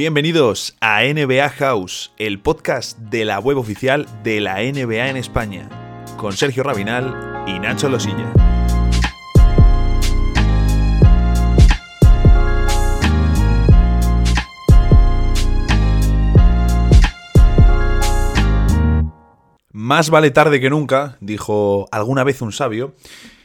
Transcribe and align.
Bienvenidos 0.00 0.78
a 0.80 1.02
NBA 1.02 1.46
House, 1.50 2.10
el 2.16 2.40
podcast 2.40 2.98
de 2.98 3.26
la 3.26 3.38
web 3.38 3.58
oficial 3.58 4.06
de 4.22 4.40
la 4.40 4.54
NBA 4.54 5.10
en 5.10 5.18
España, 5.18 5.68
con 6.16 6.32
Sergio 6.32 6.62
Rabinal 6.62 7.44
y 7.46 7.58
Nacho 7.58 7.90
Losilla. 7.90 8.32
Más 19.70 20.08
vale 20.08 20.30
tarde 20.30 20.62
que 20.62 20.70
nunca, 20.70 21.18
dijo 21.20 21.88
alguna 21.92 22.24
vez 22.24 22.40
un 22.40 22.52
sabio, 22.52 22.94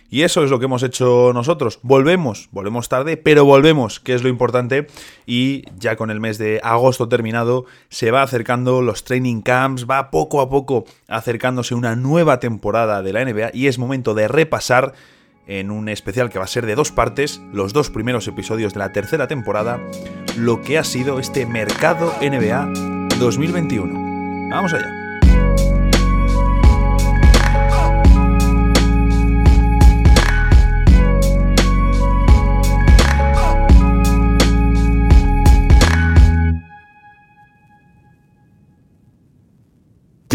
y 0.09 0.21
eso 0.23 0.43
es 0.43 0.49
lo 0.49 0.59
que 0.59 0.65
hemos 0.65 0.83
hecho 0.83 1.31
nosotros. 1.33 1.79
Volvemos, 1.81 2.49
volvemos 2.51 2.89
tarde, 2.89 3.17
pero 3.17 3.45
volvemos, 3.45 3.99
que 3.99 4.13
es 4.13 4.23
lo 4.23 4.29
importante. 4.29 4.87
Y 5.25 5.63
ya 5.77 5.95
con 5.95 6.11
el 6.11 6.19
mes 6.19 6.37
de 6.37 6.59
agosto 6.63 7.09
terminado, 7.09 7.65
se 7.89 8.11
va 8.11 8.21
acercando 8.21 8.81
los 8.81 9.03
training 9.03 9.41
camps, 9.41 9.87
va 9.89 10.11
poco 10.11 10.41
a 10.41 10.49
poco 10.49 10.85
acercándose 11.07 11.75
una 11.75 11.95
nueva 11.95 12.39
temporada 12.39 13.01
de 13.01 13.13
la 13.13 13.25
NBA 13.25 13.51
y 13.53 13.67
es 13.67 13.79
momento 13.79 14.13
de 14.13 14.27
repasar 14.27 14.93
en 15.47 15.69
un 15.69 15.89
especial 15.89 16.29
que 16.29 16.39
va 16.39 16.45
a 16.45 16.47
ser 16.47 16.65
de 16.65 16.75
dos 16.75 16.91
partes, 16.91 17.41
los 17.53 17.73
dos 17.73 17.89
primeros 17.89 18.27
episodios 18.27 18.73
de 18.73 18.79
la 18.79 18.91
tercera 18.91 19.27
temporada, 19.27 19.79
lo 20.37 20.61
que 20.61 20.77
ha 20.77 20.83
sido 20.83 21.19
este 21.19 21.45
mercado 21.45 22.13
NBA 22.21 22.71
2021. 23.19 24.49
Vamos 24.49 24.73
allá. 24.73 25.04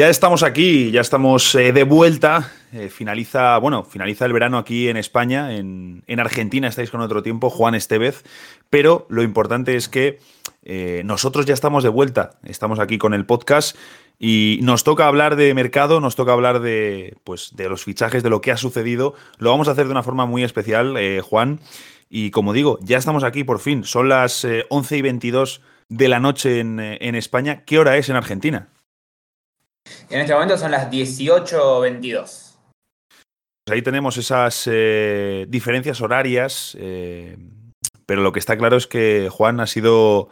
Ya 0.01 0.09
estamos 0.09 0.43
aquí, 0.43 0.91
ya 0.91 1.03
estamos 1.03 1.55
eh, 1.55 1.75
de 1.75 1.85
vuelta. 1.85 2.51
Eh, 2.73 2.89
finaliza, 2.89 3.59
bueno, 3.59 3.85
finaliza 3.85 4.25
el 4.25 4.33
verano 4.33 4.57
aquí 4.57 4.89
en 4.89 4.97
España, 4.97 5.55
en, 5.55 6.03
Argentina 6.19 6.69
estáis 6.69 6.91
con 6.91 7.03
otro 7.03 7.23
tiempo, 7.23 7.51
Juan 7.51 7.75
Estevez, 7.75 8.25
pero 8.71 9.07
lo 9.11 9.23
importante 9.23 9.77
es 9.77 9.91
que 9.91 10.19
eh, 10.63 11.03
nosotros 11.05 11.45
ya 11.45 11.53
estamos 11.53 11.83
de 11.83 11.91
vuelta, 11.91 12.31
estamos 12.45 12.79
aquí 12.79 12.97
con 12.97 13.13
el 13.13 13.27
podcast 13.27 13.77
y 14.19 14.61
nos 14.63 14.85
toca 14.85 15.07
hablar 15.07 15.37
de 15.37 15.53
mercado, 15.53 16.01
nos 16.01 16.17
toca 16.17 16.33
hablar 16.33 16.61
de, 16.61 17.19
pues, 17.23 17.55
de 17.55 17.69
los 17.69 17.85
fichajes, 17.85 18.23
de 18.23 18.31
lo 18.31 18.41
que 18.41 18.53
ha 18.53 18.57
sucedido. 18.57 19.13
Lo 19.37 19.51
vamos 19.51 19.69
a 19.69 19.73
hacer 19.73 19.85
de 19.85 19.93
una 19.93 20.03
forma 20.03 20.25
muy 20.25 20.45
especial, 20.45 20.97
Juan. 21.21 21.61
Y 22.09 22.31
como 22.31 22.55
digo, 22.55 22.79
ya 22.81 22.97
estamos 22.97 23.23
aquí 23.23 23.45
por 23.45 23.59
fin. 23.59 23.85
Son 23.85 24.09
las 24.09 24.47
11 24.71 24.97
y 24.97 25.03
22 25.03 25.61
de 25.91 26.09
la 26.09 26.21
noche 26.21 26.61
en, 26.61 26.81
en 26.81 27.15
España. 27.17 27.65
¿Qué 27.67 27.79
hora 27.79 27.99
es 27.99 28.09
en 28.09 28.17
Argentina? 28.17 28.71
En 30.11 30.21
este 30.21 30.35
momento 30.35 30.59
son 30.59 30.71
las 30.71 30.91
18.22. 30.91 32.51
Pues 33.65 33.77
ahí 33.77 33.83
tenemos 33.83 34.17
esas 34.17 34.69
eh, 34.71 35.47
diferencias 35.49 36.01
horarias, 36.01 36.77
eh, 36.81 37.37
pero 38.07 38.23
lo 38.23 38.33
que 38.33 38.41
está 38.41 38.59
claro 38.59 38.77
es 38.77 38.87
que 38.87 39.29
Juan 39.31 39.61
ha 39.61 39.67
sido 39.67 40.31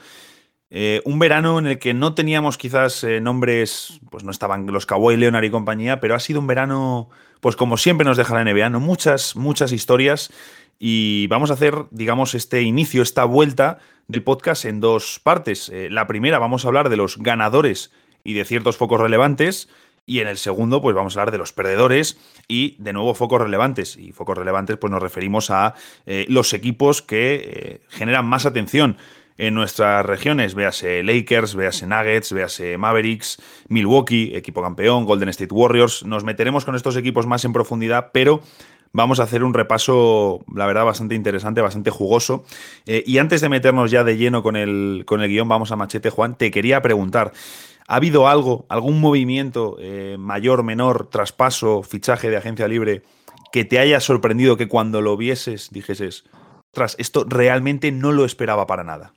eh, 0.71 1.01
un 1.05 1.19
verano 1.19 1.59
en 1.59 1.67
el 1.69 1.79
que 1.79 1.95
no 1.95 2.15
teníamos 2.15 2.59
quizás 2.59 3.07
nombres, 3.23 4.01
pues 4.11 4.25
no 4.25 4.31
estaban 4.31 4.67
los 4.67 4.87
Kawhi 4.87 5.17
Leonard 5.17 5.45
y 5.45 5.51
compañía, 5.51 6.01
pero 6.01 6.15
ha 6.15 6.21
sido 6.21 6.41
un 6.41 6.49
verano, 6.49 7.11
pues 7.41 7.55
como 7.55 7.77
siempre 7.77 8.05
nos 8.05 8.17
deja 8.17 8.35
la 8.35 8.45
NBA, 8.51 8.71
¿no? 8.71 8.81
Muchas, 8.81 9.37
muchas 9.37 9.71
historias 9.71 10.33
y 10.81 11.27
vamos 11.29 11.51
a 11.51 11.55
hacer, 11.55 11.85
digamos, 11.91 12.35
este 12.35 12.63
inicio, 12.63 13.03
esta 13.03 13.25
vuelta 13.25 13.79
del 14.09 14.25
podcast 14.25 14.65
en 14.65 14.81
dos 14.81 15.21
partes. 15.23 15.71
la 15.73 16.07
primera, 16.07 16.39
vamos 16.39 16.65
a 16.65 16.69
hablar 16.69 16.89
de 16.89 16.97
los 16.97 17.19
ganadores 17.19 17.93
y 18.25 18.35
de 18.35 18.45
ciertos 18.45 18.77
focos 18.77 19.01
relevantes. 19.01 19.69
Y 20.07 20.21
en 20.21 20.29
el 20.29 20.39
segundo, 20.39 20.81
pues 20.81 20.97
vamos 20.97 21.17
a 21.17 21.21
hablar 21.21 21.33
de 21.33 21.39
los 21.39 21.53
perdedores 21.53 22.19
y 22.49 22.77
de 22.79 22.95
nuevo 22.95 23.15
focos 23.15 23.43
relevantes. 23.43 23.97
Y 23.99 24.13
focos 24.13 24.39
relevantes, 24.39 24.79
pues 24.79 24.91
nos 24.91 25.03
referimos 25.03 25.51
a 25.51 25.75
eh, 26.07 26.25
los 26.29 26.55
equipos 26.55 27.03
que 27.03 27.35
eh, 27.35 27.81
generan 27.91 28.25
más 28.25 28.47
atención 28.47 28.97
en 29.39 29.55
nuestras 29.55 30.05
regiones. 30.05 30.55
Véase 30.55 31.03
Lakers, 31.03 31.55
véase 31.55 31.87
Nuggets, 31.87 32.33
véase 32.33 32.77
Mavericks, 32.77 33.41
Milwaukee, 33.69 34.33
equipo 34.35 34.63
campeón, 34.63 35.05
Golden 35.05 35.29
State 35.29 35.55
Warriors. 35.55 36.05
Nos 36.05 36.25
meteremos 36.25 36.65
con 36.65 36.75
estos 36.75 36.97
equipos 36.97 37.27
más 37.27 37.45
en 37.45 37.53
profundidad, 37.53 38.11
pero 38.13 38.43
vamos 38.93 39.21
a 39.21 39.25
hacer 39.25 39.45
un 39.45 39.55
repaso, 39.55 40.45
la 40.55 40.67
verdad, 40.67 40.85
bastante 40.85 41.15
interesante, 41.15 41.61
bastante 41.61 41.91
jugoso. 41.91 42.45
Eh, 42.87 43.05
y 43.07 43.19
antes 43.19 43.41
de 43.41 43.49
meternos 43.49 43.91
ya 43.91 44.05
de 44.05 44.17
lleno 44.17 44.43
con 44.43 44.57
el, 44.57 45.05
con 45.07 45.23
el 45.23 45.29
guion, 45.29 45.49
vamos 45.49 45.71
a 45.71 45.77
machete, 45.77 46.11
Juan, 46.11 46.37
te 46.37 46.51
quería 46.51 46.83
preguntar. 46.83 47.33
¿Ha 47.91 47.97
habido 47.97 48.29
algo, 48.29 48.67
algún 48.69 49.01
movimiento 49.01 49.77
eh, 49.81 50.17
mayor, 50.19 50.63
menor, 50.63 51.09
traspaso, 51.09 51.83
fichaje 51.83 52.29
de 52.29 52.37
agencia 52.37 52.69
libre 52.69 53.03
que 53.51 53.65
te 53.65 53.79
haya 53.79 53.99
sorprendido 54.01 54.59
que 54.59 54.69
cuando 54.69 55.01
lo 55.01 55.17
vieses 55.17 55.71
dijeses, 55.71 56.25
tras 56.71 56.97
esto 56.99 57.25
realmente 57.27 57.91
no 57.91 58.13
lo 58.13 58.27
esperaba 58.27 58.67
para 58.67 58.85
nada? 58.85 59.15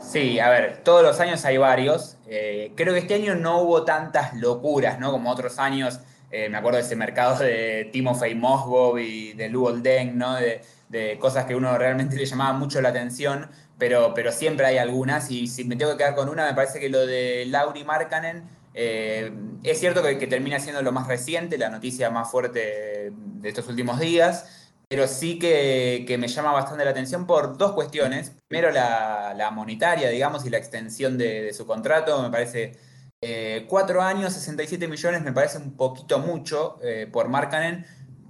Sí, 0.00 0.38
a 0.38 0.50
ver, 0.50 0.82
todos 0.84 1.02
los 1.02 1.18
años 1.18 1.44
hay 1.44 1.56
varios. 1.56 2.16
Eh, 2.28 2.72
creo 2.76 2.94
que 2.94 3.00
este 3.00 3.14
año 3.14 3.34
no 3.34 3.62
hubo 3.62 3.82
tantas 3.82 4.34
locuras, 4.34 5.00
¿no? 5.00 5.10
Como 5.10 5.28
otros 5.28 5.58
años. 5.58 5.98
Eh, 6.30 6.48
me 6.48 6.58
acuerdo 6.58 6.78
de 6.78 6.84
ese 6.84 6.94
mercado 6.94 7.40
de 7.40 7.90
Timofey 7.92 8.36
Mosgov 8.36 8.98
y 8.98 9.32
de 9.32 9.48
Luol 9.48 9.82
Deng, 9.82 10.16
¿no? 10.16 10.34
De, 10.36 10.60
de 10.90 11.18
cosas 11.18 11.44
que 11.44 11.56
uno 11.56 11.76
realmente 11.76 12.14
le 12.14 12.24
llamaba 12.24 12.52
mucho 12.56 12.80
la 12.80 12.90
atención 12.90 13.48
pero, 13.78 14.12
pero 14.14 14.32
siempre 14.32 14.66
hay 14.66 14.78
algunas. 14.78 15.30
Y 15.30 15.46
si 15.46 15.64
me 15.64 15.76
tengo 15.76 15.92
que 15.92 15.98
quedar 15.98 16.14
con 16.14 16.28
una, 16.28 16.46
me 16.46 16.54
parece 16.54 16.80
que 16.80 16.88
lo 16.88 17.06
de 17.06 17.44
Lauri 17.46 17.84
Markkanen 17.84 18.44
eh, 18.74 19.32
es 19.62 19.78
cierto 19.78 20.02
que, 20.02 20.14
termina 20.26 20.58
siendo 20.58 20.82
lo 20.82 20.92
más 20.92 21.06
reciente, 21.06 21.56
la 21.56 21.70
noticia 21.70 22.10
más 22.10 22.30
fuerte 22.30 23.12
de 23.12 23.48
estos 23.48 23.68
últimos 23.68 24.00
días, 24.00 24.70
pero 24.88 25.06
sí 25.06 25.38
que, 25.38 26.04
me 26.18 26.28
llama 26.28 26.52
bastante 26.52 26.84
la 26.84 26.90
atención 26.90 27.26
por 27.26 27.56
dos 27.56 27.72
cuestiones. 27.72 28.32
Primero, 28.48 28.72
la, 28.72 29.50
monetaria, 29.52 30.10
digamos, 30.10 30.44
y 30.44 30.50
la 30.50 30.58
extensión 30.58 31.16
de, 31.16 31.52
su 31.52 31.66
contrato. 31.66 32.20
Me 32.22 32.30
parece 32.30 32.72
eh, 33.20 33.64
cuatro 33.68 34.02
años, 34.02 34.32
67 34.34 34.88
millones, 34.88 35.22
me 35.22 35.32
parece 35.32 35.58
un 35.58 35.76
poquito 35.76 36.18
mucho 36.18 36.78
eh, 36.82 37.08
por 37.10 37.28
Markkanen. 37.28 37.86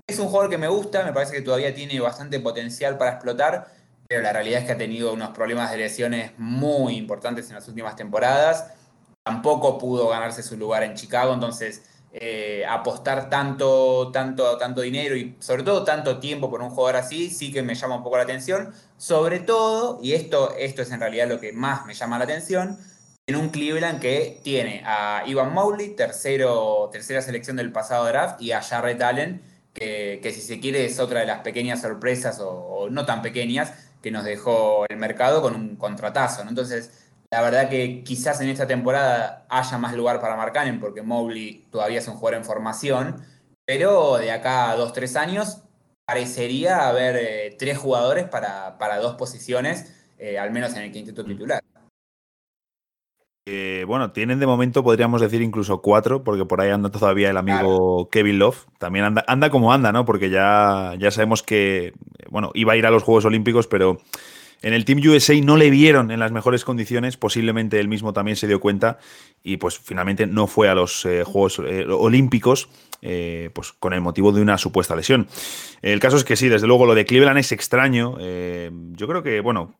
Es 0.06 0.18
un 0.18 0.26
jugador 0.28 0.50
que 0.50 0.58
me 0.58 0.68
gusta, 0.68 1.02
me 1.04 1.12
parece 1.14 1.32
que 1.32 1.40
todavía 1.40 1.74
tiene 1.74 1.98
bastante 1.98 2.38
potencial 2.38 2.98
para 2.98 3.12
explotar 3.12 3.66
pero 4.08 4.22
la 4.22 4.32
realidad 4.32 4.60
es 4.60 4.66
que 4.66 4.72
ha 4.72 4.78
tenido 4.78 5.12
unos 5.12 5.30
problemas 5.30 5.70
de 5.70 5.78
lesiones 5.78 6.32
muy 6.38 6.96
importantes 6.96 7.48
en 7.48 7.54
las 7.54 7.66
últimas 7.68 7.96
temporadas. 7.96 8.72
Tampoco 9.22 9.78
pudo 9.78 10.08
ganarse 10.08 10.42
su 10.42 10.56
lugar 10.56 10.82
en 10.82 10.94
Chicago, 10.94 11.32
entonces 11.32 11.82
eh, 12.12 12.64
apostar 12.68 13.28
tanto, 13.28 14.12
tanto, 14.12 14.56
tanto 14.58 14.82
dinero 14.82 15.16
y 15.16 15.34
sobre 15.40 15.64
todo 15.64 15.82
tanto 15.82 16.20
tiempo 16.20 16.48
por 16.48 16.62
un 16.62 16.70
jugador 16.70 16.96
así, 16.96 17.28
sí 17.28 17.52
que 17.52 17.62
me 17.62 17.74
llama 17.74 17.96
un 17.96 18.02
poco 18.04 18.18
la 18.18 18.22
atención. 18.24 18.72
Sobre 18.98 19.40
todo, 19.40 19.98
y 20.02 20.12
esto, 20.12 20.54
esto 20.56 20.82
es 20.82 20.90
en 20.92 21.00
realidad 21.00 21.28
lo 21.28 21.40
que 21.40 21.52
más 21.52 21.86
me 21.86 21.94
llama 21.94 22.18
la 22.18 22.24
atención, 22.24 22.78
en 23.26 23.36
un 23.36 23.48
Cleveland 23.48 24.00
que 24.00 24.40
tiene 24.44 24.82
a 24.84 25.24
Ivan 25.26 25.54
Mowley, 25.54 25.96
tercero, 25.96 26.90
tercera 26.92 27.22
selección 27.22 27.56
del 27.56 27.72
pasado 27.72 28.04
draft, 28.04 28.40
y 28.40 28.52
a 28.52 28.60
Jarrett 28.60 29.02
Allen, 29.02 29.42
que, 29.72 30.20
que 30.22 30.30
si 30.30 30.40
se 30.40 30.60
quiere 30.60 30.84
es 30.84 31.00
otra 31.00 31.20
de 31.20 31.26
las 31.26 31.40
pequeñas 31.40 31.80
sorpresas 31.80 32.38
o 32.40 32.88
no 32.90 33.06
tan 33.06 33.22
pequeñas 33.22 33.72
que 34.04 34.10
nos 34.10 34.24
dejó 34.24 34.84
el 34.90 34.98
mercado 34.98 35.40
con 35.40 35.54
un 35.54 35.76
contratazo. 35.76 36.42
Entonces, 36.42 36.90
la 37.30 37.40
verdad 37.40 37.70
que 37.70 38.04
quizás 38.04 38.38
en 38.42 38.50
esta 38.50 38.66
temporada 38.66 39.46
haya 39.48 39.78
más 39.78 39.94
lugar 39.94 40.20
para 40.20 40.36
Marcanen, 40.36 40.78
porque 40.78 41.00
Mobley 41.00 41.66
todavía 41.70 42.00
es 42.00 42.06
un 42.06 42.16
jugador 42.16 42.38
en 42.38 42.44
formación, 42.44 43.24
pero 43.64 44.18
de 44.18 44.30
acá 44.30 44.70
a 44.70 44.76
dos, 44.76 44.92
tres 44.92 45.16
años 45.16 45.62
parecería 46.04 46.86
haber 46.86 47.16
eh, 47.16 47.56
tres 47.58 47.78
jugadores 47.78 48.28
para, 48.28 48.98
dos 49.00 49.14
posiciones, 49.16 49.90
eh, 50.18 50.38
al 50.38 50.50
menos 50.50 50.74
en 50.76 50.82
el 50.82 50.92
quinteto 50.92 51.24
titular. 51.24 51.63
Eh, 53.46 53.84
bueno, 53.86 54.10
tienen 54.12 54.40
de 54.40 54.46
momento, 54.46 54.82
podríamos 54.82 55.20
decir 55.20 55.42
incluso 55.42 55.82
cuatro, 55.82 56.24
porque 56.24 56.46
por 56.46 56.62
ahí 56.62 56.70
anda 56.70 56.90
todavía 56.90 57.28
el 57.28 57.36
amigo 57.36 58.08
Kevin 58.10 58.38
Love. 58.38 58.64
También 58.78 59.04
anda, 59.04 59.24
anda 59.26 59.50
como 59.50 59.72
anda, 59.72 59.92
¿no? 59.92 60.06
Porque 60.06 60.30
ya, 60.30 60.94
ya 60.98 61.10
sabemos 61.10 61.42
que, 61.42 61.92
bueno, 62.30 62.50
iba 62.54 62.72
a 62.72 62.76
ir 62.76 62.86
a 62.86 62.90
los 62.90 63.02
Juegos 63.02 63.26
Olímpicos, 63.26 63.66
pero 63.66 63.98
en 64.62 64.72
el 64.74 64.84
Team 64.84 65.00
USA 65.06 65.34
no 65.42 65.56
le 65.56 65.70
vieron 65.70 66.10
en 66.10 66.20
las 66.20 66.32
mejores 66.32 66.64
condiciones, 66.64 67.16
posiblemente 67.16 67.80
él 67.80 67.88
mismo 67.88 68.12
también 68.12 68.36
se 68.36 68.46
dio 68.46 68.60
cuenta 68.60 68.98
y 69.42 69.58
pues 69.58 69.78
finalmente 69.78 70.26
no 70.26 70.46
fue 70.46 70.68
a 70.68 70.74
los 70.74 71.04
eh, 71.04 71.22
Juegos 71.24 71.60
eh, 71.66 71.86
Olímpicos. 71.88 72.68
pues 73.52 73.72
con 73.72 73.92
el 73.92 74.00
motivo 74.00 74.32
de 74.32 74.40
una 74.40 74.56
supuesta 74.56 74.96
lesión. 74.96 75.28
El 75.82 76.00
caso 76.00 76.16
es 76.16 76.24
que 76.24 76.36
sí, 76.36 76.48
desde 76.48 76.66
luego 76.66 76.86
lo 76.86 76.94
de 76.94 77.04
Cleveland 77.04 77.38
es 77.38 77.52
extraño. 77.52 78.16
yo 78.18 79.06
creo 79.06 79.22
que, 79.22 79.40
bueno, 79.40 79.76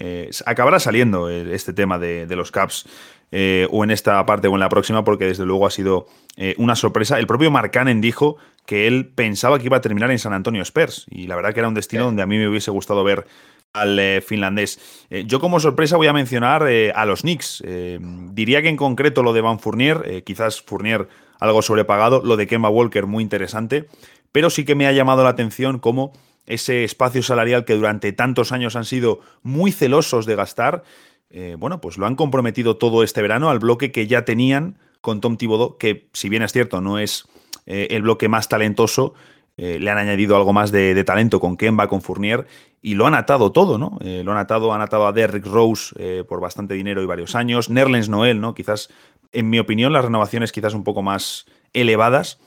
eh, 0.00 0.30
acabará 0.46 0.78
saliendo 0.78 1.28
este 1.28 1.72
tema 1.72 1.98
de, 1.98 2.26
los 2.36 2.52
Caps 2.52 2.86
eh, 3.32 3.66
o 3.72 3.82
en 3.82 3.90
esta 3.90 4.24
parte 4.26 4.46
o 4.46 4.54
en 4.54 4.60
la 4.60 4.68
próxima, 4.68 5.02
porque 5.02 5.24
desde 5.24 5.44
luego 5.44 5.66
ha 5.66 5.70
sido 5.70 6.06
eh, 6.36 6.54
una 6.58 6.76
sorpresa. 6.76 7.18
El 7.18 7.26
propio 7.26 7.50
Mark 7.50 7.72
Cannon 7.72 8.00
dijo 8.00 8.36
que 8.64 8.86
él 8.86 9.10
pensaba 9.12 9.58
que 9.58 9.66
iba 9.66 9.78
a 9.78 9.80
terminar 9.80 10.12
en 10.12 10.20
San 10.20 10.32
Antonio 10.32 10.62
Spurs, 10.62 11.06
y 11.10 11.26
la 11.26 11.34
verdad 11.34 11.52
que 11.52 11.60
era 11.60 11.68
un 11.68 11.74
destino 11.74 12.04
donde 12.04 12.22
a 12.22 12.26
mí 12.26 12.38
me 12.38 12.48
hubiese 12.48 12.70
gustado 12.70 13.02
ver 13.02 13.26
al 13.72 13.98
eh, 13.98 14.20
finlandés. 14.20 15.06
Eh, 15.10 15.24
yo 15.26 15.40
como 15.40 15.60
sorpresa 15.60 15.96
voy 15.96 16.06
a 16.06 16.12
mencionar 16.12 16.66
eh, 16.68 16.92
a 16.94 17.06
los 17.06 17.22
Knicks. 17.22 17.62
diría 18.32 18.62
que 18.62 18.68
en 18.68 18.76
concreto 18.76 19.22
lo 19.22 19.32
de 19.32 19.40
Van 19.40 19.58
Fournier, 19.58 20.22
quizás 20.24 20.62
Fournier 20.62 21.08
algo 21.40 21.62
sobrepagado, 21.62 22.22
lo 22.24 22.36
de 22.36 22.46
Kemba 22.46 22.68
Walker 22.68 23.06
muy 23.06 23.22
interesante, 23.22 23.86
pero 24.32 24.50
sí 24.50 24.64
que 24.64 24.74
me 24.74 24.86
ha 24.86 24.92
llamado 24.92 25.22
la 25.22 25.30
atención 25.30 25.78
cómo 25.78 26.12
ese 26.46 26.84
espacio 26.84 27.22
salarial 27.22 27.64
que 27.64 27.74
durante 27.74 28.12
tantos 28.12 28.52
años 28.52 28.74
han 28.74 28.84
sido 28.84 29.20
muy 29.42 29.70
celosos 29.70 30.26
de 30.26 30.34
gastar, 30.34 30.82
bueno, 31.58 31.80
pues 31.80 31.98
lo 31.98 32.06
han 32.06 32.16
comprometido 32.16 32.76
todo 32.76 33.02
este 33.02 33.22
verano 33.22 33.50
al 33.50 33.58
bloque 33.58 33.92
que 33.92 34.06
ya 34.06 34.24
tenían 34.24 34.78
con 35.00 35.20
Tom 35.20 35.36
Thibodeau, 35.36 35.76
que 35.76 36.08
si 36.12 36.28
bien 36.28 36.42
es 36.42 36.52
cierto 36.52 36.80
no 36.80 36.98
es 36.98 37.26
el 37.66 38.02
bloque 38.02 38.28
más 38.28 38.48
talentoso, 38.48 39.14
eh, 39.58 39.80
le 39.80 39.90
han 39.90 39.98
añadido 39.98 40.36
algo 40.36 40.52
más 40.52 40.70
de, 40.70 41.02
talento 41.02 41.40
con 41.40 41.56
Kemba, 41.56 41.88
con 41.88 42.00
Fournier, 42.00 42.46
y 42.80 42.94
lo 42.94 43.08
han 43.08 43.14
atado 43.14 43.50
todo, 43.50 43.76
¿no? 43.76 43.98
Eh, 44.00 44.22
lo 44.24 44.30
han 44.30 44.38
atado, 44.38 44.72
han 44.72 44.80
atado 44.80 45.08
a 45.08 45.12
Derrick 45.12 45.44
Rose 45.44 45.92
eh, 45.98 46.24
por 46.26 46.40
bastante 46.40 46.74
dinero 46.74 47.02
y 47.02 47.06
varios 47.06 47.34
años. 47.34 47.68
Nerlens 47.68 48.08
Noel, 48.08 48.40
¿no? 48.40 48.54
Quizás, 48.54 48.88
en 49.32 49.50
mi 49.50 49.58
opinión, 49.58 49.92
las 49.92 50.04
renovaciones 50.04 50.52
quizás 50.52 50.74
un 50.74 50.84
poco 50.84 51.02
más 51.02 51.46
elevadas. 51.72 52.38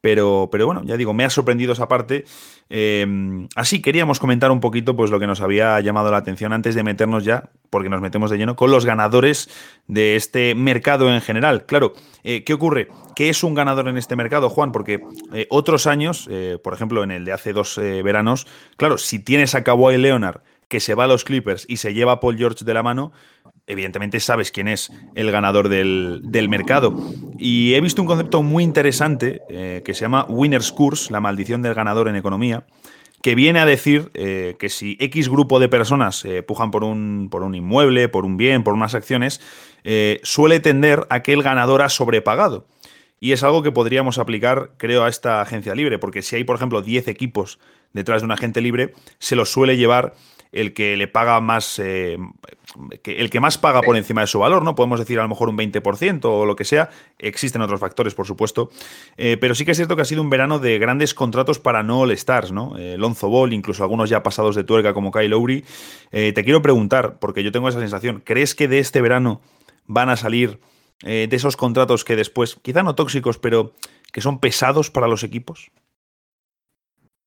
Pero, 0.00 0.48
pero 0.52 0.66
bueno, 0.66 0.82
ya 0.84 0.96
digo, 0.96 1.14
me 1.14 1.24
ha 1.24 1.30
sorprendido 1.30 1.72
esa 1.72 1.88
parte. 1.88 2.24
Em, 2.68 3.48
así 3.54 3.80
queríamos 3.80 4.18
comentar 4.18 4.50
un 4.50 4.60
poquito 4.60 4.94
pues, 4.94 5.10
lo 5.10 5.18
que 5.18 5.26
nos 5.26 5.40
había 5.40 5.80
llamado 5.80 6.10
la 6.10 6.18
atención 6.18 6.52
antes 6.52 6.74
de 6.74 6.82
meternos 6.82 7.24
ya, 7.24 7.50
porque 7.70 7.88
nos 7.88 8.00
metemos 8.00 8.30
de 8.30 8.38
lleno, 8.38 8.56
con 8.56 8.70
los 8.70 8.84
ganadores 8.84 9.48
de 9.86 10.16
este 10.16 10.54
mercado 10.54 11.12
en 11.12 11.20
general. 11.20 11.64
Claro, 11.66 11.94
eh, 12.24 12.44
¿qué 12.44 12.54
ocurre? 12.54 12.88
¿Qué 13.14 13.28
es 13.28 13.42
un 13.42 13.54
ganador 13.54 13.88
en 13.88 13.96
este 13.96 14.16
mercado, 14.16 14.50
Juan? 14.50 14.72
Porque 14.72 15.00
eh, 15.32 15.46
otros 15.50 15.86
años, 15.86 16.28
eh, 16.30 16.58
por 16.62 16.74
ejemplo, 16.74 17.02
en 17.02 17.10
el 17.10 17.24
de 17.24 17.32
hace 17.32 17.52
dos 17.52 17.76
veranos, 17.76 18.46
claro, 18.76 18.98
si 18.98 19.18
tienes 19.18 19.54
a 19.54 19.64
Kawhi 19.64 19.96
Leonard 19.96 20.40
que 20.68 20.80
se 20.80 20.94
va 20.94 21.04
a 21.04 21.06
los 21.06 21.24
Clippers 21.24 21.64
y 21.68 21.76
se 21.76 21.94
lleva 21.94 22.12
a 22.12 22.20
Paul 22.20 22.36
George 22.36 22.64
de 22.64 22.74
la 22.74 22.82
mano, 22.82 23.12
evidentemente 23.66 24.20
sabes 24.20 24.50
quién 24.50 24.68
es 24.68 24.92
el 25.14 25.30
ganador 25.30 25.68
del, 25.68 26.48
mercado. 26.48 26.96
Y 27.38 27.74
he 27.74 27.80
visto 27.80 28.00
un 28.00 28.08
concepto 28.08 28.42
muy 28.42 28.64
interesante 28.64 29.42
eh, 29.48 29.82
que 29.84 29.94
se 29.94 30.02
llama 30.02 30.26
Winner's 30.28 30.72
Curse, 30.72 31.12
la 31.12 31.20
maldición 31.20 31.62
del 31.62 31.74
ganador 31.74 32.08
en 32.08 32.16
economía, 32.16 32.64
que 33.22 33.34
viene 33.34 33.58
a 33.58 33.66
decir 33.66 34.10
eh, 34.14 34.54
que 34.58 34.68
si 34.68 34.96
X 35.00 35.28
grupo 35.28 35.58
de 35.58 35.68
personas 35.68 36.24
eh, 36.24 36.42
pujan 36.42 36.70
por 36.70 36.84
un, 36.84 37.28
por 37.30 37.42
un 37.42 37.54
inmueble, 37.54 38.08
por 38.08 38.24
un 38.24 38.36
bien, 38.36 38.62
por 38.62 38.74
unas 38.74 38.94
acciones, 38.94 39.40
suele 40.24 40.58
tender 40.58 41.06
a 41.10 41.22
que 41.22 41.32
el 41.32 41.44
ganador 41.44 41.80
ha 41.82 41.88
sobrepagado. 41.88 42.66
Y 43.20 43.32
es 43.32 43.44
algo 43.44 43.62
que 43.62 43.70
podríamos 43.70 44.18
aplicar, 44.18 44.72
creo, 44.76 45.04
a 45.04 45.08
esta 45.08 45.40
agencia 45.40 45.76
libre, 45.76 45.98
porque 45.98 46.22
si 46.22 46.36
hay, 46.36 46.44
por 46.44 46.56
ejemplo, 46.56 46.82
10 46.82 47.06
equipos 47.06 47.60
detrás 47.92 48.20
de 48.20 48.26
un 48.26 48.32
agente 48.32 48.60
libre, 48.60 48.94
se 49.18 49.36
los 49.36 49.48
suele 49.48 49.76
llevar 49.76 50.14
el 50.52 50.72
que 50.72 50.96
le 50.96 51.08
paga 51.08 51.40
más, 51.40 51.78
eh, 51.78 52.18
el 53.04 53.30
que 53.30 53.40
más 53.40 53.58
paga 53.58 53.82
por 53.82 53.96
encima 53.96 54.20
de 54.20 54.26
su 54.26 54.38
valor, 54.38 54.62
¿no? 54.62 54.74
Podemos 54.74 54.98
decir 54.98 55.18
a 55.18 55.22
lo 55.22 55.28
mejor 55.28 55.48
un 55.48 55.56
20% 55.56 56.24
o 56.24 56.46
lo 56.46 56.56
que 56.56 56.64
sea. 56.64 56.90
Existen 57.18 57.62
otros 57.62 57.80
factores, 57.80 58.14
por 58.14 58.26
supuesto. 58.26 58.70
Eh, 59.16 59.36
pero 59.40 59.54
sí 59.54 59.64
que 59.64 59.72
es 59.72 59.76
cierto 59.76 59.96
que 59.96 60.02
ha 60.02 60.06
sido 60.06 60.22
un 60.22 60.30
verano 60.30 60.58
de 60.58 60.78
grandes 60.78 61.14
contratos 61.14 61.58
para 61.58 61.82
no 61.82 62.00
All-Stars, 62.00 62.52
¿no? 62.52 62.76
Eh, 62.78 62.96
Lonzo 62.98 63.28
Ball, 63.28 63.52
incluso 63.52 63.82
algunos 63.82 64.10
ya 64.10 64.22
pasados 64.22 64.56
de 64.56 64.64
tuerca 64.64 64.94
como 64.94 65.10
Kyle 65.10 65.30
Lowry. 65.30 65.64
te 66.10 66.44
quiero 66.44 66.62
preguntar, 66.62 67.18
porque 67.18 67.42
yo 67.42 67.52
tengo 67.52 67.68
esa 67.68 67.80
sensación, 67.80 68.22
¿crees 68.24 68.54
que 68.54 68.68
de 68.68 68.78
este 68.78 69.00
verano 69.00 69.40
van 69.86 70.08
a 70.08 70.16
salir 70.16 70.60
de 71.02 71.28
esos 71.30 71.56
contratos 71.56 72.04
que 72.04 72.16
después, 72.16 72.56
quizá 72.62 72.82
no 72.82 72.94
tóxicos, 72.94 73.38
pero 73.38 73.74
que 74.12 74.22
son 74.22 74.40
pesados 74.40 74.90
para 74.90 75.08
los 75.08 75.24
equipos? 75.24 75.70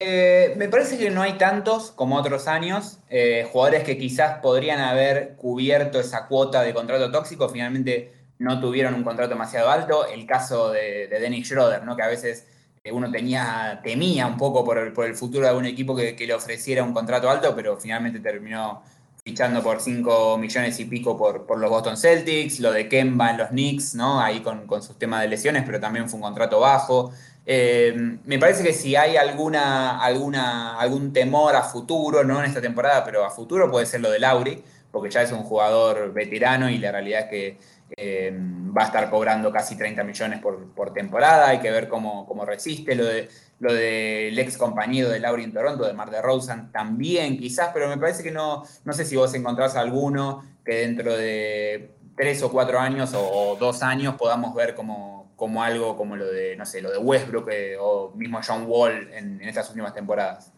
Eh, 0.02 0.54
me 0.56 0.70
parece 0.70 0.98
que 0.98 1.10
no 1.10 1.22
hay 1.22 1.38
tantos 1.38 1.92
como 1.92 2.16
otros 2.16 2.48
años. 2.48 3.00
Eh, 3.10 3.46
jugadores 3.52 3.84
que 3.84 3.98
quizás 3.98 4.40
podrían 4.40 4.80
haber 4.80 5.36
cubierto 5.36 6.00
esa 6.00 6.28
cuota 6.28 6.62
de 6.62 6.74
contrato 6.74 7.12
tóxico, 7.12 7.50
finalmente 7.50 8.14
no 8.38 8.62
tuvieron 8.62 8.94
un 8.94 9.04
contrato 9.04 9.32
demasiado 9.32 9.70
alto. 9.70 10.08
El 10.08 10.26
caso 10.26 10.72
de, 10.72 11.08
Dennis 11.10 11.48
Schroeder, 11.48 11.84
¿no? 11.84 11.98
que 11.98 12.04
a 12.04 12.08
veces 12.08 12.48
eh, 12.82 12.94
uno 12.94 13.12
tenía, 13.12 13.82
temía 13.84 14.26
un 14.26 14.38
poco 14.38 14.64
por 14.64 14.78
el, 14.78 15.16
futuro 15.16 15.44
de 15.44 15.50
algún 15.50 15.66
equipo 15.66 15.94
que, 15.94 16.16
le 16.18 16.34
ofreciera 16.34 16.82
un 16.82 16.94
contrato 16.94 17.30
alto, 17.30 17.54
pero 17.54 17.76
finalmente 17.78 18.22
terminó 18.22 18.82
fichando 19.26 19.62
por 19.62 19.82
5 19.82 20.38
millones 20.38 20.80
y 20.80 20.86
pico 20.86 21.18
por, 21.18 21.60
los 21.60 21.70
Boston 21.70 21.98
Celtics, 21.98 22.62
lo 22.62 22.72
de 22.72 22.88
Kemba 22.88 23.32
en 23.32 23.38
los 23.38 23.50
Knicks, 23.50 23.96
¿no? 23.96 24.22
ahí 24.22 24.40
con, 24.40 24.66
con 24.66 24.82
sus 24.82 24.98
temas 24.98 25.22
de 25.24 25.28
lesiones, 25.28 25.64
pero 25.66 25.82
también 25.82 26.10
fue 26.10 26.16
un 26.20 26.24
contrato 26.24 26.62
bajo. 26.62 27.12
Eh, 27.52 27.96
me 28.26 28.38
parece 28.38 28.64
que 28.64 28.74
si 28.74 28.96
hay 28.96 29.18
alguna, 29.18 30.00
alguna, 30.00 30.80
algún 30.80 31.12
temor 31.12 31.56
a 31.56 31.64
futuro, 31.64 32.24
no 32.24 32.40
en 32.40 32.46
esta 32.46 32.62
temporada, 32.62 33.04
pero 33.04 33.26
a 33.26 33.32
futuro 33.32 33.72
puede 33.72 33.88
ser 33.88 34.02
lo 34.02 34.12
de 34.12 34.20
Lauri, 34.20 34.64
porque 34.92 35.10
ya 35.10 35.24
es 35.24 35.32
un 35.32 35.42
jugador 35.42 36.14
veterano 36.14 36.70
y 36.70 36.78
la 36.78 36.92
realidad 36.92 37.22
es 37.22 37.26
que 37.26 37.58
eh, 37.98 38.32
va 38.78 38.84
a 38.84 38.86
estar 38.86 39.10
cobrando 39.10 39.52
casi 39.52 39.76
30 39.76 40.04
millones 40.04 40.42
por, 40.42 40.94
temporada, 40.94 41.50
hay 41.50 41.58
que 41.58 41.72
ver 41.72 41.88
cómo, 41.88 42.28
cómo, 42.28 42.46
resiste. 42.46 42.94
Lo 42.94 43.06
de 43.06 43.30
lo 43.60 43.74
del 43.74 44.38
ex 44.38 44.56
compañero 44.56 45.10
de 45.10 45.20
Lauri 45.20 45.44
en 45.44 45.52
Toronto, 45.52 45.86
de 45.86 45.94
Mar 45.94 46.12
de 46.12 46.22
Rosen, 46.22 46.72
también 46.72 47.36
quizás, 47.40 47.72
pero 47.74 47.90
me 47.90 47.98
parece 47.98 48.22
que 48.22 48.32
no, 48.32 48.64
no 48.86 48.94
sé 48.94 49.06
si 49.06 49.16
vos 49.16 49.34
encontrás 49.34 49.76
alguno 49.76 50.44
que 50.64 50.76
dentro 50.76 51.18
de 51.18 51.96
tres 52.16 52.44
o 52.44 52.52
cuatro 52.52 52.80
años 52.80 53.14
o, 53.16 53.58
dos 53.60 53.82
años 53.82 54.16
podamos 54.16 54.54
ver 54.54 54.76
como, 54.76 55.19
como, 55.40 55.64
algo 55.64 55.96
como 55.96 56.16
lo 56.16 56.28
de, 56.28 56.56
no 56.56 56.66
sé, 56.66 56.82
lo 56.82 56.92
de 56.92 56.98
Westbrook 56.98 57.50
eh, 57.50 57.78
o 57.80 58.14
mismo 58.16 58.40
John 58.46 58.66
Wall 58.68 59.10
en, 59.14 59.42
estas 59.42 59.70
últimas 59.70 59.94
temporadas. 59.94 60.54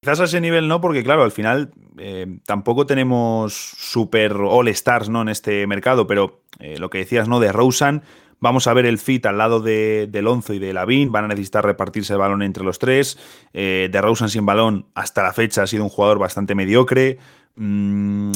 Quizás 0.00 0.20
a 0.20 0.24
ese 0.24 0.40
nivel 0.40 0.68
no, 0.68 0.80
porque 0.80 1.02
claro, 1.02 1.24
al 1.24 1.32
final 1.32 1.72
eh, 1.98 2.38
tampoco 2.44 2.86
tenemos 2.86 3.54
super 3.54 4.32
all 4.32 4.68
stars 4.68 5.08
¿no? 5.08 5.22
en 5.22 5.28
este 5.28 5.66
mercado, 5.66 6.06
pero 6.06 6.42
eh, 6.60 6.78
lo 6.78 6.90
que 6.90 6.98
decías, 6.98 7.28
¿no? 7.28 7.40
De 7.40 7.52
Rosen, 7.52 8.02
vamos 8.38 8.66
a 8.66 8.74
ver 8.74 8.84
el 8.84 8.98
fit 8.98 9.24
al 9.26 9.38
lado 9.38 9.60
de, 9.60 10.08
de 10.10 10.22
Lonzo 10.22 10.54
y 10.54 10.58
de 10.58 10.72
Lavin, 10.72 11.10
van 11.10 11.24
a 11.24 11.28
necesitar 11.28 11.64
repartirse 11.64 12.12
el 12.12 12.18
balón 12.18 12.42
entre 12.42 12.64
los 12.64 12.78
tres. 12.78 13.18
de 13.52 14.00
Rosen 14.00 14.28
sin 14.28 14.44
balón, 14.44 14.86
hasta 14.94 15.22
la 15.22 15.32
fecha 15.32 15.62
ha 15.62 15.66
sido 15.66 15.84
un 15.84 15.90
jugador 15.90 16.18
bastante 16.18 16.54
mediocre. 16.54 17.18
Mm, 17.54 18.32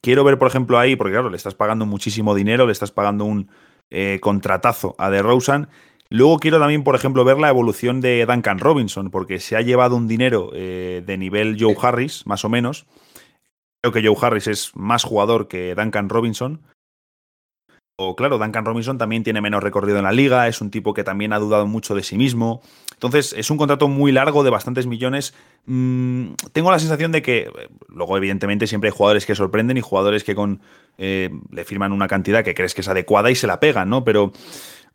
quiero 0.00 0.24
ver, 0.24 0.38
por 0.38 0.48
ejemplo, 0.48 0.78
ahí, 0.78 0.96
porque 0.96 1.12
claro, 1.12 1.30
le 1.30 1.36
estás 1.36 1.54
pagando 1.54 1.86
muchísimo 1.86 2.34
dinero, 2.34 2.66
le 2.66 2.72
estás 2.72 2.90
pagando 2.90 3.24
un 3.24 3.48
eh, 3.90 4.18
contratazo 4.20 4.94
a 4.98 5.10
DeRozan. 5.10 5.68
Luego 6.10 6.38
quiero 6.38 6.58
también, 6.58 6.84
por 6.84 6.94
ejemplo, 6.94 7.24
ver 7.24 7.38
la 7.38 7.48
evolución 7.48 8.00
de 8.00 8.24
Duncan 8.26 8.58
Robinson, 8.58 9.10
porque 9.10 9.40
se 9.40 9.56
ha 9.56 9.62
llevado 9.62 9.96
un 9.96 10.06
dinero 10.06 10.50
eh, 10.54 11.02
de 11.04 11.18
nivel 11.18 11.56
Joe 11.58 11.76
Harris, 11.80 12.26
más 12.26 12.44
o 12.44 12.48
menos. 12.48 12.86
Creo 13.82 13.92
que 13.92 14.06
Joe 14.06 14.16
Harris 14.20 14.46
es 14.46 14.70
más 14.74 15.04
jugador 15.04 15.48
que 15.48 15.74
Duncan 15.74 16.08
Robinson. 16.08 16.62
O 17.96 18.16
claro, 18.16 18.38
Duncan 18.38 18.64
Robinson 18.64 18.98
también 18.98 19.22
tiene 19.22 19.40
menos 19.40 19.62
recorrido 19.62 19.98
en 19.98 20.04
la 20.04 20.12
liga, 20.12 20.48
es 20.48 20.60
un 20.60 20.70
tipo 20.70 20.94
que 20.94 21.04
también 21.04 21.32
ha 21.32 21.38
dudado 21.38 21.66
mucho 21.66 21.94
de 21.94 22.02
sí 22.02 22.16
mismo. 22.16 22.60
Entonces, 22.94 23.34
es 23.36 23.50
un 23.50 23.58
contrato 23.58 23.88
muy 23.88 24.12
largo 24.12 24.42
de 24.42 24.50
bastantes 24.50 24.86
millones. 24.86 25.34
Mm, 25.66 26.34
tengo 26.52 26.70
la 26.70 26.78
sensación 26.78 27.12
de 27.12 27.22
que, 27.22 27.50
luego, 27.88 28.16
evidentemente, 28.16 28.66
siempre 28.66 28.88
hay 28.88 28.96
jugadores 28.96 29.26
que 29.26 29.34
sorprenden 29.34 29.76
y 29.76 29.80
jugadores 29.80 30.24
que 30.24 30.34
con 30.34 30.60
eh, 30.98 31.30
le 31.50 31.64
firman 31.64 31.92
una 31.92 32.08
cantidad 32.08 32.44
que 32.44 32.54
crees 32.54 32.74
que 32.74 32.80
es 32.80 32.88
adecuada 32.88 33.30
y 33.30 33.34
se 33.34 33.46
la 33.46 33.60
pegan, 33.60 33.90
¿no? 33.90 34.04
Pero 34.04 34.32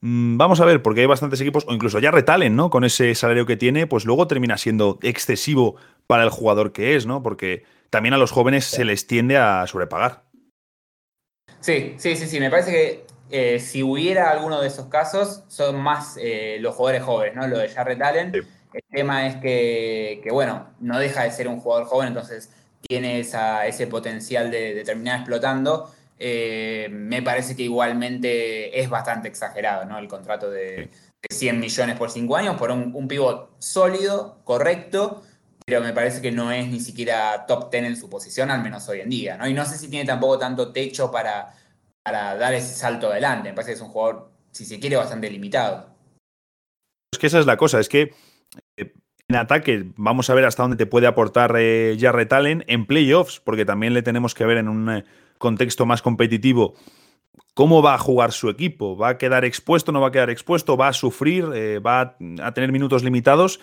mm, 0.02 0.38
vamos 0.38 0.60
a 0.60 0.66
ver, 0.66 0.82
porque 0.82 1.02
hay 1.02 1.08
bastantes 1.08 1.42
equipos, 1.42 1.66
o 1.68 1.74
incluso 1.74 2.00
ya 2.00 2.12
retalen, 2.12 2.56
¿no? 2.56 2.70
Con 2.70 2.84
ese 2.84 3.14
salario 3.16 3.46
que 3.46 3.58
tiene, 3.58 3.88
pues 3.88 4.06
luego 4.06 4.28
termina 4.28 4.58
siendo 4.58 5.00
excesivo 5.02 5.76
para 6.08 6.24
el 6.24 6.30
jugador 6.30 6.72
que 6.72 6.96
es, 6.96 7.06
¿no? 7.06 7.22
Porque 7.22 7.64
también 7.90 8.14
a 8.14 8.18
los 8.18 8.32
jóvenes 8.32 8.66
se 8.66 8.86
les 8.86 9.08
tiende 9.08 9.38
a 9.38 9.66
sobrepagar. 9.68 10.24
Sí, 11.60 11.96
sí, 11.98 12.16
sí, 12.16 12.28
sí. 12.28 12.40
Me 12.40 12.50
parece 12.50 12.72
que 12.72 13.06
eh, 13.32 13.60
si 13.60 13.84
hubiera 13.84 14.32
alguno 14.32 14.60
de 14.60 14.68
esos 14.68 14.88
casos, 14.88 15.44
son 15.48 15.80
más 15.80 16.18
eh, 16.20 16.58
los 16.62 16.76
jugadores 16.76 17.04
jóvenes, 17.04 17.36
¿no? 17.36 17.48
Lo 17.48 17.60
de 17.60 17.70
Jarrett 17.70 18.02
Allen. 18.02 18.34
El 18.74 18.84
tema 18.92 19.28
es 19.28 19.36
que, 19.38 20.28
bueno, 20.32 20.70
no 20.80 21.00
deja 21.00 21.24
de 21.24 21.32
ser 21.32 21.48
un 21.48 21.60
jugador 21.60 21.86
joven, 21.86 22.10
entonces 22.10 22.52
tiene 22.88 23.20
ese 23.20 23.88
potencial 23.88 24.50
de, 24.50 24.84
terminar 24.84 25.20
explotando. 25.20 25.92
Eh, 26.18 26.88
me 26.92 27.22
parece 27.22 27.56
que 27.56 27.64
igualmente 27.64 28.80
es 28.80 28.90
bastante 28.90 29.28
exagerado, 29.28 29.86
¿no? 29.86 29.98
El 30.00 30.08
contrato 30.08 30.50
de, 30.50 30.90
100 31.30 31.60
millones 31.60 31.98
por 31.98 32.10
5 32.10 32.36
años 32.36 32.56
por 32.56 32.72
un, 32.72 32.96
un 32.96 33.08
pivot 33.08 33.50
sólido, 33.60 34.40
correcto, 34.46 35.22
pero 35.66 35.82
me 35.82 35.92
parece 35.92 36.22
que 36.22 36.32
no 36.32 36.52
es 36.52 36.68
ni 36.68 36.80
siquiera 36.80 37.46
top 37.46 37.70
10 37.70 37.84
en 37.84 37.98
su 37.98 38.10
posición, 38.10 38.50
al 38.50 38.64
menos 38.64 38.88
hoy 38.88 39.02
en 39.02 39.10
día, 39.10 39.38
¿no? 39.38 39.48
Y 39.48 39.54
no 39.54 39.66
sé 39.66 39.78
si 39.78 39.90
tiene 39.90 40.06
tampoco 40.06 40.40
tanto 40.40 40.72
techo 40.72 41.12
para, 41.12 41.54
para 42.10 42.36
dar 42.36 42.56
ese 42.56 42.74
salto 42.74 43.12
adelante. 43.12 43.50
Me 43.50 43.54
parece 43.54 43.72
que 43.72 43.76
es 43.76 43.82
un 43.82 43.90
jugador, 43.90 44.32
si 44.52 44.66
se 44.66 44.80
quiere, 44.80 44.96
bastante 44.96 45.30
limitado. 45.30 45.90
Es 47.14 47.20
que 47.20 47.28
esa 47.28 47.40
es 47.40 47.46
la 47.46 47.56
cosa, 47.56 47.80
es 47.80 47.88
que 47.88 48.16
eh, 48.78 48.94
en 49.28 49.36
ataque 49.36 49.86
vamos 49.96 50.28
a 50.32 50.34
ver 50.34 50.46
hasta 50.46 50.64
dónde 50.64 50.78
te 50.78 50.88
puede 50.88 51.06
aportar 51.06 51.54
eh, 51.60 51.96
Jarrett 52.00 52.34
Allen 52.34 52.64
en 52.68 52.88
playoffs, 52.88 53.40
porque 53.40 53.64
también 53.64 53.94
le 53.94 54.02
tenemos 54.02 54.34
que 54.34 54.46
ver 54.46 54.58
en 54.58 54.70
un 54.70 54.90
eh, 54.90 55.06
contexto 55.38 55.86
más 55.86 56.02
competitivo 56.02 56.74
cómo 57.54 57.84
va 57.84 57.94
a 57.94 58.00
jugar 58.00 58.32
su 58.32 58.50
equipo. 58.50 58.98
¿Va 58.98 59.10
a 59.10 59.18
quedar 59.20 59.46
expuesto? 59.46 59.92
¿No 59.92 60.02
va 60.02 60.08
a 60.08 60.12
quedar 60.12 60.32
expuesto? 60.32 60.78
¿Va 60.78 60.88
a 60.88 60.94
sufrir? 60.94 61.46
¿Va 61.86 62.16
a 62.42 62.54
tener 62.54 62.72
minutos 62.72 63.04
limitados? 63.04 63.60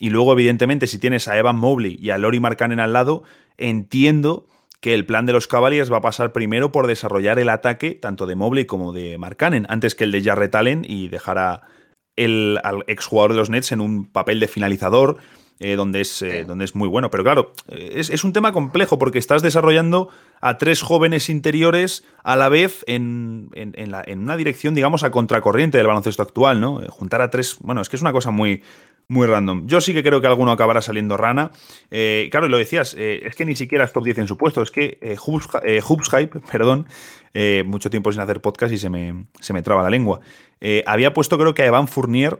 Y 0.00 0.10
luego, 0.10 0.32
evidentemente, 0.32 0.86
si 0.88 0.98
tienes 0.98 1.28
a 1.28 1.38
Evan 1.38 1.56
Mobley 1.56 1.96
y 2.00 2.10
a 2.10 2.18
Lori 2.18 2.40
Markkanen 2.40 2.80
al 2.80 2.92
lado, 2.92 3.22
entiendo 3.56 4.46
que 4.84 4.92
el 4.92 5.06
plan 5.06 5.24
de 5.24 5.32
los 5.32 5.48
Cavaliers 5.48 5.90
va 5.90 5.96
a 5.96 6.02
pasar 6.02 6.32
primero 6.32 6.70
por 6.70 6.86
desarrollar 6.86 7.38
el 7.38 7.48
ataque 7.48 7.92
tanto 7.92 8.26
de 8.26 8.34
Mobley 8.34 8.66
como 8.66 8.92
de 8.92 9.16
Markkanen, 9.16 9.64
antes 9.70 9.94
que 9.94 10.04
el 10.04 10.12
de 10.12 10.22
Jarrett 10.22 10.54
Allen 10.54 10.84
y 10.86 11.08
dejar 11.08 11.38
a 11.38 11.62
el, 12.16 12.60
al 12.62 12.84
exjugador 12.86 13.32
de 13.32 13.38
los 13.38 13.48
Nets 13.48 13.72
en 13.72 13.80
un 13.80 14.12
papel 14.12 14.40
de 14.40 14.46
finalizador, 14.46 15.16
eh, 15.60 15.76
donde, 15.76 16.00
es, 16.00 16.22
eh, 16.22 16.44
donde 16.44 16.64
es 16.64 16.74
muy 16.74 16.88
bueno. 16.88 17.10
Pero 17.10 17.24
claro, 17.24 17.52
es, 17.68 18.10
es, 18.10 18.24
un 18.24 18.32
tema 18.32 18.52
complejo 18.52 18.98
porque 18.98 19.18
estás 19.18 19.42
desarrollando 19.42 20.08
a 20.40 20.58
tres 20.58 20.82
jóvenes 20.82 21.28
interiores 21.28 22.04
a 22.22 22.36
la 22.36 22.48
vez 22.48 22.84
en, 22.86 23.50
en, 23.54 23.72
en, 23.76 23.90
la, 23.90 24.02
en, 24.06 24.20
una 24.20 24.36
dirección, 24.36 24.74
digamos, 24.74 25.04
a 25.04 25.10
contracorriente 25.10 25.78
del 25.78 25.86
baloncesto 25.86 26.22
actual, 26.22 26.60
¿no? 26.60 26.80
Juntar 26.88 27.22
a 27.22 27.30
tres, 27.30 27.56
bueno, 27.60 27.80
es 27.80 27.88
que 27.88 27.96
es 27.96 28.02
una 28.02 28.12
cosa 28.12 28.30
muy, 28.30 28.62
muy 29.08 29.26
random. 29.26 29.66
Yo 29.66 29.80
sí 29.80 29.92
que 29.92 30.02
creo 30.02 30.20
que 30.20 30.26
alguno 30.26 30.52
acabará 30.52 30.80
saliendo 30.82 31.16
rana. 31.16 31.50
Eh, 31.90 32.28
claro, 32.30 32.48
lo 32.48 32.58
decías, 32.58 32.94
eh, 32.98 33.22
es 33.24 33.34
que 33.34 33.44
ni 33.44 33.56
siquiera 33.56 33.84
es 33.84 33.92
top 33.92 34.04
10 34.04 34.18
en 34.18 34.28
su 34.28 34.36
puesto, 34.36 34.62
es 34.62 34.70
que 34.70 34.98
eh, 35.00 35.16
Hoops, 35.16 35.48
eh, 35.64 35.80
Hoops, 35.86 36.10
Hype, 36.10 36.40
perdón, 36.52 36.86
eh, 37.34 37.64
mucho 37.66 37.90
tiempo 37.90 38.12
sin 38.12 38.20
hacer 38.20 38.40
podcast 38.40 38.72
y 38.72 38.78
se 38.78 38.90
me, 38.90 39.26
se 39.40 39.52
me 39.52 39.62
traba 39.62 39.82
la 39.82 39.90
lengua. 39.90 40.20
había 40.86 41.12
puesto 41.12 41.36
creo 41.36 41.52
que 41.52 41.62
a 41.62 41.66
Evan 41.66 41.88
Fournier 41.88 42.38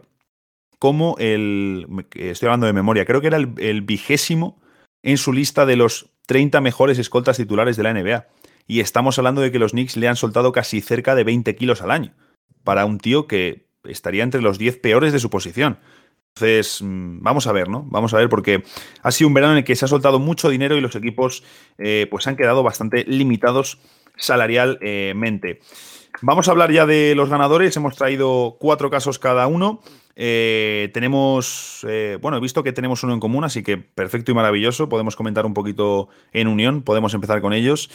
como 0.78 1.16
el, 1.18 1.86
estoy 2.14 2.46
hablando 2.46 2.66
de 2.66 2.72
memoria, 2.72 3.04
creo 3.04 3.20
que 3.20 3.28
era 3.28 3.36
el, 3.36 3.82
vigésimo 3.82 4.60
en 5.02 5.18
su 5.18 5.32
lista 5.32 5.66
de 5.66 5.76
los 5.76 6.10
30 6.26 6.60
mejores 6.60 6.98
escoltas 6.98 7.36
titulares 7.36 7.76
de 7.76 7.82
la 7.82 7.92
NBA. 7.92 8.26
Y 8.66 8.80
estamos 8.80 9.18
hablando 9.18 9.40
de 9.40 9.52
que 9.52 9.58
los 9.58 9.72
Knicks 9.72 9.96
le 9.96 10.08
han 10.08 10.16
soltado 10.16 10.52
casi 10.52 10.80
cerca 10.80 11.14
de 11.14 11.24
20 11.24 11.54
kilos 11.56 11.82
al 11.82 11.90
año 11.90 12.14
para 12.62 12.86
un 12.86 12.98
tío 12.98 13.26
que 13.26 13.66
estaría 13.84 14.22
entre 14.22 14.40
los 14.40 14.58
10 14.58 14.78
peores 14.78 15.12
de 15.12 15.18
su 15.18 15.28
posición. 15.28 15.78
Entonces, 16.34 16.80
mm, 16.82 17.22
vamos 17.22 17.46
a 17.46 17.52
ver, 17.52 17.68
¿no? 17.68 17.84
Vamos 17.88 18.12
a 18.14 18.16
ver, 18.16 18.28
porque 18.28 18.64
ha 19.02 19.10
sido 19.12 19.28
un 19.28 19.34
verano 19.34 19.52
en 19.52 19.58
el 19.58 19.64
que 19.64 19.76
se 19.76 19.84
ha 19.84 19.88
soltado 19.88 20.18
mucho 20.18 20.48
dinero 20.48 20.76
y 20.76 20.80
los 20.80 20.96
equipos 20.96 21.44
eh, 21.78 22.08
pues 22.10 22.26
han 22.26 22.36
quedado 22.36 22.62
bastante 22.62 23.04
limitados 23.04 23.78
salarialmente. 24.16 25.60
Vamos 26.22 26.48
a 26.48 26.52
hablar 26.52 26.72
ya 26.72 26.86
de 26.86 27.14
los 27.14 27.28
ganadores. 27.28 27.76
Hemos 27.76 27.96
traído 27.96 28.56
cuatro 28.58 28.90
casos 28.90 29.18
cada 29.18 29.46
uno. 29.46 29.80
Eh, 30.16 30.90
tenemos, 30.94 31.84
eh, 31.88 32.18
bueno, 32.20 32.38
he 32.38 32.40
visto 32.40 32.62
que 32.62 32.72
tenemos 32.72 33.02
uno 33.02 33.14
en 33.14 33.20
común, 33.20 33.44
así 33.44 33.62
que 33.62 33.76
perfecto 33.76 34.32
y 34.32 34.34
maravilloso. 34.34 34.88
Podemos 34.88 35.16
comentar 35.16 35.46
un 35.46 35.54
poquito 35.54 36.08
en 36.32 36.48
unión, 36.48 36.82
podemos 36.82 37.14
empezar 37.14 37.40
con 37.40 37.52
ellos. 37.52 37.90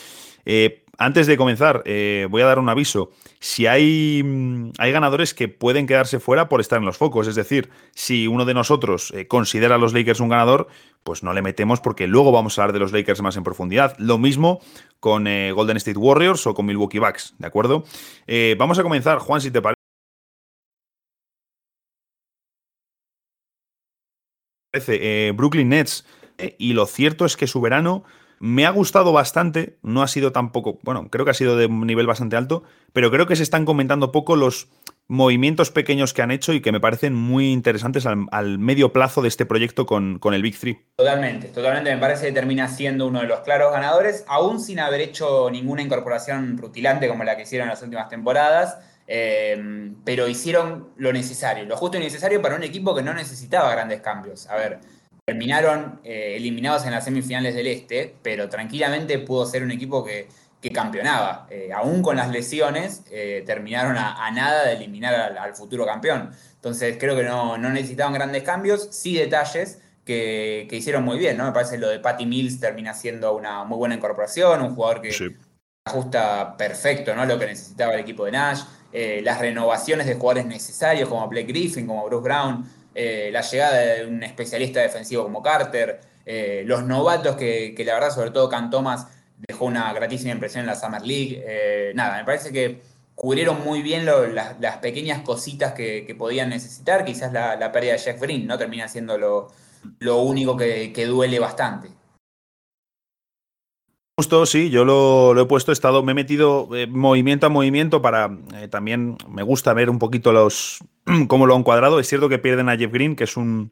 Eh, 0.45 0.83
antes 0.97 1.27
de 1.27 1.37
comenzar, 1.37 1.83
voy 2.29 2.41
a 2.41 2.45
dar 2.45 2.59
un 2.59 2.67
aviso. 2.67 3.11
Si 3.39 3.67
hay, 3.67 4.21
mm, 4.21 4.71
hay, 4.79 4.91
ganadores 4.91 5.33
que 5.33 5.47
pueden 5.47 5.87
quedarse 5.87 6.19
fuera 6.19 6.49
por 6.49 6.59
estar 6.59 6.77
en 6.79 6.85
los 6.85 6.97
focos, 6.97 7.27
es 7.27 7.35
decir, 7.35 7.69
si 7.95 8.27
uno 8.27 8.43
de 8.43 8.53
nosotros 8.53 9.13
considera 9.29 9.75
a 9.75 9.77
los 9.77 9.93
Lakers 9.93 10.19
un 10.19 10.27
ganador, 10.27 10.67
pues 11.05 11.23
no 11.23 11.31
le 11.31 11.41
metemos 11.41 11.79
porque 11.79 12.05
luego 12.05 12.33
vamos 12.33 12.59
a 12.59 12.63
hablar 12.63 12.73
de 12.73 12.79
los 12.79 12.91
Lakers 12.91 13.21
más 13.21 13.37
en 13.37 13.43
profundidad. 13.43 13.95
Lo 13.97 14.17
mismo 14.17 14.59
con 14.99 15.23
Golden 15.23 15.77
State 15.77 15.97
Warriors 15.97 16.45
o 16.47 16.53
con 16.53 16.65
Milwaukee 16.65 16.99
Bucks, 16.99 17.33
¿de 17.37 17.47
acuerdo? 17.47 17.85
Vamos 18.57 18.77
a 18.77 18.83
comenzar, 18.83 19.19
Juan, 19.19 19.39
si 19.39 19.51
te 19.51 19.61
parece. 19.61 19.78
Eh, 24.73 25.33
Brooklyn 25.35 25.69
Nets. 25.69 26.05
y 26.57 26.73
lo 26.73 26.85
cierto 26.85 27.25
es 27.25 27.35
que 27.35 27.47
su 27.47 27.59
verano 27.59 28.03
me 28.39 28.65
ha 28.65 28.69
gustado 28.69 29.11
bastante, 29.11 29.77
no 29.81 30.01
ha 30.01 30.07
sido 30.07 30.31
tampoco, 30.31 30.79
bueno, 30.83 31.09
creo 31.09 31.25
que 31.25 31.31
ha 31.31 31.35
sido 31.35 31.57
de 31.57 31.65
un 31.65 31.85
nivel 31.85 32.07
bastante 32.07 32.37
alto, 32.37 32.63
pero 32.93 33.11
creo 33.11 33.27
que 33.27 33.35
se 33.35 33.43
están 33.43 33.65
comentando 33.65 34.11
poco 34.11 34.35
los 34.35 34.69
movimientos 35.09 35.71
pequeños 35.71 36.13
que 36.13 36.21
han 36.21 36.31
hecho 36.31 36.53
y 36.53 36.61
que 36.61 36.71
me 36.71 36.79
parecen 36.79 37.15
muy 37.15 37.51
interesantes 37.51 38.05
al, 38.05 38.27
al 38.31 38.59
medio 38.59 38.93
plazo 38.93 39.21
de 39.21 39.27
este 39.27 39.45
proyecto 39.45 39.85
con, 39.85 40.19
con, 40.19 40.35
el 40.35 40.43
Big 40.43 40.57
Three. 40.57 40.79
Totalmente, 40.95 41.47
totalmente. 41.47 41.93
Me 41.93 41.99
parece 41.99 42.27
que 42.27 42.31
termina 42.31 42.67
siendo 42.67 43.07
uno 43.07 43.21
de 43.21 43.27
los 43.27 43.39
claros 43.39 43.73
ganadores, 43.73 44.23
aún 44.27 44.59
sin 44.61 44.79
haber 44.79 45.01
hecho 45.01 45.49
ninguna 45.51 45.81
incorporación 45.81 46.57
rutilante 46.57 47.07
como 47.07 47.23
la 47.23 47.35
que 47.35 47.43
hicieron 47.43 47.67
en 47.67 47.71
las 47.71 47.81
últimas 47.81 48.07
temporadas. 48.07 48.77
Eh, 49.11 49.91
pero 50.05 50.27
hicieron 50.27 50.89
lo 50.97 51.11
necesario, 51.11 51.65
lo 51.65 51.75
justo 51.75 51.97
y 51.97 51.99
necesario 51.99 52.41
para 52.43 52.55
un 52.55 52.63
equipo 52.63 52.93
que 52.93 53.01
no 53.01 53.13
necesitaba 53.13 53.71
grandes 53.71 54.01
cambios. 54.01 54.47
A 54.47 54.55
ver, 54.55 54.79
terminaron 55.25 55.99
eh, 56.03 56.35
eliminados 56.37 56.85
en 56.85 56.91
las 56.91 57.05
semifinales 57.05 57.55
del 57.55 57.67
Este, 57.67 58.15
pero 58.21 58.49
tranquilamente 58.49 59.19
pudo 59.19 59.45
ser 59.45 59.63
un 59.63 59.71
equipo 59.71 60.03
que, 60.05 60.27
que 60.61 60.71
campeonaba. 60.71 61.47
Eh, 61.49 61.71
aún 61.73 62.01
con 62.01 62.17
las 62.17 62.29
lesiones, 62.29 63.03
eh, 63.11 63.43
terminaron 63.45 63.97
a, 63.97 64.25
a, 64.25 64.31
nada 64.31 64.65
de 64.65 64.73
eliminar 64.73 65.15
al, 65.15 65.37
al, 65.37 65.55
futuro 65.55 65.85
campeón. 65.85 66.31
Entonces 66.55 66.97
creo 66.99 67.15
que 67.15 67.23
no, 67.23 67.57
no, 67.57 67.69
necesitaban 67.69 68.13
grandes 68.13 68.43
cambios, 68.43 68.89
sí 68.91 69.15
detalles 69.15 69.79
que, 70.05 70.67
que, 70.69 70.75
hicieron 70.75 71.03
muy 71.03 71.17
bien. 71.17 71.37
¿no? 71.37 71.45
Me 71.45 71.51
parece 71.51 71.77
lo 71.77 71.89
de 71.89 71.99
Patty 71.99 72.25
Mills 72.25 72.59
termina 72.59 72.93
siendo 72.93 73.35
una 73.35 73.63
muy 73.63 73.77
buena 73.77 73.95
incorporación, 73.95 74.61
un 74.61 74.75
jugador 74.75 75.01
que 75.01 75.11
sí. 75.11 75.27
ajusta 75.85 76.57
perfecto 76.57 77.15
¿no? 77.15 77.25
lo 77.25 77.39
que 77.39 77.45
necesitaba 77.45 77.93
el 77.93 78.01
equipo 78.01 78.25
de 78.25 78.31
Nash. 78.31 78.61
Eh, 78.91 79.21
las 79.23 79.39
renovaciones 79.39 80.07
de 80.07 80.15
jugadores 80.15 80.45
necesarios 80.45 81.07
como 81.09 81.27
Blake 81.27 81.47
Griffin, 81.47 81.85
como 81.85 82.05
Bruce 82.05 82.23
Brown, 82.23 82.65
eh, 82.95 83.29
la 83.31 83.41
llegada 83.41 83.77
de 83.77 84.05
un 84.05 84.23
especialista 84.23 84.81
defensivo 84.81 85.23
como 85.23 85.41
Carter, 85.41 86.01
eh, 86.25 86.63
los 86.65 86.83
novatos 86.83 87.35
que, 87.35 87.73
la 87.85 87.93
verdad, 87.93 88.11
sobre 88.11 88.31
todo 88.31 88.49
Can 88.49 88.69
Thomas, 88.69 89.07
dejó 89.47 89.65
una 89.65 89.93
gratísima 89.93 90.31
impresión 90.31 90.61
en 90.61 90.67
la 90.67 90.75
Summer 90.75 91.01
League. 91.01 91.41
Eh, 91.45 91.91
nada, 91.95 92.17
me 92.17 92.25
parece 92.25 92.51
que 92.51 92.81
cubrieron 93.15 93.63
muy 93.63 93.81
bien 93.81 94.05
las, 94.05 94.77
pequeñas 94.77 95.21
cositas 95.21 95.73
que, 95.73 96.15
podían 96.17 96.49
necesitar. 96.49 97.05
Quizás 97.05 97.31
la, 97.31 97.71
pérdida 97.71 97.93
de 97.93 97.99
Jeff 97.99 98.19
Green 98.19 98.47
no 98.47 98.57
termina 98.57 98.87
siendo 98.87 99.17
lo, 99.17 99.47
lo 99.99 100.21
único 100.21 100.57
que 100.57 101.05
duele 101.05 101.39
bastante. 101.39 101.98
Justo, 104.19 104.45
sí, 104.45 104.69
yo 104.69 104.83
lo, 104.83 105.39
he 105.39 105.45
puesto, 105.45 105.71
he 105.71 105.73
estado, 105.73 106.03
me 106.03 106.11
he 106.11 106.15
metido 106.15 106.67
eh, 106.75 106.87
movimiento 106.87 107.45
a 107.45 107.49
movimiento 107.49 108.01
para 108.01 108.37
eh, 108.53 108.67
también 108.67 109.15
me 109.29 109.43
gusta 109.43 109.73
ver 109.73 109.89
un 109.89 109.97
poquito 109.97 110.33
los 110.33 110.79
cómo 111.29 111.47
lo 111.47 111.55
han 111.55 111.63
cuadrado. 111.63 112.01
Es 112.01 112.09
cierto 112.09 112.27
que 112.27 112.37
pierden 112.37 112.67
a 112.67 112.75
Jeff 112.75 112.91
Green, 112.91 113.15
que 113.15 113.23
es 113.23 113.37
un, 113.37 113.71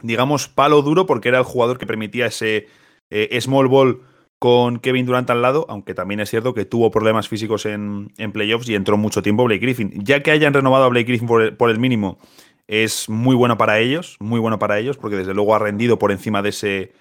digamos, 0.00 0.48
palo 0.48 0.80
duro, 0.80 1.04
porque 1.04 1.28
era 1.28 1.36
el 1.36 1.44
jugador 1.44 1.76
que 1.76 1.86
permitía 1.86 2.24
ese 2.24 2.68
eh, 3.10 3.38
small 3.42 3.68
ball 3.68 4.00
con 4.38 4.78
Kevin 4.78 5.04
Durant 5.04 5.28
al 5.28 5.42
lado, 5.42 5.66
aunque 5.68 5.92
también 5.92 6.20
es 6.20 6.30
cierto 6.30 6.54
que 6.54 6.64
tuvo 6.64 6.90
problemas 6.90 7.28
físicos 7.28 7.66
en, 7.66 8.14
en 8.16 8.32
playoffs 8.32 8.70
y 8.70 8.74
entró 8.74 8.96
mucho 8.96 9.20
tiempo 9.20 9.44
Blake 9.44 9.60
Griffin. 9.60 9.92
Ya 10.02 10.22
que 10.22 10.30
hayan 10.30 10.54
renovado 10.54 10.84
a 10.84 10.88
Blake 10.88 11.04
Griffin 11.04 11.28
por 11.28 11.68
el 11.68 11.78
mínimo, 11.78 12.18
es 12.66 13.10
muy 13.10 13.36
bueno 13.36 13.58
para 13.58 13.78
ellos, 13.78 14.16
muy 14.20 14.40
bueno 14.40 14.58
para 14.58 14.78
ellos, 14.78 14.96
porque 14.96 15.16
desde 15.16 15.34
luego 15.34 15.54
ha 15.54 15.58
rendido 15.58 15.98
por 15.98 16.12
encima 16.12 16.40
de 16.40 16.48
ese 16.48 16.92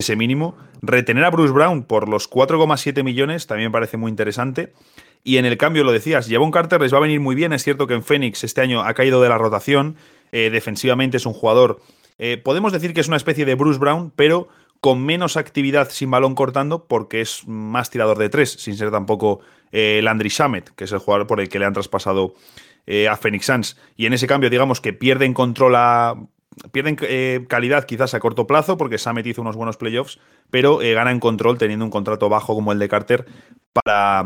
ese 0.00 0.14
mínimo. 0.14 0.56
Retener 0.80 1.24
a 1.24 1.30
Bruce 1.30 1.52
Brown 1.52 1.82
por 1.82 2.08
los 2.08 2.30
4,7 2.30 3.02
millones 3.02 3.48
también 3.48 3.72
parece 3.72 3.96
muy 3.96 4.10
interesante. 4.10 4.72
Y 5.24 5.38
en 5.38 5.44
el 5.44 5.58
cambio, 5.58 5.82
lo 5.82 5.90
decías, 5.90 6.28
Javon 6.30 6.52
Carter 6.52 6.80
les 6.80 6.94
va 6.94 6.98
a 6.98 7.00
venir 7.00 7.18
muy 7.18 7.34
bien. 7.34 7.52
Es 7.52 7.64
cierto 7.64 7.88
que 7.88 7.94
en 7.94 8.04
Phoenix 8.04 8.44
este 8.44 8.60
año 8.60 8.82
ha 8.82 8.94
caído 8.94 9.20
de 9.20 9.28
la 9.28 9.38
rotación. 9.38 9.96
Eh, 10.30 10.50
defensivamente 10.50 11.16
es 11.16 11.26
un 11.26 11.32
jugador. 11.32 11.80
Eh, 12.20 12.36
podemos 12.36 12.72
decir 12.72 12.94
que 12.94 13.00
es 13.00 13.08
una 13.08 13.16
especie 13.16 13.44
de 13.44 13.56
Bruce 13.56 13.80
Brown, 13.80 14.12
pero 14.14 14.46
con 14.80 15.04
menos 15.04 15.36
actividad 15.36 15.90
sin 15.90 16.12
balón 16.12 16.36
cortando, 16.36 16.86
porque 16.86 17.20
es 17.20 17.42
más 17.48 17.90
tirador 17.90 18.18
de 18.18 18.28
tres, 18.28 18.52
sin 18.52 18.76
ser 18.76 18.92
tampoco 18.92 19.40
eh, 19.72 19.98
Landry 20.04 20.28
Shamet, 20.28 20.76
que 20.76 20.84
es 20.84 20.92
el 20.92 21.00
jugador 21.00 21.26
por 21.26 21.40
el 21.40 21.48
que 21.48 21.58
le 21.58 21.64
han 21.64 21.72
traspasado 21.72 22.34
a 23.10 23.16
Phoenix 23.16 23.46
Suns. 23.46 23.76
Y 23.96 24.06
en 24.06 24.14
ese 24.14 24.26
cambio, 24.26 24.48
digamos 24.48 24.80
que 24.80 24.94
pierden 24.94 25.34
control 25.34 25.74
a 25.74 26.14
pierden 26.72 26.96
eh, 27.02 27.44
calidad 27.48 27.84
quizás 27.84 28.14
a 28.14 28.20
corto 28.20 28.46
plazo 28.46 28.76
porque 28.76 28.98
Samet 28.98 29.26
hizo 29.26 29.42
unos 29.42 29.56
buenos 29.56 29.76
playoffs, 29.76 30.18
pero 30.50 30.82
eh, 30.82 30.94
ganan 30.94 31.20
control 31.20 31.58
teniendo 31.58 31.84
un 31.84 31.90
contrato 31.90 32.28
bajo 32.28 32.54
como 32.54 32.72
el 32.72 32.78
de 32.78 32.88
Carter 32.88 33.26
para, 33.72 34.24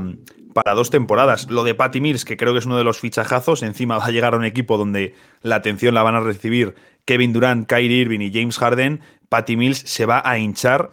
para 0.55 0.75
dos 0.75 0.91
temporadas. 0.91 1.51
Lo 1.51 1.65
de 1.65 1.75
Patty 1.75 2.01
Mills, 2.01 2.25
que 2.25 2.37
creo 2.37 2.53
que 2.53 2.59
es 2.59 2.67
uno 2.67 2.79
de 2.79 2.85
los 2.85 2.99
fichajazos, 2.99 3.63
encima 3.63 3.99
va 3.99 4.07
a 4.07 4.11
llegar 4.11 4.35
a 4.35 4.37
un 4.37 4.45
equipo 4.45 4.77
donde 4.77 5.15
la 5.43 5.57
atención 5.57 5.95
la 5.95 6.03
van 6.03 6.15
a 6.15 6.21
recibir 6.21 6.75
Kevin 7.05 7.33
Durant, 7.33 7.67
Kyrie 7.67 8.03
Irving 8.03 8.21
y 8.21 8.33
James 8.33 8.59
Harden. 8.59 9.01
Patty 9.29 9.57
Mills 9.57 9.79
se 9.79 10.07
va 10.07 10.23
a 10.25 10.39
hinchar 10.39 10.91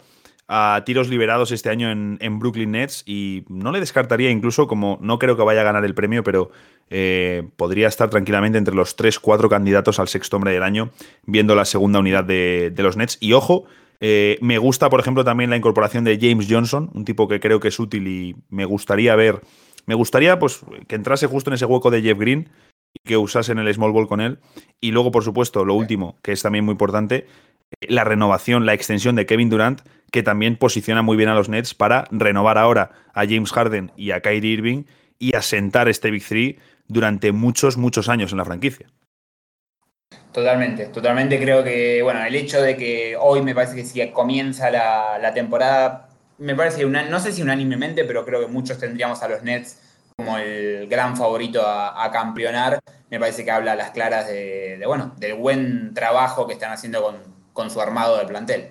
a 0.52 0.82
tiros 0.84 1.08
liberados 1.08 1.52
este 1.52 1.70
año 1.70 1.92
en, 1.92 2.18
en, 2.20 2.40
Brooklyn 2.40 2.72
Nets 2.72 3.04
y 3.06 3.44
no 3.48 3.70
le 3.70 3.78
descartaría 3.78 4.30
incluso 4.30 4.66
como 4.66 4.98
no 5.00 5.20
creo 5.20 5.36
que 5.36 5.44
vaya 5.44 5.60
a 5.60 5.64
ganar 5.64 5.84
el 5.84 5.94
premio, 5.94 6.24
pero 6.24 6.50
eh, 6.90 7.48
podría 7.56 7.86
estar 7.86 8.10
tranquilamente 8.10 8.58
entre 8.58 8.74
los 8.74 8.98
3-4 8.98 9.48
candidatos 9.48 10.00
al 10.00 10.08
sexto 10.08 10.36
hombre 10.36 10.52
del 10.52 10.64
año 10.64 10.90
viendo 11.24 11.54
la 11.54 11.64
segunda 11.64 12.00
unidad 12.00 12.24
de, 12.24 12.72
de 12.74 12.82
los 12.82 12.96
Nets. 12.96 13.16
Y 13.20 13.32
ojo, 13.32 13.66
eh, 14.00 14.38
me 14.40 14.58
gusta 14.58 14.90
por 14.90 14.98
ejemplo 14.98 15.22
también 15.22 15.50
la 15.50 15.56
incorporación 15.56 16.02
de 16.02 16.18
James 16.20 16.48
Johnson, 16.50 16.90
un 16.94 17.04
tipo 17.04 17.28
que 17.28 17.38
creo 17.38 17.60
que 17.60 17.68
es 17.68 17.78
útil 17.78 18.08
y 18.08 18.34
me 18.48 18.64
gustaría 18.64 19.14
ver, 19.14 19.42
me 19.86 19.94
gustaría 19.94 20.40
pues 20.40 20.62
que 20.88 20.96
entrase 20.96 21.28
justo 21.28 21.50
en 21.50 21.54
ese 21.54 21.66
hueco 21.66 21.92
de 21.92 22.02
Jeff 22.02 22.18
Green 22.18 22.48
y 22.92 23.08
que 23.08 23.16
usasen 23.16 23.58
el 23.58 23.72
small 23.72 23.92
ball 23.92 24.08
con 24.08 24.20
él. 24.20 24.40
Y 24.80 24.90
luego, 24.90 25.12
por 25.12 25.22
supuesto, 25.22 25.64
lo 25.64 25.74
último, 25.74 26.18
que 26.22 26.32
es 26.32 26.42
también 26.42 26.64
muy 26.64 26.72
importante, 26.72 27.28
la 27.80 28.04
renovación, 28.04 28.66
la 28.66 28.74
extensión 28.74 29.14
de 29.14 29.26
Kevin 29.26 29.48
Durant, 29.48 29.82
que 30.10 30.22
también 30.22 30.56
posiciona 30.56 31.02
muy 31.02 31.16
bien 31.16 31.28
a 31.28 31.34
los 31.34 31.48
Nets 31.48 31.74
para 31.74 32.04
renovar 32.10 32.58
ahora 32.58 32.90
a 33.14 33.24
James 33.24 33.52
Harden 33.52 33.92
y 33.96 34.10
a 34.10 34.20
Kyrie 34.20 34.52
Irving 34.52 34.84
y 35.18 35.36
asentar 35.36 35.88
este 35.88 36.10
Big 36.10 36.24
Three 36.26 36.58
durante 36.88 37.32
muchos, 37.32 37.76
muchos 37.76 38.08
años 38.08 38.32
en 38.32 38.38
la 38.38 38.44
franquicia. 38.44 38.86
Totalmente, 40.32 40.86
totalmente 40.86 41.40
creo 41.40 41.62
que, 41.64 42.02
bueno, 42.02 42.24
el 42.24 42.34
hecho 42.34 42.60
de 42.62 42.76
que 42.76 43.16
hoy 43.18 43.42
me 43.42 43.54
parece 43.54 43.74
que 43.74 43.84
si 43.84 44.10
comienza 44.10 44.70
la, 44.70 45.32
temporada, 45.34 46.08
me 46.38 46.54
parece, 46.54 46.84
una, 46.84 47.02
no 47.04 47.18
sé 47.20 47.32
si 47.32 47.42
unánimemente, 47.42 48.04
pero 48.04 48.24
creo 48.24 48.40
que 48.40 48.46
muchos 48.46 48.78
tendríamos 48.78 49.22
a 49.22 49.28
los 49.28 49.42
Nets 49.42 49.80
como 50.16 50.38
el 50.38 50.86
gran 50.88 51.16
favorito 51.16 51.62
a, 51.66 52.10
campeonar. 52.12 52.80
Me 53.10 53.18
parece 53.18 53.44
que 53.44 53.50
habla 53.50 53.72
a 53.72 53.76
las 53.76 53.90
claras 53.90 54.26
de, 54.26 54.80
bueno, 54.86 55.14
del 55.18 55.34
buen 55.34 55.94
trabajo 55.94 56.46
que 56.46 56.52
están 56.52 56.72
haciendo 56.72 57.02
con, 57.02 57.16
con 57.52 57.70
su 57.70 57.80
armado 57.80 58.16
de 58.18 58.26
plantel. 58.26 58.70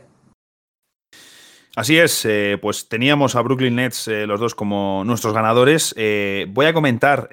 Así 1.76 1.98
es, 1.98 2.26
eh, 2.26 2.58
pues 2.62 2.90
teníamos 2.90 3.36
a 3.36 3.42
Brooklyn 3.42 3.76
Nets 3.76 4.08
eh, 4.08 4.26
los 4.26 4.40
dos 4.40 4.56
como 4.56 5.04
nuestros 5.06 5.34
ganadores. 5.34 5.94
Eh, 5.98 6.48
voy 6.50 6.66
a 6.66 6.74
comentar, 6.74 7.30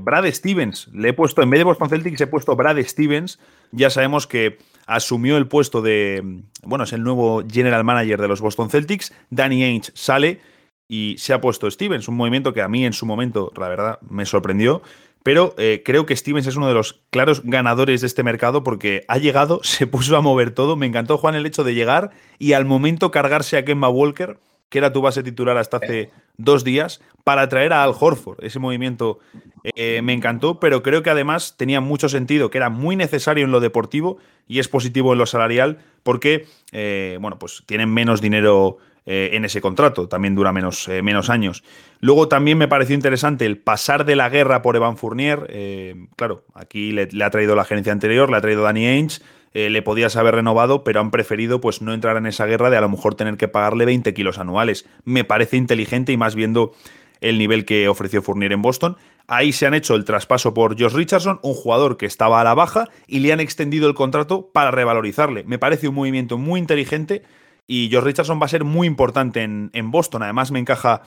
Brad 0.00 0.26
Stevens, 0.32 0.88
le 0.92 1.10
he 1.10 1.12
puesto, 1.12 1.42
en 1.42 1.50
vez 1.50 1.60
de 1.60 1.64
Boston 1.64 1.88
Celtics, 1.88 2.20
he 2.20 2.26
puesto 2.26 2.56
Brad 2.56 2.82
Stevens. 2.82 3.38
Ya 3.70 3.88
sabemos 3.88 4.26
que 4.26 4.58
asumió 4.86 5.36
el 5.36 5.46
puesto 5.46 5.82
de, 5.82 6.42
bueno, 6.64 6.84
es 6.84 6.92
el 6.92 7.04
nuevo 7.04 7.44
general 7.48 7.84
manager 7.84 8.20
de 8.20 8.28
los 8.28 8.40
Boston 8.40 8.70
Celtics. 8.70 9.14
Danny 9.30 9.62
Ainge 9.62 9.92
sale 9.94 10.40
y 10.88 11.14
se 11.18 11.32
ha 11.32 11.40
puesto 11.40 11.70
Stevens, 11.70 12.08
un 12.08 12.16
movimiento 12.16 12.52
que 12.52 12.62
a 12.62 12.68
mí 12.68 12.84
en 12.84 12.92
su 12.92 13.06
momento, 13.06 13.52
la 13.56 13.68
verdad, 13.68 14.00
me 14.08 14.26
sorprendió. 14.26 14.82
Pero 15.22 15.54
eh, 15.58 15.82
creo 15.84 16.06
que 16.06 16.16
Stevens 16.16 16.46
es 16.46 16.56
uno 16.56 16.68
de 16.68 16.74
los 16.74 17.00
claros 17.10 17.42
ganadores 17.44 18.00
de 18.00 18.06
este 18.06 18.22
mercado 18.22 18.62
porque 18.62 19.04
ha 19.08 19.18
llegado, 19.18 19.60
se 19.62 19.86
puso 19.86 20.16
a 20.16 20.20
mover 20.20 20.52
todo. 20.52 20.76
Me 20.76 20.86
encantó, 20.86 21.18
Juan, 21.18 21.34
el 21.34 21.46
hecho 21.46 21.64
de 21.64 21.74
llegar 21.74 22.10
y 22.38 22.54
al 22.54 22.64
momento 22.64 23.10
cargarse 23.10 23.56
a 23.56 23.64
Kemba 23.64 23.88
Walker, 23.88 24.38
que 24.68 24.78
era 24.78 24.92
tu 24.92 25.02
base 25.02 25.22
titular 25.22 25.58
hasta 25.58 25.78
hace 25.78 26.10
dos 26.36 26.64
días, 26.64 27.02
para 27.24 27.48
traer 27.48 27.72
a 27.72 27.82
Al 27.82 27.94
Horford. 27.98 28.42
Ese 28.42 28.58
movimiento 28.58 29.18
eh, 29.64 30.00
me 30.02 30.12
encantó, 30.12 30.60
pero 30.60 30.82
creo 30.82 31.02
que 31.02 31.10
además 31.10 31.56
tenía 31.56 31.80
mucho 31.80 32.08
sentido, 32.08 32.50
que 32.50 32.58
era 32.58 32.70
muy 32.70 32.96
necesario 32.96 33.44
en 33.44 33.50
lo 33.50 33.60
deportivo 33.60 34.18
y 34.46 34.58
es 34.58 34.68
positivo 34.68 35.12
en 35.12 35.18
lo 35.18 35.26
salarial 35.26 35.78
porque, 36.02 36.46
eh, 36.72 37.18
bueno, 37.20 37.38
pues 37.38 37.62
tienen 37.66 37.92
menos 37.92 38.20
dinero 38.20 38.78
eh, 39.06 39.30
en 39.32 39.44
ese 39.44 39.60
contrato, 39.60 40.08
también 40.08 40.34
dura 40.34 40.52
menos, 40.52 40.86
eh, 40.88 41.02
menos 41.02 41.30
años. 41.30 41.64
Luego 42.00 42.28
también 42.28 42.58
me 42.58 42.68
pareció 42.68 42.94
interesante 42.94 43.46
el 43.46 43.58
pasar 43.58 44.04
de 44.04 44.16
la 44.16 44.28
guerra 44.28 44.62
por 44.62 44.76
Evan 44.76 44.96
Fournier. 44.96 45.46
Eh, 45.48 46.06
claro, 46.16 46.44
aquí 46.54 46.92
le, 46.92 47.08
ha 47.22 47.30
traído 47.30 47.56
la 47.56 47.62
agencia 47.62 47.92
anterior, 47.92 48.30
le 48.30 48.36
ha 48.36 48.40
traído 48.40 48.62
Danny 48.62 48.86
Ainge, 48.86 49.20
le 49.52 49.82
podías 49.82 50.14
haber 50.14 50.36
renovado, 50.36 50.84
pero 50.84 51.00
han 51.00 51.10
preferido 51.10 51.60
pues 51.60 51.82
no 51.82 51.92
entrar 51.92 52.16
en 52.16 52.26
esa 52.26 52.46
guerra 52.46 52.70
de 52.70 52.76
a 52.76 52.80
lo 52.80 52.88
mejor 52.88 53.16
tener 53.16 53.36
que 53.36 53.48
pagarle 53.48 53.84
20 53.84 54.14
kilos 54.14 54.38
anuales. 54.38 54.86
Me 55.04 55.24
parece 55.24 55.56
inteligente 55.56 56.12
y 56.12 56.16
más 56.16 56.36
viendo 56.36 56.72
el 57.20 57.36
nivel 57.36 57.64
que 57.64 57.88
ofreció 57.88 58.22
Fournier 58.22 58.52
en 58.52 58.62
Boston. 58.62 58.96
Ahí 59.26 59.52
se 59.52 59.66
han 59.66 59.74
hecho 59.74 59.94
el 59.94 60.04
traspaso 60.04 60.54
por 60.54 60.80
Josh 60.80 60.94
Richardson, 60.94 61.40
un 61.42 61.54
jugador 61.54 61.96
que 61.96 62.06
estaba 62.06 62.40
a 62.40 62.44
la 62.44 62.54
baja, 62.54 62.88
y 63.06 63.20
le 63.20 63.32
han 63.32 63.40
extendido 63.40 63.88
el 63.88 63.94
contrato 63.94 64.50
para 64.52 64.70
revalorizarle. 64.70 65.44
Me 65.44 65.58
parece 65.58 65.88
un 65.88 65.94
movimiento 65.94 66.38
muy 66.38 66.60
inteligente 66.60 67.22
y 67.70 67.88
George 67.88 68.08
Richardson 68.08 68.40
va 68.42 68.46
a 68.46 68.48
ser 68.48 68.64
muy 68.64 68.88
importante 68.88 69.44
en, 69.44 69.90
Boston. 69.92 70.24
Además, 70.24 70.50
me 70.50 70.58
encaja 70.58 71.02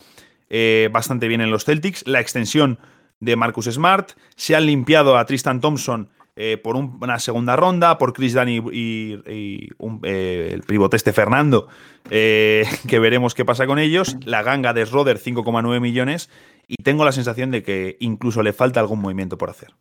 eh, 0.50 0.90
bastante 0.94 1.28
bien 1.28 1.42
en 1.42 1.52
los 1.52 1.66
Celtics. 1.66 2.08
La 2.08 2.22
extensión 2.22 2.80
de 3.20 3.36
Marcus 3.36 3.66
Smart. 3.66 4.14
Se 4.38 4.56
han 4.56 4.66
limpiado 4.66 5.18
a 5.18 5.26
Tristan 5.26 5.60
Thompson 5.60 6.08
eh, 6.38 6.56
por 6.56 6.78
una 6.78 7.20
segunda 7.20 7.58
ronda, 7.58 7.98
por 7.98 8.14
Chris 8.14 8.34
Dunn 8.34 8.48
y, 8.48 9.20
eh, 9.26 10.54
el 10.54 10.62
pivote 10.62 10.96
este 10.96 11.12
Fernando, 11.12 11.68
que 12.10 12.66
veremos 12.90 13.34
qué 13.34 13.44
pasa 13.44 13.68
con 13.68 13.78
ellos. 13.78 14.16
La 14.24 14.42
ganga 14.42 14.72
de 14.72 14.86
Schroeder, 14.86 15.20
5,9 15.20 15.82
millones. 15.82 16.30
Y 16.66 16.82
tengo 16.82 17.04
la 17.04 17.12
sensación 17.12 17.52
de 17.52 17.62
que 17.62 17.98
incluso 18.00 18.42
le 18.42 18.54
falta 18.54 18.80
algún 18.80 19.02
movimiento 19.02 19.38
por 19.38 19.50
hacer. 19.50 19.74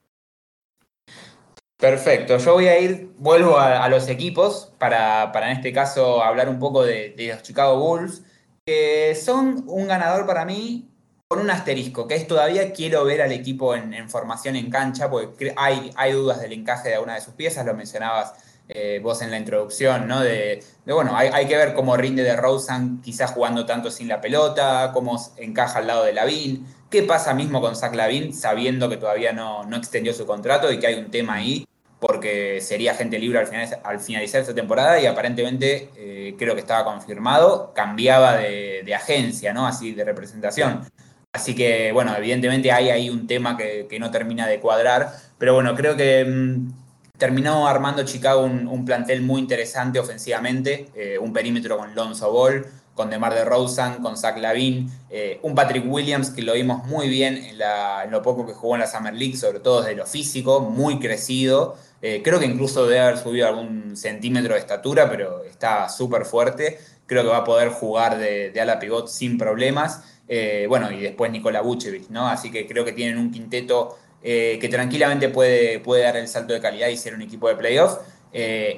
Perfecto, 1.82 2.38
yo 2.38 2.52
voy 2.54 2.68
a 2.68 2.78
ir, 2.78 3.10
vuelvo 3.18 3.58
a, 3.58 3.88
los 3.88 4.06
equipos 4.06 4.72
para, 4.78 5.32
en 5.34 5.56
este 5.56 5.72
caso 5.72 6.22
hablar 6.22 6.48
un 6.48 6.60
poco 6.60 6.84
de, 6.84 7.12
los 7.18 7.42
Chicago 7.42 7.76
Bulls, 7.76 8.22
que 8.64 9.16
son 9.16 9.64
un 9.66 9.88
ganador 9.88 10.24
para 10.24 10.44
mí 10.44 10.88
con 11.26 11.40
un 11.40 11.50
asterisco, 11.50 12.06
que 12.06 12.14
es 12.14 12.28
todavía 12.28 12.72
quiero 12.72 13.04
ver 13.04 13.20
al 13.20 13.32
equipo 13.32 13.74
en, 13.74 14.08
formación 14.08 14.54
en 14.54 14.70
cancha, 14.70 15.10
porque 15.10 15.54
hay, 15.56 15.90
hay 15.96 16.12
dudas 16.12 16.40
del 16.40 16.52
encaje 16.52 16.90
de 16.90 16.94
alguna 16.94 17.16
de 17.16 17.20
sus 17.20 17.34
piezas, 17.34 17.66
lo 17.66 17.74
mencionabas 17.74 18.34
eh, 18.68 19.00
vos 19.02 19.20
en 19.20 19.32
la 19.32 19.38
introducción, 19.38 20.06
¿no? 20.06 20.20
De, 20.20 20.62
bueno, 20.86 21.16
hay, 21.16 21.48
que 21.48 21.56
ver 21.56 21.74
cómo 21.74 21.96
rinde 21.96 22.22
de 22.22 22.36
Rosen, 22.36 23.00
quizás 23.02 23.32
jugando 23.32 23.66
tanto 23.66 23.90
sin 23.90 24.06
la 24.06 24.20
pelota, 24.20 24.92
cómo 24.94 25.20
encaja 25.36 25.80
al 25.80 25.88
lado 25.88 26.04
de 26.04 26.12
Lavin, 26.12 26.64
qué 26.88 27.02
pasa 27.02 27.34
mismo 27.34 27.60
con 27.60 27.74
Zach 27.74 27.92
Lavin, 27.92 28.32
sabiendo 28.32 28.88
que 28.88 28.98
todavía 28.98 29.32
no, 29.32 29.64
no 29.64 29.76
extendió 29.76 30.14
su 30.14 30.26
contrato 30.26 30.70
y 30.70 30.78
que 30.78 30.86
hay 30.86 30.94
un 30.94 31.10
tema 31.10 31.34
ahí 31.34 31.66
porque 32.02 32.60
sería 32.60 32.94
gente 32.94 33.16
libre 33.16 33.38
al, 33.84 34.00
finalizar 34.00 34.40
esta 34.40 34.52
temporada 34.52 34.98
y 35.00 35.06
aparentemente 35.06 35.88
eh, 35.96 36.34
creo 36.36 36.54
que 36.54 36.60
estaba 36.60 36.84
confirmado, 36.84 37.72
cambiaba 37.76 38.38
de, 38.38 38.92
agencia, 38.92 39.54
¿no? 39.54 39.68
Así 39.68 39.94
de 39.94 40.04
representación. 40.04 40.84
Así 41.32 41.54
que, 41.54 41.92
bueno, 41.92 42.12
evidentemente 42.16 42.72
hay 42.72 42.90
ahí 42.90 43.08
un 43.08 43.28
tema 43.28 43.56
que, 43.56 43.86
no 44.00 44.10
termina 44.10 44.48
de 44.48 44.58
cuadrar, 44.58 45.12
pero 45.38 45.54
bueno, 45.54 45.76
creo 45.76 45.96
que 45.96 46.24
mm, 46.24 46.72
terminó 47.16 47.68
armando 47.68 48.02
Chicago 48.04 48.42
un, 48.42 48.84
plantel 48.84 49.22
muy 49.22 49.40
interesante 49.40 50.00
ofensivamente, 50.00 50.88
eh, 50.96 51.18
un 51.18 51.32
perímetro 51.32 51.78
con 51.78 51.94
Lonzo 51.94 52.32
Ball, 52.32 52.66
con 52.94 53.08
DeMar 53.10 53.34
DeRozan, 53.34 54.02
con 54.02 54.16
Zach 54.16 54.36
Lavin, 54.38 54.90
eh, 55.10 55.38
un 55.42 55.54
Patrick 55.54 55.84
Williams 55.86 56.30
que 56.30 56.42
lo 56.42 56.52
vimos 56.52 56.84
muy 56.86 57.08
bien 57.08 57.36
en, 57.36 57.60
en, 57.60 58.10
lo 58.10 58.22
poco 58.22 58.46
que 58.46 58.52
jugó 58.52 58.74
en 58.74 58.80
la 58.80 58.86
Summer 58.86 59.14
League, 59.14 59.36
sobre 59.36 59.60
todo 59.60 59.80
desde 59.80 59.96
lo 59.96 60.06
físico, 60.06 60.60
muy 60.60 60.98
crecido, 60.98 61.76
eh, 62.02 62.20
creo 62.22 62.38
que 62.38 62.46
incluso 62.46 62.86
debe 62.86 63.00
haber 63.00 63.18
subido 63.18 63.48
algún 63.48 63.96
centímetro 63.96 64.54
de 64.54 64.60
estatura, 64.60 65.08
pero 65.08 65.44
está 65.44 65.88
súper 65.88 66.24
fuerte. 66.24 66.78
Creo 67.06 67.22
que 67.22 67.28
va 67.28 67.38
a 67.38 67.44
poder 67.44 67.68
jugar 67.68 68.18
de, 68.18 68.52
ala 68.60 68.78
pivot 68.78 69.08
sin 69.08 69.38
problemas. 69.38 70.02
Eh, 70.28 70.66
bueno, 70.68 70.90
y 70.90 71.00
después 71.00 71.30
Nikola 71.30 71.60
Vucevic, 71.60 72.10
¿no? 72.10 72.26
Así 72.28 72.50
que 72.50 72.66
creo 72.66 72.84
que 72.84 72.92
tienen 72.92 73.18
un 73.18 73.30
quinteto 73.30 73.98
que 74.22 74.68
tranquilamente 74.70 75.30
puede, 75.30 75.80
puede 75.80 76.04
dar 76.04 76.16
el 76.16 76.28
salto 76.28 76.52
de 76.52 76.60
calidad 76.60 76.86
y 76.86 76.96
ser 76.96 77.12
un 77.12 77.22
equipo 77.22 77.48
de 77.48 77.56
playoff. 77.56 77.98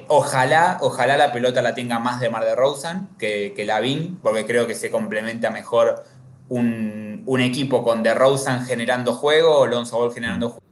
Ojalá, 0.07 0.77
ojalá 0.81 1.17
la 1.17 1.31
pelota 1.31 1.61
la 1.61 1.73
tenga 1.73 1.99
más 1.99 2.19
de 2.19 2.29
Mar 2.29 2.43
de 2.43 2.55
Rosen 2.55 3.07
que, 3.17 3.53
que 3.55 3.65
Lavin, 3.65 4.19
porque 4.21 4.45
creo 4.45 4.67
que 4.67 4.75
se 4.75 4.91
complementa 4.91 5.49
mejor 5.49 6.03
un, 6.49 7.23
un 7.25 7.41
equipo 7.41 7.83
con 7.83 8.03
De 8.03 8.13
Rosen 8.13 8.65
generando 8.65 9.13
juego, 9.13 9.63
Alonso 9.63 9.97
Ball 9.97 10.13
generando 10.13 10.49
juego 10.49 10.65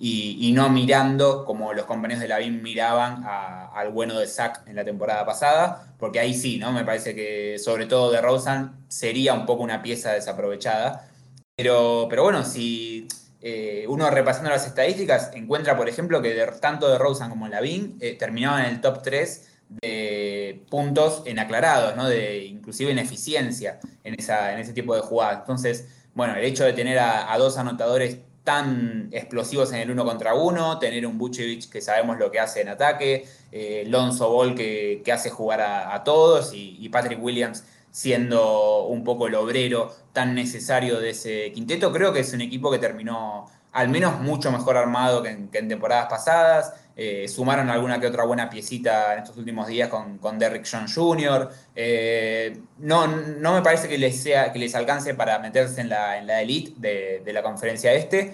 y, 0.00 0.52
no 0.52 0.68
mirando 0.70 1.44
como 1.44 1.72
los 1.74 1.84
compañeros 1.86 2.22
de 2.22 2.28
la 2.28 2.38
BIM 2.38 2.62
miraban 2.62 3.24
al 3.26 3.90
bueno 3.90 4.18
de 4.18 4.26
Zack 4.26 4.62
en 4.66 4.76
la 4.76 4.84
temporada 4.84 5.26
pasada, 5.26 5.94
porque 5.98 6.20
ahí 6.20 6.34
sí, 6.34 6.58
¿no? 6.58 6.72
Me 6.72 6.84
parece 6.84 7.14
que 7.14 7.58
sobre 7.58 7.86
todo 7.86 8.10
de 8.12 8.20
Rosen 8.20 8.70
sería 8.88 9.34
un 9.34 9.44
poco 9.46 9.62
una 9.62 9.82
pieza 9.82 10.12
desaprovechada. 10.12 11.08
Pero, 11.56 12.06
pero 12.08 12.22
bueno, 12.22 12.44
si 12.44 13.08
eh, 13.40 13.86
uno 13.88 14.10
repasando 14.10 14.50
las 14.50 14.66
estadísticas 14.66 15.30
encuentra, 15.34 15.76
por 15.76 15.88
ejemplo, 15.88 16.20
que 16.20 16.34
tanto 16.60 16.88
de 16.88 16.98
Rosen 16.98 17.30
como 17.30 17.46
Lavin 17.46 17.96
eh, 18.00 18.16
terminaban 18.18 18.64
en 18.64 18.72
el 18.72 18.80
top 18.80 19.02
3 19.02 19.48
de 19.82 20.64
puntos 20.70 21.22
en 21.26 21.38
aclarados, 21.38 21.94
¿no? 21.94 22.08
De, 22.08 22.44
inclusive 22.44 22.90
en 22.90 22.98
eficiencia 22.98 23.78
en, 24.02 24.14
esa, 24.18 24.52
en 24.52 24.58
ese 24.58 24.72
tipo 24.72 24.94
de 24.94 25.02
jugadas. 25.02 25.40
Entonces, 25.40 25.86
bueno, 26.14 26.34
el 26.34 26.44
hecho 26.44 26.64
de 26.64 26.72
tener 26.72 26.98
a, 26.98 27.36
dos 27.38 27.58
anotadores 27.58 28.18
tan 28.42 29.08
explosivos 29.12 29.72
en 29.72 29.80
el 29.80 29.90
uno 29.90 30.04
contra 30.04 30.34
uno, 30.34 30.78
tener 30.78 31.06
un 31.06 31.18
Bucevic 31.18 31.68
que 31.68 31.80
sabemos 31.80 32.18
lo 32.18 32.30
que 32.30 32.40
hace 32.40 32.62
en 32.62 32.70
ataque, 32.70 33.26
eh, 33.52 33.84
Lonzo 33.86 34.30
Ball 34.30 34.54
que, 34.54 35.02
hace 35.12 35.30
jugar 35.30 35.60
a, 35.60 36.02
todos 36.02 36.52
y, 36.54 36.88
Patrick 36.88 37.22
Williams 37.22 37.62
siendo 37.98 38.84
un 38.84 39.02
poco 39.02 39.26
el 39.26 39.34
obrero 39.34 39.92
tan 40.12 40.32
necesario 40.32 41.00
de 41.00 41.10
ese 41.10 41.50
quinteto. 41.50 41.92
Creo 41.92 42.12
que 42.12 42.20
es 42.20 42.32
un 42.32 42.40
equipo 42.40 42.70
que 42.70 42.78
terminó 42.78 43.46
al 43.72 43.88
menos 43.88 44.20
mucho 44.20 44.52
mejor 44.52 44.76
armado 44.76 45.20
que 45.20 45.30
en, 45.30 45.48
temporadas 45.50 46.06
pasadas. 46.08 46.74
Eh, 46.94 47.26
sumaron 47.26 47.68
alguna 47.70 47.98
que 47.98 48.06
otra 48.06 48.22
buena 48.22 48.48
piecita 48.48 49.14
en 49.14 49.24
estos 49.24 49.36
últimos 49.36 49.66
días 49.66 49.88
con, 49.88 50.38
Derrick 50.38 50.64
John 50.70 50.86
Jr. 50.86 51.50
Eh, 51.74 52.60
no, 52.78 53.08
no 53.08 53.54
me 53.54 53.62
parece 53.62 53.88
que 53.88 53.98
les, 53.98 54.22
sea, 54.22 54.52
que 54.52 54.60
les 54.60 54.76
alcance 54.76 55.14
para 55.14 55.40
meterse 55.40 55.80
en 55.80 55.88
la, 55.88 56.18
en 56.18 56.28
la 56.28 56.40
elite 56.40 56.74
de, 56.76 57.32
la 57.32 57.42
conferencia 57.42 57.92
este, 57.94 58.32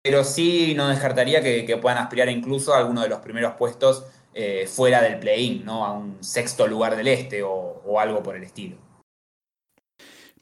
pero 0.00 0.24
sí 0.24 0.72
no 0.74 0.88
descartaría 0.88 1.42
que, 1.42 1.76
puedan 1.76 1.98
aspirar 1.98 2.30
incluso 2.30 2.72
a 2.72 2.78
alguno 2.78 3.02
de 3.02 3.10
los 3.10 3.20
primeros 3.20 3.56
puestos 3.56 4.06
eh, 4.32 4.66
fuera 4.66 5.02
del 5.02 5.18
play-in, 5.18 5.66
¿no? 5.66 5.84
a 5.84 5.92
un 5.92 6.16
sexto 6.24 6.66
lugar 6.66 6.96
del 6.96 7.08
este 7.08 7.42
o 7.42 8.00
algo 8.00 8.22
por 8.22 8.36
el 8.36 8.44
estilo. 8.44 8.91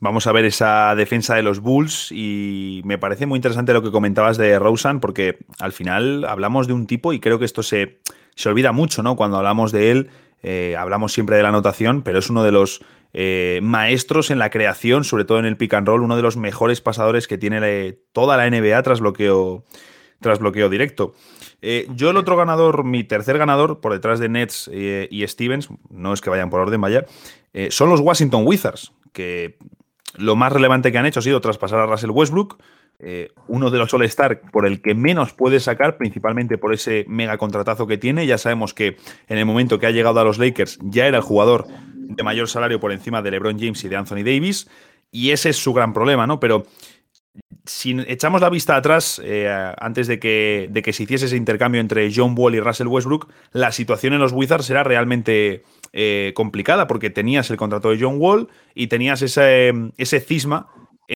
Vamos 0.03 0.27
a 0.27 0.33
ver 0.33 0.47
esa 0.47 0.95
defensa 0.95 1.35
de 1.35 1.43
los 1.43 1.61
Bulls 1.61 2.11
y 2.11 2.81
me 2.85 2.97
parece 2.97 3.27
muy 3.27 3.37
interesante 3.37 3.75
lo 3.75 3.83
que 3.83 3.91
comentabas 3.91 4.39
de 4.39 4.59
Rosen 4.59 4.99
porque 4.99 5.41
al 5.59 5.73
final 5.73 6.25
hablamos 6.25 6.67
de 6.67 6.73
un 6.73 6.87
tipo 6.87 7.13
y 7.13 7.21
creo 7.21 7.39
que 7.39 7.45
esto 7.45 7.63
se, 7.63 8.01
se 8.35 8.49
olvida 8.49 8.73
mucho, 8.73 9.03
¿no? 9.03 9.15
Cuando 9.15 9.37
hablamos 9.37 9.73
de 9.73 9.91
él, 9.91 10.11
eh, 10.43 10.75
hablamos 10.79 11.13
siempre 11.13 11.37
de 11.37 11.43
la 11.43 11.51
anotación, 11.51 12.01
pero 12.01 12.19
es 12.19 12.31
uno 12.31 12.43
de 12.43 12.51
los 12.51 12.83
eh, 13.13 13.61
maestros 13.63 14.31
en 14.31 14.39
la 14.39 14.49
creación, 14.49 15.05
sobre 15.05 15.27
todo 15.27 15.39
en 15.39 15.45
el 15.45 15.59
pick 15.59 15.75
and 15.75 15.87
roll, 15.87 16.03
uno 16.03 16.17
de 16.17 16.23
los 16.23 16.39
mejores 16.39 16.81
pasadores 16.81 17.29
que 17.29 17.37
tiene 17.37 17.93
toda 18.13 18.39
la 18.39 18.49
NBA 18.49 18.83
tras 18.83 19.01
bloqueo, 19.01 19.65
tras 20.21 20.39
bloqueo 20.39 20.71
directo. 20.71 21.13
Eh, 21.61 21.87
yo 21.95 22.09
el 22.09 22.17
otro 22.17 22.39
ganador, 22.39 22.85
mi 22.85 23.05
tercer 23.05 23.37
ganador, 23.37 23.81
por 23.81 23.93
detrás 23.93 24.19
de 24.19 24.31
Nets 24.31 24.71
y 24.73 25.27
Stevens, 25.27 25.69
no 25.91 26.15
es 26.15 26.23
que 26.23 26.31
vayan 26.31 26.49
por 26.49 26.61
orden, 26.61 26.81
vaya, 26.81 27.05
son 27.69 27.91
los 27.91 28.01
Washington 28.01 28.45
Wizards, 28.47 28.93
que 29.13 29.59
lo 30.17 30.37
más 30.37 30.53
relevante 30.53 30.93
que 30.93 30.99
han 30.99 31.07
hecho 31.07 31.21
ha 31.21 31.23
sido 31.23 31.41
traspasar 31.41 31.81
a 31.81 31.87
Russell 31.87 32.11
Westbrook, 32.11 32.59
eh, 32.99 33.31
uno 33.47 33.71
de 33.71 33.79
los 33.79 33.95
All-Star 33.95 34.43
por 34.53 34.67
el 34.67 34.83
que 34.83 34.95
menos 34.95 35.33
puede 35.33 35.59
sacar, 35.59 35.97
principalmente 35.97 36.59
por 36.59 36.75
ese 36.75 37.07
mega 37.09 37.39
contratazo 37.39 37.87
que 37.87 37.97
tiene. 37.97 38.27
Ya 38.27 38.37
sabemos 38.37 38.75
que 38.75 38.99
en 39.29 39.39
el 39.39 39.47
momento 39.47 39.79
que 39.79 39.87
ha 39.87 39.91
llegado 39.91 40.21
a 40.21 40.25
los 40.25 40.39
Lakers 40.39 40.79
ya 40.83 41.07
era 41.07 41.19
el 41.19 41.23
jugador 41.23 41.67
de 41.95 42.23
mayor 42.23 42.49
salario 42.49 42.81
por 42.81 42.93
encima 42.93 43.23
de 43.23 43.31
LeBron 43.31 43.59
James 43.59 43.83
y 43.85 43.89
de 43.89 43.97
Anthony 43.97 44.23
Davis, 44.25 44.69
y 45.11 45.31
ese 45.31 45.51
es 45.51 45.57
su 45.57 45.73
gran 45.73 45.93
problema, 45.93 46.27
¿no? 46.27 46.41
Pero 46.41 46.67
si 47.65 47.97
echamos 48.07 48.41
la 48.41 48.51
vista 48.51 48.77
atrás, 48.77 49.21
eh, 49.25 49.49
antes 49.79 50.07
de 50.07 50.19
que, 50.19 50.69
de 50.71 50.83
que 50.83 50.93
se 50.93 51.05
hiciese 51.05 51.27
ese 51.27 51.37
intercambio 51.37 51.81
entre 51.81 52.13
John 52.15 52.35
Wall 52.37 52.55
y 52.55 52.61
Russell 52.61 52.89
Westbrook, 52.89 53.29
la 53.53 53.73
situación 53.73 54.13
en 54.13 54.21
los 54.21 54.33
Wizards 54.33 54.69
era 54.71 54.83
realmente 54.83 55.63
eh, 55.93 56.33
complicada, 56.35 56.87
porque 56.87 57.11
tenías 57.11 57.51
el 57.51 57.57
contrato 57.57 57.91
de 57.91 57.99
John 58.01 58.17
Wall 58.19 58.49
y 58.75 58.87
tenías 58.87 59.23
ese, 59.23 59.73
ese 59.97 60.21
cisma 60.21 60.69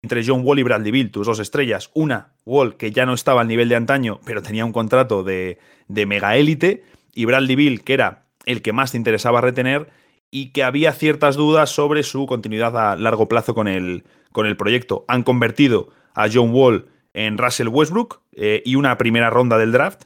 entre 0.03 0.25
John 0.27 0.43
Wall 0.45 0.59
y 0.59 0.63
Bradley 0.65 0.91
Bill, 0.91 1.11
tus 1.11 1.27
dos 1.27 1.39
estrellas. 1.39 1.91
Una, 1.95 2.33
Wall, 2.45 2.77
que 2.77 2.91
ya 2.91 3.07
no 3.07 3.15
estaba 3.15 3.43
al 3.43 3.49
nivel 3.49 3.69
de 3.69 3.77
antaño, 3.77 4.21
pero 4.25 4.43
tenía 4.43 4.65
un 4.65 4.73
contrato 4.73 5.23
de, 5.23 5.59
de 5.89 6.07
mega 6.07 6.37
élite, 6.37 6.83
y 7.15 7.25
Bradley 7.27 7.57
Bill, 7.57 7.83
que 7.83 7.95
era 7.95 8.25
el 8.45 8.63
que 8.63 8.73
más 8.73 8.93
te 8.93 8.97
interesaba 8.97 9.41
retener 9.41 9.89
y 10.31 10.51
que 10.51 10.65
había 10.65 10.93
ciertas 10.93 11.37
dudas 11.37 11.71
sobre 11.71 12.03
su 12.03 12.27
continuidad 12.27 12.77
a 12.77 12.97
largo 12.97 13.29
plazo 13.29 13.55
con 13.55 13.69
el, 13.69 14.05
con 14.33 14.47
el 14.47 14.57
proyecto. 14.57 15.05
Han 15.07 15.23
convertido 15.23 15.91
a 16.15 16.29
John 16.33 16.51
Wall 16.53 16.87
en 17.13 17.39
Russell 17.39 17.69
Westbrook 17.69 18.21
eh, 18.33 18.63
y 18.65 18.75
una 18.75 18.99
primera 18.99 19.31
ronda 19.31 19.59
del 19.59 19.73
draft. 19.73 20.05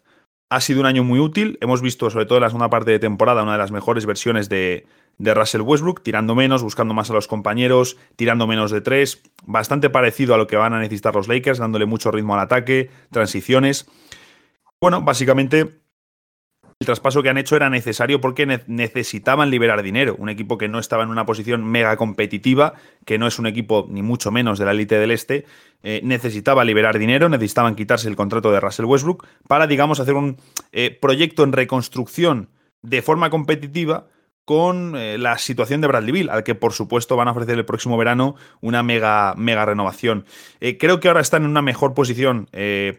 Ha 0.51 0.61
sido 0.61 0.81
un 0.81 0.87
año 0.87 1.05
muy 1.05 1.19
útil. 1.19 1.59
Hemos 1.61 1.83
visto, 1.83 2.09
sobre 2.11 2.25
todo 2.25 2.39
en 2.39 2.43
la 2.43 2.49
segunda 2.49 2.71
parte 2.71 2.91
de 2.91 2.99
temporada, 2.99 3.43
una 3.43 3.53
de 3.53 3.59
las 3.59 3.71
mejores 3.71 4.07
versiones 4.07 4.49
de, 4.49 4.87
de 5.19 5.35
Russell 5.35 5.61
Westbrook, 5.61 6.03
tirando 6.03 6.35
menos, 6.35 6.63
buscando 6.63 6.95
más 6.95 7.11
a 7.11 7.15
los 7.15 7.29
compañeros, 7.29 7.99
tirando 8.17 8.47
menos 8.47 8.71
de 8.71 8.81
tres, 8.81 9.23
bastante 9.45 9.91
parecido 9.91 10.35
a 10.35 10.39
lo 10.39 10.47
que 10.47 10.57
van 10.57 10.73
a 10.73 10.79
necesitar 10.79 11.15
los 11.15 11.29
Lakers, 11.29 11.59
dándole 11.59 11.87
mucho 11.87 12.11
ritmo 12.11 12.35
al 12.35 12.41
ataque, 12.41 12.91
transiciones. 13.11 13.87
Bueno, 14.81 15.03
básicamente 15.03 15.81
el 16.81 16.87
traspaso 16.87 17.25
que 17.25 17.29
han 17.29 17.39
hecho 17.39 17.57
era 17.57 17.69
necesario 17.71 18.21
porque 18.21 18.47
necesitaban 18.69 19.51
liberar 19.51 19.83
dinero. 19.83 20.15
Un 20.17 20.29
equipo 20.29 20.59
que 20.59 20.69
no 20.69 20.79
estaba 20.79 21.03
en 21.03 21.09
una 21.09 21.27
posición 21.27 21.65
mega 21.65 21.97
competitiva, 21.97 22.75
que 23.05 23.19
no 23.19 23.27
es 23.27 23.41
un 23.41 23.49
equipo 23.49 23.89
ni 23.91 24.01
mucho 24.01 24.31
menos 24.31 24.61
de 24.61 24.65
la 24.65 24.71
élite 24.71 24.97
del 24.97 25.11
este, 25.11 25.45
eh, 25.83 26.01
necesitaba 26.05 26.65
liberar 26.65 26.97
dinero, 26.97 27.29
necesitaban 27.29 27.75
quitarse 27.75 28.09
el 28.09 28.15
contrato 28.15 28.53
de 28.53 28.61
Russell 28.61 28.85
Westbrook 28.85 29.27
para, 29.49 29.67
digamos, 29.67 29.99
hacer 29.99 30.15
un 30.15 30.37
eh, 30.71 30.97
proyecto 31.03 31.43
en 31.43 31.51
reconstrucción 31.51 32.49
de 32.83 33.03
forma 33.03 33.29
competitiva 33.29 34.07
con 34.45 34.95
eh, 34.95 35.19
la 35.19 35.37
situación 35.37 35.81
de 35.81 35.89
Bradley 35.89 36.13
Bill, 36.13 36.31
al 36.31 36.45
que 36.45 36.55
por 36.55 36.73
supuesto 36.73 37.17
van 37.17 37.27
a 37.27 37.33
ofrecer 37.33 37.59
el 37.59 37.65
próximo 37.65 37.99
verano 37.99 38.37
una 38.61 38.85
mega, 38.85 39.35
mega 39.37 39.65
renovación. 39.65 40.27
Creo 40.79 41.01
que 41.01 41.09
ahora 41.09 41.23
están 41.23 41.43
en 41.43 41.51
una 41.51 41.61
mejor 41.61 41.93
posición 41.93 42.49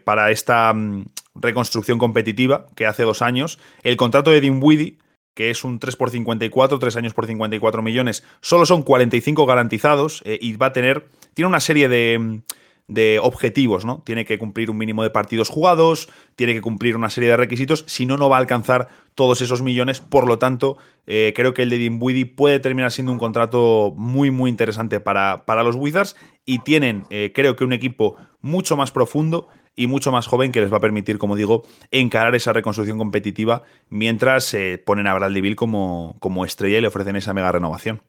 para 0.04 0.30
esta 0.30 0.72
mm, 0.74 1.06
reconstrucción 1.40 1.98
competitiva 1.98 2.66
que 2.76 2.86
hace 2.86 3.02
dos 3.02 3.22
años. 3.22 3.58
El 3.82 3.96
contrato 3.96 4.30
de 4.30 4.40
Dinwiddie, 4.40 4.98
que 5.34 5.50
es 5.50 5.64
un 5.64 5.78
3 5.78 5.96
por 5.96 6.10
54, 6.10 6.78
3 6.78 6.96
años 6.96 7.14
por 7.14 7.26
54 7.26 7.82
millones, 7.82 8.24
solo 8.40 8.66
son 8.66 8.82
45 8.82 9.46
garantizados 9.46 10.22
y 10.24 10.56
va 10.56 10.66
a 10.66 10.72
tener, 10.72 11.08
tiene 11.34 11.48
una 11.48 11.60
serie 11.60 11.88
de 11.88 12.42
de 12.90 13.20
objetivos, 13.20 13.84
¿no? 13.84 14.02
Tiene 14.04 14.24
que 14.24 14.36
cumplir 14.36 14.68
un 14.68 14.76
mínimo 14.76 15.04
de 15.04 15.10
partidos 15.10 15.48
jugados, 15.48 16.08
tiene 16.34 16.54
que 16.54 16.60
cumplir 16.60 16.96
una 16.96 17.08
serie 17.08 17.30
de 17.30 17.36
requisitos, 17.36 17.84
si 17.86 18.04
no, 18.04 18.16
no 18.16 18.28
va 18.28 18.36
a 18.36 18.40
alcanzar 18.40 18.88
todos 19.14 19.40
esos 19.42 19.62
millones. 19.62 20.00
Por 20.00 20.26
lo 20.26 20.40
tanto, 20.40 20.76
eh, 21.06 21.32
creo 21.36 21.54
que 21.54 21.62
el 21.62 21.70
de 21.70 21.78
Dinwiddie 21.78 22.26
puede 22.26 22.58
terminar 22.58 22.90
siendo 22.90 23.12
un 23.12 23.18
contrato 23.18 23.94
muy, 23.96 24.32
muy 24.32 24.50
interesante 24.50 24.98
para, 24.98 25.44
para 25.46 25.62
los 25.62 25.76
Wizards 25.76 26.16
y 26.44 26.58
tienen, 26.58 27.04
eh, 27.10 27.30
creo 27.32 27.54
que 27.54 27.64
un 27.64 27.72
equipo 27.72 28.16
mucho 28.40 28.76
más 28.76 28.90
profundo 28.90 29.46
y 29.76 29.86
mucho 29.86 30.12
más 30.12 30.26
joven 30.26 30.52
que 30.52 30.60
les 30.60 30.72
va 30.72 30.78
a 30.78 30.80
permitir, 30.80 31.18
como 31.18 31.36
digo, 31.36 31.64
encarar 31.90 32.34
esa 32.34 32.52
reconstrucción 32.52 32.98
competitiva 32.98 33.62
mientras 33.88 34.52
eh, 34.54 34.82
ponen 34.84 35.06
a 35.06 35.14
Bradley 35.14 35.40
Bill 35.40 35.56
como, 35.56 36.16
como 36.20 36.44
estrella 36.44 36.78
y 36.78 36.80
le 36.80 36.88
ofrecen 36.88 37.16
esa 37.16 37.32
mega 37.32 37.52
renovación. 37.52 38.02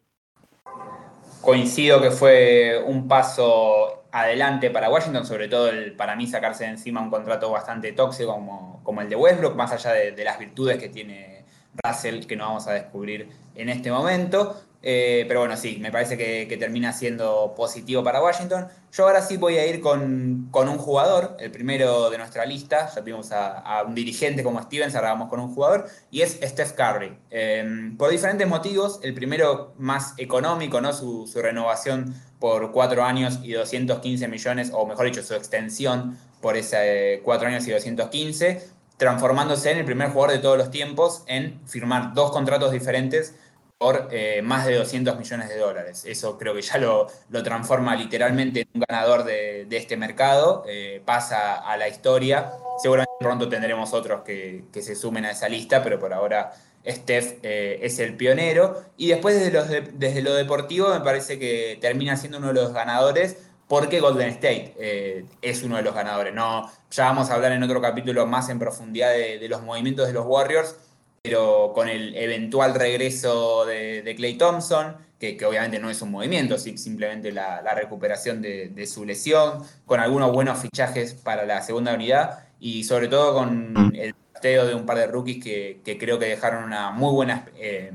Coincido 1.42 2.02
que 2.02 2.12
fue 2.12 2.84
un 2.86 3.08
paso 3.08 4.02
adelante 4.12 4.70
para 4.70 4.90
Washington, 4.90 5.26
sobre 5.26 5.48
todo 5.48 5.70
el, 5.70 5.94
para 5.94 6.16
mí 6.16 6.28
sacarse 6.28 6.66
de 6.66 6.72
encima 6.72 7.02
un 7.02 7.10
contrato 7.10 7.50
bastante 7.50 7.94
tóxico 7.94 8.34
como, 8.34 8.82
como 8.84 9.02
el 9.02 9.10
de 9.10 9.16
Westbrook, 9.16 9.56
más 9.56 9.72
allá 9.72 9.94
de, 9.94 10.24
las 10.24 10.38
virtudes 10.38 10.78
que 10.78 10.90
tiene 10.90 11.46
Russell, 11.84 12.26
que 12.26 12.36
no 12.36 12.46
vamos 12.46 12.68
a 12.68 12.74
descubrir 12.74 13.30
en 13.56 13.70
este 13.70 13.92
momento. 13.92 14.62
Eh, 14.84 15.26
pero 15.28 15.42
bueno, 15.42 15.56
sí, 15.58 15.78
me 15.80 15.92
parece 15.92 16.18
que, 16.18 16.58
termina 16.58 16.92
siendo 16.94 17.54
positivo 17.56 18.04
para 18.04 18.22
Washington. 18.22 18.68
Yo 18.92 19.06
ahora 19.06 19.22
sí 19.22 19.38
voy 19.38 19.58
a 19.58 19.66
ir 19.66 19.80
con, 19.80 20.50
un 20.54 20.78
jugador, 20.78 21.38
el 21.40 21.52
primero 21.52 22.10
de 22.10 22.18
nuestra 22.18 22.46
lista. 22.46 22.90
Ya 22.94 23.02
tuvimos 23.02 23.32
a, 23.32 23.84
un 23.86 23.96
dirigente 23.96 24.44
como 24.44 24.62
Stevens, 24.62 24.96
ahora 24.96 25.10
vamos 25.10 25.30
con 25.30 25.40
un 25.40 25.54
jugador, 25.54 25.88
y 26.10 26.22
es 26.22 26.40
Steph 26.42 26.74
Curry. 26.74 27.18
Eh, 27.30 27.94
por 27.98 28.10
diferentes 28.10 28.48
motivos, 28.48 29.00
el 29.04 29.14
primero 29.14 29.74
más 29.78 30.14
económico, 30.18 30.82
¿no? 30.82 30.94
su, 30.94 31.28
su 31.28 31.42
renovación 31.42 32.14
por 32.40 32.72
cuatro 32.72 33.04
años 33.04 33.40
y 33.44 33.54
215 33.54 34.28
millones, 34.28 34.72
o 34.74 34.86
mejor 34.88 35.06
dicho, 35.06 35.22
su 35.22 35.36
extensión 35.36 36.18
por 36.42 36.58
ese 36.58 37.14
eh, 37.14 37.22
cuatro 37.24 37.48
años 37.48 37.68
y 37.68 37.72
215, 37.72 38.68
transformándose 38.98 39.72
en 39.72 39.78
el 39.78 39.86
primer 39.86 40.10
jugador 40.10 40.36
de 40.36 40.40
todos 40.40 40.58
los 40.58 40.72
tiempos 40.72 41.24
en 41.28 41.60
firmar 41.68 42.14
dos 42.14 42.32
contratos 42.32 42.72
diferentes 42.72 43.36
por 43.82 44.10
eh, 44.12 44.44
más 44.44 44.68
de 44.68 44.76
200 44.76 45.18
millones 45.18 45.50
de 45.50 45.58
dólares. 45.58 46.04
Eso 46.06 46.38
creo 46.38 46.54
que 46.54 46.62
ya 46.62 46.78
lo, 46.78 47.08
lo 47.32 47.42
transforma 47.42 47.96
literalmente 47.96 48.62
en 48.62 48.68
un 48.76 48.84
ganador 48.88 49.24
de, 49.24 49.66
este 49.72 49.98
mercado, 49.98 50.64
eh, 50.68 51.02
pasa 51.04 51.56
a 51.56 51.76
la 51.78 51.88
historia. 51.88 52.52
Seguramente 52.78 53.12
pronto 53.20 53.50
tendremos 53.50 53.92
otros 53.96 54.22
que, 54.22 54.66
que 54.72 54.84
se 54.84 54.96
sumen 54.96 55.26
a 55.26 55.32
esa 55.32 55.50
lista, 55.50 55.82
pero 55.82 56.00
por 56.00 56.14
ahora 56.14 56.54
Steph 56.88 57.40
eh, 57.42 57.80
es 57.82 57.98
el 57.98 58.16
pionero. 58.16 58.84
Y 58.98 59.08
después 59.08 59.40
desde, 59.40 59.52
los 59.52 59.68
desde, 59.94 60.22
lo 60.22 60.36
deportivo 60.36 60.90
me 60.90 61.00
parece 61.00 61.40
que 61.40 61.80
termina 61.82 62.16
siendo 62.18 62.38
uno 62.38 62.50
de 62.50 62.54
los 62.54 62.74
ganadores 62.74 63.48
porque 63.68 64.00
Golden 64.00 64.30
State 64.30 65.26
es 65.42 65.64
uno 65.64 65.78
de 65.78 65.82
los 65.82 65.96
ganadores. 65.96 66.36
No, 66.36 66.70
ya 66.92 67.06
vamos 67.06 67.32
a 67.32 67.34
hablar 67.34 67.54
en 67.54 67.64
otro 67.64 67.82
capítulo 67.82 68.28
más 68.28 68.50
en 68.50 68.60
profundidad 68.60 69.10
de, 69.12 69.48
los 69.50 69.64
movimientos 69.64 70.06
de 70.06 70.14
los 70.14 70.26
Warriors, 70.28 70.76
pero 71.22 71.72
con 71.74 71.88
el 71.88 72.16
eventual 72.16 72.74
regreso 72.76 73.66
de, 73.66 74.14
Clay 74.18 74.38
Thompson, 74.38 74.98
que, 75.20 75.38
obviamente 75.46 75.80
no 75.80 75.90
es 75.90 76.02
un 76.02 76.12
movimiento, 76.12 76.58
simplemente 76.58 77.32
la, 77.32 77.62
recuperación 77.76 78.42
de, 78.42 78.88
su 78.88 79.06
lesión, 79.06 79.64
con 79.86 80.00
algunos 80.00 80.32
buenos 80.32 80.60
fichajes 80.60 81.14
para 81.14 81.46
la 81.46 81.62
segunda 81.62 81.94
unidad 81.94 82.48
y 82.60 82.84
sobre 82.84 83.08
todo 83.08 83.34
con 83.34 83.94
el 83.96 84.16
de 84.42 84.74
un 84.74 84.88
par 84.88 84.98
de 84.98 85.06
rookies 85.06 85.44
que, 85.44 85.98
creo 86.00 86.18
que 86.18 86.26
dejaron 86.26 86.64
una 86.64 86.90
muy 86.90 87.14
buena 87.14 87.46
eh, 87.58 87.92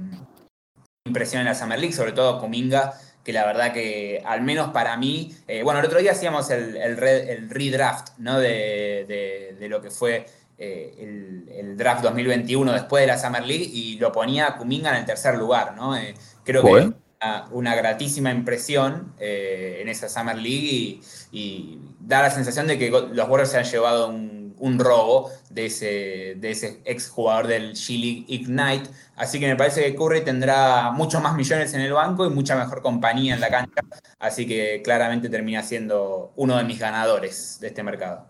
impresión 1.04 1.40
en 1.40 1.46
la 1.46 1.54
Summer 1.54 1.78
League, 1.78 1.94
sobre 1.94 2.12
todo 2.12 2.38
Cominga, 2.38 2.94
que 3.24 3.32
la 3.32 3.44
verdad 3.44 3.72
que, 3.72 4.22
al 4.24 4.42
menos 4.42 4.70
para 4.70 4.96
mí, 4.96 5.34
eh, 5.48 5.64
bueno, 5.64 5.80
el 5.80 5.86
otro 5.86 5.98
día 5.98 6.12
hacíamos 6.12 6.48
el, 6.50 6.76
el, 6.76 7.50
redraft 7.50 8.16
¿no? 8.18 8.38
de, 8.38 9.56
lo 9.68 9.82
que 9.82 9.90
fue 9.90 10.26
eh, 10.58 10.94
el, 11.48 11.76
draft 11.76 12.02
2021 12.02 12.72
después 12.72 13.02
de 13.02 13.06
la 13.08 13.18
Summer 13.18 13.44
League 13.44 13.68
y 13.70 13.98
lo 13.98 14.12
ponía 14.12 14.48
a 14.48 14.56
Kuminga 14.56 14.90
en 14.90 14.96
el 14.96 15.04
tercer 15.04 15.36
lugar, 15.36 15.76
¿no? 15.76 15.94
creo 16.42 16.62
que 16.64 16.70
una, 17.20 17.48
una, 17.50 17.74
gratísima 17.74 18.30
impresión 18.30 19.12
en 19.18 19.88
esa 19.88 20.08
Summer 20.08 20.36
League 20.36 20.66
y, 20.66 21.02
y, 21.32 21.80
da 22.00 22.22
la 22.22 22.30
sensación 22.30 22.66
de 22.66 22.78
que 22.78 22.90
los 22.90 23.28
Warriors 23.28 23.50
se 23.50 23.58
han 23.58 23.64
llevado 23.64 24.08
un 24.08 24.36
un 24.58 24.78
robo 24.78 25.30
de 25.50 25.66
ese, 25.66 26.34
de 26.36 26.50
ese 26.50 26.80
ex 26.84 27.08
jugador 27.08 27.46
del 27.46 27.72
G-League 27.72 28.24
Ignite. 28.28 28.90
Así 29.16 29.40
que 29.40 29.46
me 29.46 29.56
parece 29.56 29.82
que 29.82 29.94
Curry 29.94 30.22
tendrá 30.22 30.90
muchos 30.92 31.22
más 31.22 31.34
millones 31.34 31.72
en 31.74 31.80
el 31.80 31.92
banco 31.92 32.26
y 32.26 32.30
mucha 32.30 32.56
mejor 32.56 32.82
compañía 32.82 33.34
en 33.34 33.40
la 33.40 33.50
cancha. 33.50 33.82
Así 34.18 34.46
que 34.46 34.82
claramente 34.82 35.28
termina 35.28 35.62
siendo 35.62 36.32
uno 36.36 36.56
de 36.56 36.64
mis 36.64 36.78
ganadores 36.78 37.58
de 37.60 37.68
este 37.68 37.82
mercado. 37.82 38.26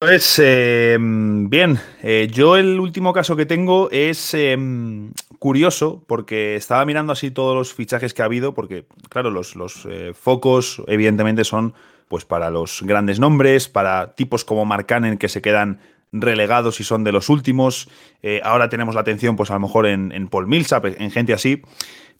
Pues 0.00 0.38
bien, 0.38 1.78
eh, 2.02 2.26
yo 2.32 2.56
el 2.56 2.80
último 2.80 3.12
caso 3.12 3.36
que 3.36 3.44
tengo 3.44 3.90
es 3.90 4.32
em, 4.32 5.12
curioso 5.38 6.02
porque 6.06 6.56
estaba 6.56 6.86
mirando 6.86 7.12
así 7.12 7.30
todos 7.30 7.54
los 7.54 7.74
fichajes 7.74 8.14
que 8.14 8.22
ha 8.22 8.24
habido, 8.24 8.54
porque 8.54 8.86
claro, 9.10 9.30
los, 9.30 9.54
eh, 9.90 10.14
focos 10.14 10.82
evidentemente 10.86 11.44
son 11.44 11.74
pues 12.08 12.24
para 12.24 12.48
los 12.48 12.82
grandes 12.82 13.20
nombres, 13.20 13.68
para 13.68 14.14
tipos 14.14 14.46
como 14.46 14.64
Mark 14.64 14.86
Cannon 14.86 15.18
que 15.18 15.28
se 15.28 15.42
quedan 15.42 15.80
relegados 16.12 16.80
y 16.80 16.84
son 16.84 17.04
de 17.04 17.12
los 17.12 17.28
últimos. 17.28 17.90
Eh, 18.22 18.40
ahora 18.42 18.70
tenemos 18.70 18.94
la 18.94 19.02
atención, 19.02 19.36
pues 19.36 19.50
a 19.50 19.54
lo 19.54 19.60
mejor 19.60 19.86
en, 19.86 20.28
Paul 20.28 20.46
Millsap, 20.46 20.86
en 20.86 21.10
gente 21.10 21.34
así. 21.34 21.60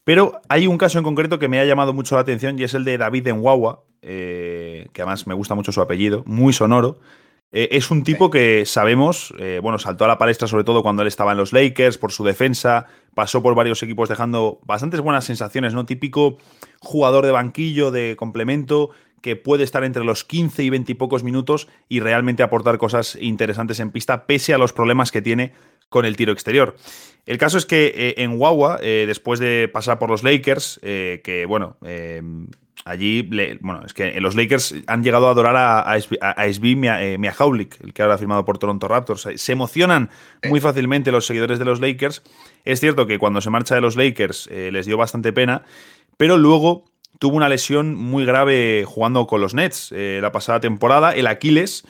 Pero 0.05 0.41
hay 0.51 0.67
un 0.67 0.77
caso 0.77 0.99
en 0.99 1.05
concreto 1.05 1.39
que 1.39 1.49
me 1.49 1.61
ha 1.61 1.65
llamado 1.65 1.95
mucho 1.95 2.15
la 2.17 2.21
atención 2.21 2.59
y 2.59 2.65
es 2.65 2.75
el 2.75 2.85
de 2.85 2.99
David 2.99 3.29
Enwawa, 3.29 3.81
eh, 4.03 4.89
que 4.93 5.01
además 5.01 5.27
me 5.27 5.33
gusta 5.33 5.55
mucho 5.55 5.73
su 5.73 5.81
apellido, 5.81 6.25
muy 6.27 6.53
sonoro. 6.53 6.99
Eh, 7.53 7.69
es 7.73 7.91
un 7.91 8.05
tipo 8.05 8.31
que 8.31 8.65
sabemos, 8.65 9.35
bueno, 9.63 9.79
saltó 9.79 10.05
a 10.05 10.09
la 10.09 10.19
palestra 10.19 10.47
sobre 10.47 10.65
todo 10.65 10.83
cuando 10.83 11.03
él 11.03 11.09
estaba 11.09 11.33
en 11.33 11.39
los 11.39 11.53
Lakers 11.53 11.99
por 11.99 12.13
su 12.13 12.25
defensa, 12.25 12.87
pasó 13.15 13.43
por 13.43 13.55
varios 13.55 13.83
equipos 13.83 14.09
dejando 14.09 14.61
bastantes 14.65 15.01
buenas 15.01 15.25
sensaciones, 15.25 15.75
¿no? 15.75 15.85
Típico 15.87 16.39
jugador 16.81 17.27
de 17.27 17.33
banquillo, 17.33 17.91
de 17.91 18.15
complemento, 18.17 18.91
que 19.21 19.37
puede 19.37 19.65
estar 19.65 19.85
entre 19.85 20.05
los 20.05 20.25
15 20.25 20.63
y 20.63 20.71
20 20.71 20.93
y 20.93 20.95
pocos 20.95 21.23
minutos 21.23 21.69
y 21.89 22.01
realmente 22.01 22.43
aportar 22.43 22.79
cosas 22.79 23.17
interesantes 23.21 23.81
en 23.81 23.91
pista, 23.91 24.27
pese 24.27 24.55
a 24.55 24.59
los 24.59 24.73
problemas 24.73 25.11
que 25.13 25.23
tiene 25.23 25.53
con 25.89 26.05
el 26.05 26.17
tiro 26.17 26.33
exterior. 26.33 26.77
El 27.27 27.39
caso 27.39 27.59
es 27.59 27.67
que 27.67 27.93
eh, 27.95 28.15
en 28.19 28.41
Wawa, 28.41 28.79
eh, 28.81 29.05
después 29.07 29.41
de 29.41 29.69
pasar 29.69 29.99
por 29.99 30.09
los 30.09 30.23
Lakers, 30.23 30.81
eh, 30.83 31.21
que 31.23 31.47
bueno, 31.47 31.77
allí, 32.85 33.29
bueno, 33.61 33.83
es 33.85 33.93
que 33.93 34.21
los 34.21 34.35
Lakers 34.35 34.75
han 34.87 35.03
llegado 35.03 35.29
a 35.29 35.33
adorar 35.33 35.57
a, 35.57 35.81
a, 35.81 35.93
a 35.95 36.47
el 36.47 37.93
que 37.95 38.03
ahora 38.03 38.15
ha 38.15 38.19
firmado 38.19 38.45
por 38.45 38.59
Toronto 38.59 38.89
Raptors. 38.89 39.29
Se 39.37 39.53
emocionan 39.53 40.11
muy 40.49 40.61
fácilmente 40.61 41.13
los 41.13 41.27
seguidores 41.27 41.59
de 41.59 41.65
los 41.65 41.81
Lakers. 41.81 42.23
Es 42.65 42.81
cierto 42.81 43.07
que 43.07 43.19
cuando 43.19 43.41
se 43.41 43.51
marcha 43.51 43.75
de 43.75 43.81
los 43.81 43.97
Lakers 43.97 44.49
les 44.51 44.87
dio 44.87 44.97
bastante 44.97 45.33
pena, 45.33 45.63
pero 46.17 46.39
luego 46.39 46.85
tuvo 47.19 47.37
una 47.37 47.49
lesión 47.49 47.95
muy 47.95 48.25
grave 48.25 48.85
jugando 48.87 49.27
con 49.27 49.41
los 49.41 49.55
Nets 49.55 49.93
la 49.93 50.33
pasada 50.33 50.61
temporada, 50.61 51.13
el 51.13 51.27
Aquiles 51.27 51.85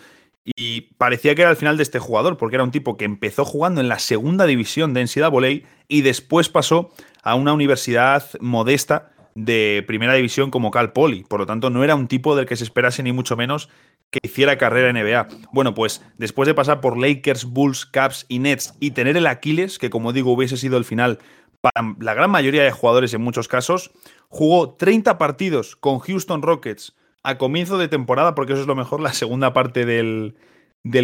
y 0.44 0.92
parecía 0.96 1.34
que 1.34 1.42
era 1.42 1.50
el 1.50 1.56
final 1.56 1.76
de 1.76 1.82
este 1.82 1.98
jugador, 1.98 2.36
porque 2.36 2.56
era 2.56 2.64
un 2.64 2.70
tipo 2.70 2.96
que 2.96 3.04
empezó 3.04 3.44
jugando 3.44 3.80
en 3.80 3.88
la 3.88 3.98
segunda 3.98 4.46
división 4.46 4.94
de 4.94 5.04
NCAA 5.04 5.68
y 5.88 6.02
después 6.02 6.48
pasó 6.48 6.90
a 7.22 7.34
una 7.34 7.52
universidad 7.52 8.24
modesta 8.40 9.09
de 9.34 9.84
primera 9.86 10.14
división 10.14 10.50
como 10.50 10.70
Cal 10.70 10.92
Poly. 10.92 11.24
Por 11.24 11.40
lo 11.40 11.46
tanto, 11.46 11.70
no 11.70 11.84
era 11.84 11.94
un 11.94 12.08
tipo 12.08 12.36
del 12.36 12.46
que 12.46 12.56
se 12.56 12.64
esperase 12.64 13.02
ni 13.02 13.12
mucho 13.12 13.36
menos 13.36 13.68
que 14.10 14.20
hiciera 14.22 14.58
carrera 14.58 14.90
en 14.90 14.96
NBA. 14.96 15.28
Bueno, 15.52 15.74
pues 15.74 16.04
después 16.18 16.46
de 16.46 16.54
pasar 16.54 16.80
por 16.80 16.98
Lakers, 16.98 17.44
Bulls, 17.44 17.86
Caps 17.86 18.26
y 18.28 18.40
Nets 18.40 18.74
y 18.80 18.90
tener 18.90 19.16
el 19.16 19.26
Aquiles, 19.26 19.78
que 19.78 19.90
como 19.90 20.12
digo 20.12 20.32
hubiese 20.32 20.56
sido 20.56 20.76
el 20.76 20.84
final 20.84 21.18
para 21.60 21.94
la 22.00 22.14
gran 22.14 22.30
mayoría 22.30 22.62
de 22.62 22.70
jugadores 22.70 23.14
en 23.14 23.22
muchos 23.22 23.46
casos, 23.46 23.92
jugó 24.28 24.74
30 24.74 25.18
partidos 25.18 25.76
con 25.76 25.98
Houston 26.00 26.42
Rockets, 26.42 26.96
a 27.22 27.36
comienzo 27.36 27.76
de 27.78 27.88
temporada, 27.88 28.34
porque 28.34 28.54
eso 28.54 28.62
es 28.62 28.68
lo 28.68 28.74
mejor, 28.74 29.00
la 29.00 29.12
segunda 29.12 29.52
parte 29.52 29.84
del, 29.84 30.34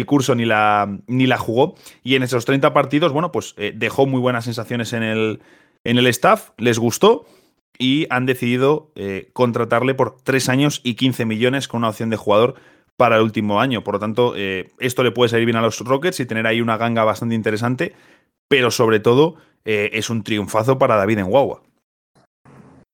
curso 0.07 0.33
ni 0.33 0.45
la, 0.45 0.99
ni 1.05 1.27
la 1.27 1.37
jugó. 1.37 1.75
Y 2.03 2.15
en 2.15 2.23
esos 2.23 2.45
30 2.45 2.73
partidos, 2.73 3.13
bueno, 3.13 3.31
pues 3.31 3.53
eh, 3.57 3.71
dejó 3.75 4.07
muy 4.07 4.19
buenas 4.19 4.45
sensaciones 4.45 4.93
en 4.93 5.03
el, 5.03 5.41
en 5.83 5.97
el 5.99 6.07
staff, 6.07 6.49
les 6.57 6.79
gustó 6.79 7.25
y 7.77 8.07
han 8.09 8.25
decidido 8.25 8.91
eh, 8.95 9.29
contratarle 9.33 9.93
por 9.93 10.17
3 10.21 10.49
años 10.49 10.81
y 10.83 10.95
15 10.95 11.25
millones 11.25 11.67
con 11.67 11.79
una 11.79 11.89
opción 11.89 12.09
de 12.09 12.17
jugador 12.17 12.55
para 12.95 13.17
el 13.17 13.21
último 13.21 13.61
año. 13.61 13.83
Por 13.83 13.95
lo 13.95 13.99
tanto, 13.99 14.33
eh, 14.35 14.71
esto 14.79 15.03
le 15.03 15.11
puede 15.11 15.29
salir 15.29 15.45
bien 15.45 15.57
a 15.57 15.61
los 15.61 15.79
Rockets 15.79 16.19
y 16.19 16.25
tener 16.25 16.47
ahí 16.47 16.61
una 16.61 16.77
ganga 16.77 17.03
bastante 17.03 17.35
interesante, 17.35 17.93
pero 18.47 18.71
sobre 18.71 18.99
todo 18.99 19.35
es 19.69 20.09
un 20.09 20.23
triunfazo 20.23 20.79
para 20.79 20.95
David 20.95 21.17
en 21.17 21.29
Guagua. 21.29 21.61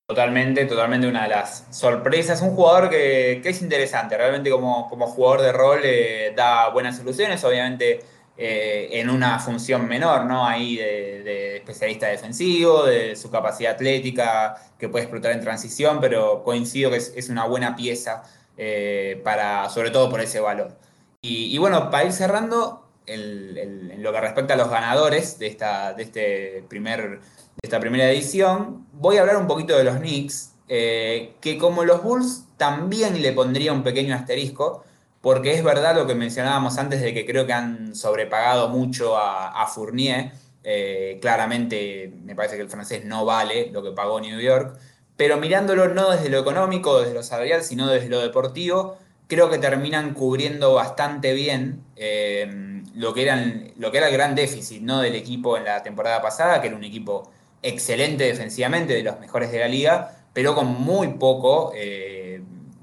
Totalmente, 0.05 0.65
totalmente 0.65 1.07
una 1.07 1.23
de 1.23 1.29
las 1.29 1.65
sorpresas. 1.71 2.41
Un 2.41 2.51
jugador 2.51 2.89
que, 2.89 3.41
es 3.43 3.61
interesante, 3.61 4.17
realmente 4.17 4.49
como, 4.49 4.89
como 4.89 5.07
jugador 5.07 5.41
de 5.41 5.51
rol 5.53 5.79
eh, 5.83 6.33
da 6.35 6.69
buenas 6.69 6.97
soluciones, 6.97 7.43
obviamente 7.45 8.01
eh, 8.37 8.89
en 8.91 9.09
una 9.09 9.39
función 9.39 9.87
menor, 9.87 10.25
¿no? 10.25 10.45
Ahí 10.45 10.77
de, 10.77 11.57
especialista 11.57 12.07
defensivo, 12.07 12.83
de 12.83 13.15
su 13.15 13.29
capacidad 13.29 13.73
atlética 13.73 14.55
que 14.77 14.89
puede 14.89 15.03
explotar 15.05 15.31
en 15.31 15.41
transición, 15.41 15.99
pero 16.01 16.43
coincido 16.43 16.89
que 16.89 16.97
es, 16.97 17.29
una 17.29 17.45
buena 17.45 17.75
pieza 17.75 18.23
eh, 18.57 19.21
para, 19.23 19.69
sobre 19.69 19.91
todo 19.91 20.09
por 20.09 20.19
ese 20.19 20.39
valor. 20.39 20.77
Y, 21.21 21.57
bueno, 21.57 21.89
para 21.89 22.03
ir 22.03 22.11
cerrando, 22.11 22.89
en 23.05 24.03
lo 24.03 24.11
que 24.11 24.19
respecta 24.19 24.55
a 24.55 24.57
los 24.57 24.69
ganadores 24.69 25.39
de, 25.39 25.47
esta, 25.47 25.93
de 25.93 26.03
este 26.03 26.65
primer 26.67 27.21
esta 27.61 27.79
primera 27.79 28.09
edición, 28.11 28.85
voy 28.93 29.17
a 29.17 29.21
hablar 29.21 29.37
un 29.37 29.47
poquito 29.47 29.77
de 29.77 29.83
los 29.83 29.97
Knicks, 29.97 30.53
eh, 30.67 31.35
que 31.39 31.57
como 31.57 31.85
los 31.85 32.03
Bulls 32.03 32.45
también 32.57 33.21
le 33.21 33.31
pondría 33.31 33.71
un 33.71 33.83
pequeño 33.83 34.15
asterisco, 34.15 34.83
porque 35.23 35.53
es 35.53 35.63
verdad 35.63 35.95
lo 35.95 36.05
que 36.05 36.15
mencionábamos 36.15 36.77
antes 36.77 37.01
de 37.01 37.13
que 37.13 37.25
creo 37.25 37.47
que 37.47 37.53
han 37.53 37.95
sobrepagado 37.95 38.67
mucho 38.67 39.17
a, 39.17 39.65
Fournier. 39.73 40.33
Eh, 40.65 41.17
claramente 41.21 42.11
me 42.25 42.35
parece 42.35 42.57
que 42.57 42.61
el 42.61 42.69
francés 42.69 43.05
no 43.05 43.23
vale 43.23 43.69
lo 43.71 43.81
que 43.81 43.91
pagó 43.91 44.19
New 44.19 44.37
York, 44.41 44.77
pero 45.15 45.37
mirándolo 45.37 45.87
no 45.87 46.11
desde 46.11 46.27
lo 46.27 46.39
económico, 46.39 46.99
desde 46.99 47.13
lo 47.13 47.23
salarial, 47.23 47.63
sino 47.63 47.87
desde 47.87 48.09
lo 48.09 48.19
deportivo, 48.19 48.97
creo 49.27 49.49
que 49.49 49.59
terminan 49.59 50.13
cubriendo 50.13 50.73
bastante 50.73 51.31
bien 51.31 51.81
eh, 51.95 52.83
lo, 52.93 53.13
que 53.13 53.23
eran, 53.23 53.71
lo 53.77 53.91
que 53.91 53.99
era 53.99 54.09
el 54.09 54.13
gran 54.13 54.35
déficit 54.35 54.81
¿no? 54.81 54.99
del 54.99 55.15
equipo 55.15 55.55
en 55.55 55.63
la 55.63 55.83
temporada 55.83 56.21
pasada, 56.21 56.59
que 56.59 56.67
era 56.67 56.75
un 56.75 56.83
equipo 56.83 57.31
excelente 57.61 58.25
defensivamente, 58.25 58.93
de 58.93 59.03
los 59.03 59.21
mejores 59.21 59.53
de 59.53 59.59
la 59.59 59.69
liga, 59.69 60.17
pero 60.33 60.53
con 60.53 60.67
muy 60.67 61.13
poco, 61.13 61.71
eh, 61.73 62.22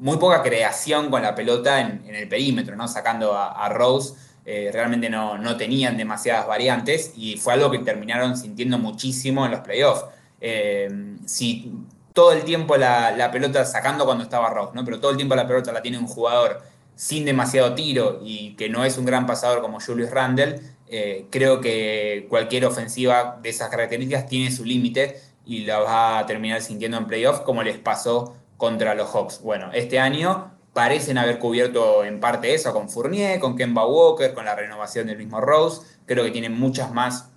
muy 0.00 0.16
poca 0.16 0.42
creación 0.42 1.10
con 1.10 1.22
la 1.22 1.34
pelota 1.34 1.80
en, 1.80 2.02
el 2.14 2.28
perímetro, 2.28 2.74
¿no? 2.74 2.88
Sacando 2.88 3.36
a, 3.36 3.68
Rose, 3.68 4.14
eh, 4.44 4.70
realmente 4.72 5.08
no, 5.08 5.38
no, 5.38 5.56
tenían 5.56 5.96
demasiadas 5.96 6.46
variantes 6.46 7.12
y 7.16 7.36
fue 7.36 7.52
algo 7.52 7.70
que 7.70 7.78
terminaron 7.78 8.36
sintiendo 8.36 8.78
muchísimo 8.78 9.44
en 9.44 9.52
los 9.52 9.60
playoffs. 9.60 10.04
Eh, 10.40 11.16
si 11.26 11.72
todo 12.14 12.32
el 12.32 12.42
tiempo 12.42 12.76
la, 12.76 13.12
la, 13.12 13.30
pelota 13.30 13.64
sacando 13.64 14.04
cuando 14.06 14.24
estaba 14.24 14.50
Rose, 14.50 14.72
¿no? 14.74 14.84
Pero 14.84 14.98
todo 14.98 15.10
el 15.10 15.16
tiempo 15.16 15.34
la 15.34 15.46
pelota 15.46 15.70
la 15.70 15.82
tiene 15.82 15.98
un 15.98 16.06
jugador 16.06 16.62
sin 16.96 17.24
demasiado 17.24 17.74
tiro 17.74 18.20
y 18.22 18.54
que 18.56 18.68
no 18.68 18.84
es 18.84 18.98
un 18.98 19.04
gran 19.04 19.26
pasador 19.26 19.60
como 19.60 19.80
Julius 19.80 20.10
Randle, 20.10 20.60
eh, 20.88 21.26
creo 21.30 21.60
que 21.60 22.26
cualquier 22.28 22.64
ofensiva 22.64 23.38
de 23.42 23.50
esas 23.50 23.68
características 23.68 24.26
tiene 24.26 24.50
su 24.50 24.64
límite 24.64 25.20
y 25.46 25.64
la 25.64 25.78
va 25.78 26.18
a 26.18 26.26
terminar 26.26 26.60
sintiendo 26.60 26.98
en 26.98 27.06
playoff 27.06 27.40
como 27.40 27.62
les 27.62 27.78
pasó 27.78 28.34
contra 28.60 28.94
los 28.94 29.08
Hawks. 29.08 29.40
Bueno, 29.40 29.70
este 29.72 29.98
año 29.98 30.52
parecen 30.74 31.16
haber 31.16 31.38
cubierto 31.38 32.04
en 32.04 32.20
parte 32.20 32.54
eso 32.54 32.74
con 32.74 32.90
Fournier, 32.90 33.40
con 33.40 33.56
Kemba 33.56 33.86
Walker, 33.86 34.34
con 34.34 34.44
la 34.44 34.54
renovación 34.54 35.06
del 35.06 35.16
mismo 35.16 35.40
Rose. 35.40 35.80
Creo 36.04 36.22
que 36.22 36.30
tienen 36.30 36.52
muchas 36.52 36.92
más 36.92 37.30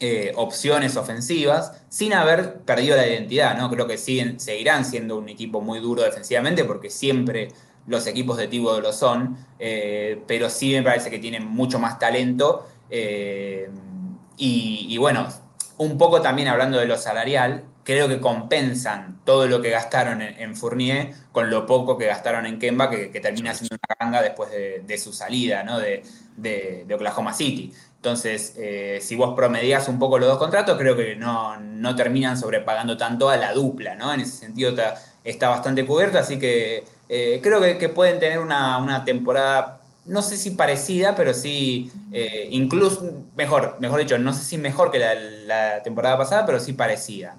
eh, 0.00 0.32
opciones 0.34 0.96
ofensivas 0.96 1.80
sin 1.88 2.12
haber 2.12 2.58
perdido 2.62 2.96
la 2.96 3.06
identidad. 3.06 3.56
¿no? 3.56 3.70
Creo 3.70 3.86
que 3.86 3.96
siguen, 3.96 4.40
seguirán 4.40 4.84
siendo 4.84 5.16
un 5.16 5.28
equipo 5.28 5.60
muy 5.60 5.78
duro 5.78 6.02
defensivamente 6.02 6.64
porque 6.64 6.90
siempre 6.90 7.52
los 7.86 8.08
equipos 8.08 8.36
de 8.36 8.48
Tibo 8.48 8.80
lo 8.80 8.92
son, 8.92 9.38
eh, 9.60 10.20
pero 10.26 10.50
sí 10.50 10.72
me 10.72 10.82
parece 10.82 11.08
que 11.08 11.20
tienen 11.20 11.46
mucho 11.46 11.78
más 11.78 12.00
talento 12.00 12.66
eh, 12.90 13.70
y, 14.36 14.96
bueno, 14.98 15.28
un 15.78 15.96
poco 15.96 16.20
también 16.20 16.48
hablando 16.48 16.78
de 16.78 16.86
lo 16.86 16.96
salarial, 16.98 17.64
creo 17.88 18.06
que 18.06 18.20
compensan 18.20 19.18
todo 19.24 19.46
lo 19.46 19.62
que 19.62 19.70
gastaron 19.70 20.20
en, 20.20 20.54
Fournier 20.54 21.10
con 21.32 21.48
lo 21.48 21.64
poco 21.64 21.96
que 21.96 22.04
gastaron 22.04 22.44
en 22.44 22.58
Kemba, 22.58 22.90
que, 22.90 23.08
termina 23.18 23.54
siendo 23.54 23.76
una 23.76 23.96
ganga 23.98 24.20
después 24.20 24.50
de, 24.50 24.98
su 24.98 25.14
salida 25.14 25.62
¿no? 25.62 25.78
de, 25.78 26.84
Oklahoma 26.94 27.32
City. 27.32 27.72
Entonces, 27.96 28.52
eh, 28.58 28.98
si 29.00 29.16
vos 29.16 29.34
promedias 29.34 29.88
un 29.88 29.98
poco 29.98 30.18
los 30.18 30.28
dos 30.28 30.36
contratos, 30.36 30.76
creo 30.76 30.94
que 30.96 31.16
no, 31.16 31.56
terminan 31.96 32.36
sobrepagando 32.36 32.98
tanto 32.98 33.30
a 33.30 33.38
la 33.38 33.54
dupla, 33.54 33.94
¿no? 33.94 34.12
En 34.12 34.20
ese 34.20 34.36
sentido 34.36 34.74
está, 35.24 35.48
bastante 35.48 35.86
cubierto, 35.86 36.18
así 36.18 36.38
que 36.38 36.84
eh, 37.08 37.40
creo 37.42 37.62
que, 37.78 37.88
pueden 37.88 38.20
tener 38.20 38.38
una, 38.38 38.76
una 38.76 39.06
temporada 39.06 39.80
no 40.08 40.22
sé 40.22 40.36
si 40.36 40.52
parecida, 40.52 41.14
pero 41.14 41.34
sí, 41.34 41.92
eh, 42.12 42.48
incluso, 42.50 43.24
mejor, 43.36 43.76
mejor 43.78 44.00
dicho, 44.00 44.18
no 44.18 44.32
sé 44.32 44.42
si 44.42 44.56
mejor 44.56 44.90
que 44.90 44.98
la, 44.98 45.82
temporada 45.82 46.16
pasada, 46.16 46.46
pero 46.46 46.58
sí 46.60 46.72
parecida. 46.72 47.36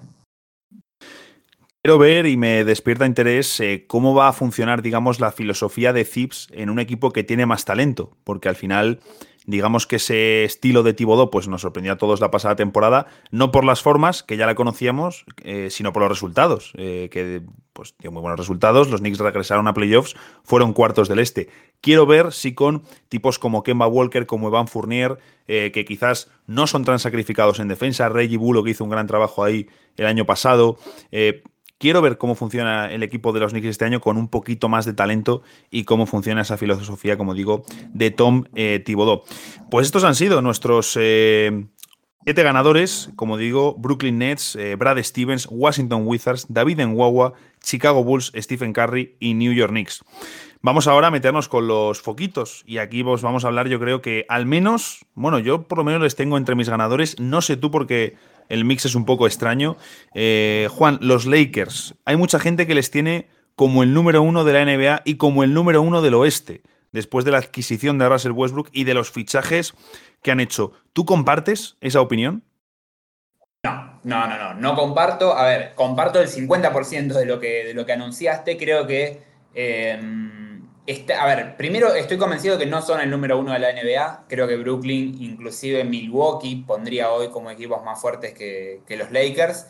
Quiero 1.82 1.96
ver 1.96 2.26
y 2.26 2.36
me 2.36 2.62
despierta 2.62 3.06
interés 3.06 3.58
eh, 3.58 3.86
cómo 3.86 4.14
va 4.14 4.28
a 4.28 4.34
funcionar, 4.34 4.82
digamos, 4.82 5.18
la 5.18 5.32
filosofía 5.32 5.94
de 5.94 6.04
Zips 6.04 6.48
en 6.52 6.68
un 6.68 6.78
equipo 6.78 7.10
que 7.10 7.24
tiene 7.24 7.46
más 7.46 7.64
talento, 7.64 8.18
porque 8.22 8.50
al 8.50 8.56
final 8.56 9.00
digamos 9.46 9.86
que 9.86 9.96
ese 9.96 10.44
estilo 10.44 10.82
de 10.82 10.92
Tibodó 10.92 11.30
pues 11.30 11.48
nos 11.48 11.62
sorprendió 11.62 11.94
a 11.94 11.96
todos 11.96 12.20
la 12.20 12.30
pasada 12.30 12.54
temporada, 12.54 13.06
no 13.30 13.50
por 13.50 13.64
las 13.64 13.80
formas, 13.80 14.22
que 14.22 14.36
ya 14.36 14.44
la 14.44 14.54
conocíamos, 14.54 15.24
eh, 15.42 15.68
sino 15.70 15.94
por 15.94 16.02
los 16.02 16.10
resultados, 16.10 16.74
eh, 16.76 17.08
que 17.10 17.40
pues 17.72 17.94
dio 17.98 18.12
muy 18.12 18.20
buenos 18.20 18.38
resultados, 18.38 18.90
los 18.90 19.00
Knicks 19.00 19.18
regresaron 19.18 19.66
a 19.66 19.72
playoffs, 19.72 20.14
fueron 20.44 20.74
cuartos 20.74 21.08
del 21.08 21.18
este. 21.18 21.48
Quiero 21.80 22.04
ver 22.04 22.32
si 22.32 22.52
con 22.52 22.82
tipos 23.08 23.38
como 23.38 23.62
Kemba 23.62 23.86
Walker, 23.86 24.26
como 24.26 24.48
Evan 24.48 24.68
Fournier, 24.68 25.16
que 25.46 25.84
quizás 25.84 26.30
no 26.46 26.68
son 26.68 26.84
tan 26.84 27.00
sacrificados 27.00 27.58
en 27.58 27.66
defensa, 27.66 28.08
Reggie 28.08 28.36
Bullock 28.36 28.68
hizo 28.68 28.84
un 28.84 28.90
gran 28.90 29.08
trabajo 29.08 29.42
ahí 29.42 29.66
el 29.96 30.06
año 30.06 30.24
pasado, 30.24 30.78
Quiero 31.80 32.02
ver 32.02 32.18
cómo 32.18 32.34
funciona 32.34 32.92
el 32.92 33.02
equipo 33.02 33.32
de 33.32 33.40
los 33.40 33.52
Knicks 33.52 33.68
este 33.68 33.86
año 33.86 34.02
con 34.02 34.18
un 34.18 34.28
poquito 34.28 34.68
más 34.68 34.84
de 34.84 34.92
talento 34.92 35.40
y 35.70 35.84
cómo 35.84 36.04
funciona 36.04 36.42
esa 36.42 36.58
filosofía, 36.58 37.16
como 37.16 37.32
digo, 37.32 37.64
de 37.94 38.10
Tom 38.10 38.44
eh, 38.54 38.82
Thibodeau. 38.84 39.22
Pues 39.70 39.86
estos 39.86 40.04
han 40.04 40.14
sido 40.14 40.42
nuestros 40.42 40.94
eh, 41.00 41.64
siete 42.22 42.42
ganadores, 42.42 43.08
como 43.16 43.38
digo, 43.38 43.76
Brooklyn 43.78 44.18
Nets, 44.18 44.56
eh, 44.56 44.74
Brad 44.74 45.02
Stevens, 45.02 45.48
Washington 45.50 46.02
Wizards, 46.04 46.44
David 46.50 46.80
Enwawa, 46.80 47.32
Chicago 47.64 48.04
Bulls, 48.04 48.30
Stephen 48.36 48.74
Curry 48.74 49.16
y 49.18 49.32
New 49.32 49.54
York 49.54 49.70
Knicks. 49.70 50.04
Vamos 50.60 50.86
ahora 50.86 51.06
a 51.06 51.10
meternos 51.10 51.48
con 51.48 51.66
los 51.66 52.02
foquitos 52.02 52.62
y 52.66 52.76
aquí 52.76 53.02
vos 53.02 53.22
vamos 53.22 53.46
a 53.46 53.48
hablar, 53.48 53.68
yo 53.68 53.80
creo 53.80 54.02
que 54.02 54.26
al 54.28 54.44
menos, 54.44 55.06
bueno, 55.14 55.38
yo 55.38 55.62
por 55.62 55.78
lo 55.78 55.84
menos 55.84 56.02
les 56.02 56.14
tengo 56.14 56.36
entre 56.36 56.56
mis 56.56 56.68
ganadores, 56.68 57.18
no 57.18 57.40
sé 57.40 57.56
tú 57.56 57.70
porque 57.70 58.16
el 58.50 58.66
mix 58.66 58.84
es 58.84 58.94
un 58.94 59.06
poco 59.06 59.26
extraño. 59.26 59.76
Eh, 60.14 60.68
Juan, 60.70 60.98
los 61.00 61.24
Lakers, 61.24 61.94
hay 62.04 62.16
mucha 62.16 62.38
gente 62.38 62.66
que 62.66 62.74
les 62.74 62.90
tiene 62.90 63.28
como 63.54 63.82
el 63.82 63.94
número 63.94 64.22
uno 64.22 64.44
de 64.44 64.52
la 64.52 64.64
NBA 64.64 65.02
y 65.04 65.16
como 65.16 65.44
el 65.44 65.54
número 65.54 65.80
uno 65.80 66.02
del 66.02 66.14
oeste, 66.14 66.62
después 66.92 67.24
de 67.24 67.30
la 67.30 67.38
adquisición 67.38 67.98
de 67.98 68.08
Russell 68.08 68.32
Westbrook 68.32 68.68
y 68.72 68.84
de 68.84 68.94
los 68.94 69.10
fichajes 69.10 69.74
que 70.22 70.30
han 70.30 70.40
hecho. 70.40 70.72
¿Tú 70.92 71.04
compartes 71.04 71.76
esa 71.80 72.00
opinión? 72.00 72.42
No, 73.62 74.00
no, 74.04 74.26
no, 74.26 74.38
no, 74.38 74.54
no 74.54 74.74
comparto. 74.74 75.36
A 75.36 75.44
ver, 75.44 75.74
comparto 75.74 76.20
el 76.20 76.28
50% 76.28 77.12
de 77.12 77.26
lo, 77.26 77.38
que, 77.38 77.64
de 77.64 77.74
lo 77.74 77.84
que 77.84 77.92
anunciaste. 77.92 78.56
Creo 78.56 78.86
que 78.86 79.22
em, 79.54 80.49
este, 80.86 81.14
a 81.14 81.26
ver, 81.26 81.56
primero 81.56 81.94
estoy 81.94 82.18
convencido 82.18 82.58
que 82.58 82.66
no 82.66 82.82
son 82.82 83.00
el 83.00 83.10
número 83.10 83.38
uno 83.38 83.52
de 83.52 83.58
la 83.58 83.72
NBA. 83.72 84.24
Creo 84.28 84.48
que 84.48 84.56
Brooklyn, 84.56 85.22
inclusive 85.22 85.84
Milwaukee, 85.84 86.64
pondría 86.66 87.12
hoy 87.12 87.28
como 87.28 87.50
equipos 87.50 87.84
más 87.84 88.00
fuertes 88.00 88.34
que, 88.34 88.82
los 88.96 89.10
Lakers. 89.10 89.66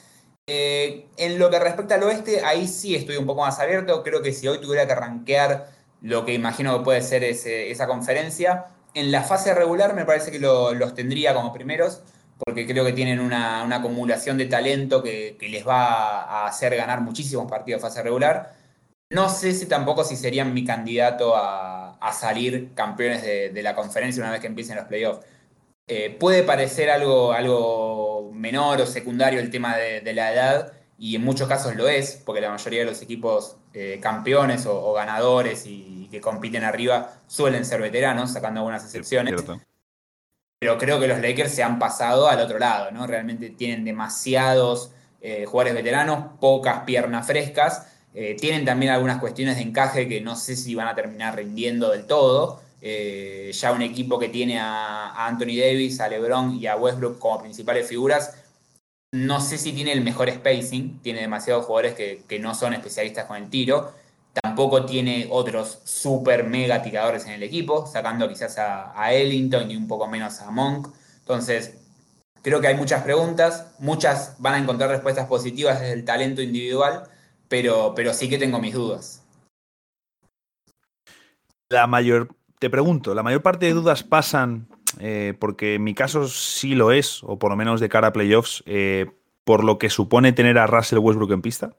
Eh, 0.47 1.07
en 1.17 1.39
lo 1.39 1.51
que 1.51 1.59
respecta 1.59 1.97
al 1.97 2.03
oeste, 2.05 2.43
ahí 2.45 2.67
sí 2.67 2.95
estoy 2.95 3.17
un 3.17 3.27
poco 3.27 3.43
más 3.43 3.59
abierto. 3.59 4.03
Creo 4.03 4.23
que 4.23 4.33
si 4.33 4.49
hoy 4.49 4.61
tuviera 4.61 4.87
que 4.87 4.95
rankear 4.95 5.69
lo 6.01 6.25
que 6.25 6.33
imagino 6.33 6.79
que 6.79 6.85
puede 6.85 7.03
ser 7.03 7.25
esa 7.25 7.87
conferencia, 7.87 8.67
en 8.95 9.13
la 9.13 9.23
fase 9.23 9.55
regular 9.55 9.95
me 9.95 10.05
parece 10.05 10.31
que 10.31 10.39
los 10.39 10.95
tendría 10.95 11.35
como 11.35 11.53
primeros, 11.53 12.03
porque 12.39 12.67
creo 12.67 12.85
que 12.85 12.93
tienen 12.93 13.21
una, 13.21 13.63
acumulación 13.75 14.39
de 14.39 14.47
talento 14.47 15.03
que, 15.03 15.37
les 15.41 15.67
va 15.67 16.23
a 16.23 16.47
hacer 16.47 16.75
ganar 16.77 17.03
muchísimos 17.03 17.51
partidos 17.51 17.83
de 17.83 17.89
fase 17.89 18.03
regular. 18.03 18.60
No 19.11 19.29
sé 19.29 19.53
si 19.53 19.67
tampoco 19.67 20.05
si 20.05 20.15
serían 20.15 20.55
mi 20.55 20.65
candidato 20.65 21.35
a, 21.37 21.79
salir 22.13 22.73
campeones 22.75 23.23
de, 23.23 23.63
la 23.63 23.75
conferencia 23.75 24.23
una 24.23 24.33
vez 24.33 24.41
que 24.41 24.47
empiecen 24.47 24.77
los 24.77 24.87
playoffs. 24.87 25.27
Eh, 25.87 26.17
puede 26.19 26.45
parecer 26.45 26.91
algo, 26.91 27.33
algo 27.33 28.31
menor 28.33 28.81
o 28.81 28.87
secundario 28.87 29.41
el 29.41 29.51
tema 29.51 29.77
de, 29.77 30.13
la 30.13 30.33
edad, 30.33 30.73
y 30.97 31.17
en 31.17 31.25
muchos 31.25 31.49
casos 31.49 31.75
lo 31.75 31.89
es, 31.89 32.23
porque 32.25 32.41
la 32.41 32.51
mayoría 32.51 32.81
de 32.81 32.87
los 32.87 33.03
equipos 33.03 33.57
eh, 33.75 33.99
campeones 34.01 34.67
o, 34.67 34.93
ganadores 34.93 35.67
y, 35.67 36.09
que 36.11 36.21
compiten 36.21 36.65
arriba 36.65 37.13
suelen 37.29 37.65
ser 37.65 37.81
veteranos, 37.81 38.33
sacando 38.33 38.61
algunas 38.61 38.85
excepciones. 38.85 39.35
Pero 40.59 40.79
creo 40.79 40.99
que 40.99 41.07
los 41.07 41.21
Lakers 41.21 41.53
se 41.53 41.63
han 41.63 41.79
pasado 41.79 42.29
al 42.29 42.41
otro 42.41 42.59
lado, 42.59 42.91
¿no? 42.91 43.07
Realmente 43.07 43.51
tienen 43.51 43.85
demasiados 43.85 44.93
eh, 45.21 45.47
jugadores 45.47 45.75
veteranos, 45.75 46.39
pocas 46.41 46.81
piernas 46.81 47.27
frescas 47.27 47.87
eh, 48.15 48.37
tienen 48.39 48.65
también 48.65 48.93
algunas 48.93 49.21
cuestiones 49.21 49.57
de 49.57 49.63
encaje 49.63 50.09
que 50.09 50.21
no 50.21 50.35
sé 50.35 50.57
si 50.57 50.75
van 50.75 50.89
a 50.89 50.95
terminar 50.95 51.37
rindiendo 51.37 51.91
del 51.91 52.07
todo. 52.07 52.61
Eh, 52.83 53.51
ya 53.53 53.73
un 53.73 53.83
equipo 53.83 54.19
que 54.19 54.29
tiene 54.29 54.59
a, 54.59 55.27
Anthony 55.27 55.59
Davis, 55.59 56.01
a 56.01 56.09
LeBron 56.09 56.59
y 56.59 56.67
a 56.67 56.77
Westbrook 56.77 57.19
como 57.19 57.41
principales 57.41 57.87
figuras, 57.87 58.35
no 59.13 59.41
sé 59.41 59.59
si 59.59 59.73
tiene 59.73 59.93
el 59.93 60.03
mejor 60.03 60.31
spacing, 60.31 61.01
tiene 61.03 61.21
demasiados 61.21 61.67
jugadores 61.67 61.95
que, 61.95 62.39
no 62.39 62.55
son 62.55 62.75
especialistas 62.75 63.27
con 63.27 63.37
el 63.37 63.51
tiro. 63.51 63.93
Tampoco 64.33 64.87
tiene 64.87 65.27
otros 65.31 65.81
super 65.85 66.45
mega 66.45 66.83
tiradores 66.83 67.27
en 67.27 67.33
el 67.33 67.43
equipo, 67.43 67.87
sacando 67.87 68.29
quizás 68.29 68.59
a, 68.59 68.93
a 69.01 69.13
Ellington 69.13 69.71
y 69.71 69.77
un 69.77 69.89
poco 69.89 70.07
menos 70.07 70.41
a 70.41 70.51
Monk. 70.51 70.89
Entonces, 71.19 71.75
creo 72.43 72.61
que 72.61 72.69
hay 72.69 72.77
muchas 72.77 73.03
preguntas, 73.03 73.67
muchas 73.81 74.37
van 74.39 74.55
a 74.55 74.59
encontrar 74.59 74.91
respuestas 74.91 75.27
positivas 75.27 75.81
desde 75.81 75.95
el 75.95 76.05
talento 76.05 76.41
individual 76.41 77.11
pero, 77.51 77.93
pero 77.97 78.15
sí 78.15 78.29
que 78.29 78.39
tengo 78.39 78.61
mis 78.61 78.73
dudas. 78.73 79.27
La 81.69 81.87
mayor, 81.89 82.29
te 82.61 82.71
pregunto, 82.71 83.13
la 83.13 83.25
mayor 83.25 83.43
parte 83.43 83.67
de 83.67 83.73
dudas 83.73 84.05
pasan, 84.05 84.69
eh, 85.01 85.35
porque 85.39 85.75
en 85.75 85.85
mi 85.85 85.93
caso 85.93 86.29
sí 86.29 86.75
lo 86.75 86.93
es, 86.93 87.23
o 87.25 87.39
por 87.39 87.51
lo 87.51 87.57
menos 87.57 87.81
de 87.81 87.89
cara 87.89 88.09
a 88.09 88.13
playoffs, 88.13 88.63
eh, 88.67 89.11
por 89.45 89.65
lo 89.65 89.79
que 89.79 89.91
supone 89.91 90.33
tener 90.33 90.59
a 90.59 90.69
Russell 90.69 91.01
Westbrook 91.01 91.33
en 91.33 91.43
pista. 91.43 91.77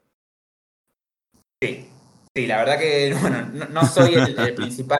Sí, 1.62 1.88
sí, 2.34 2.46
la 2.46 2.58
verdad 2.58 2.78
que 2.78 3.14
bueno, 3.20 3.68
no, 3.70 3.86
soy 3.86 4.14
el, 4.14 4.34
principal 4.54 4.98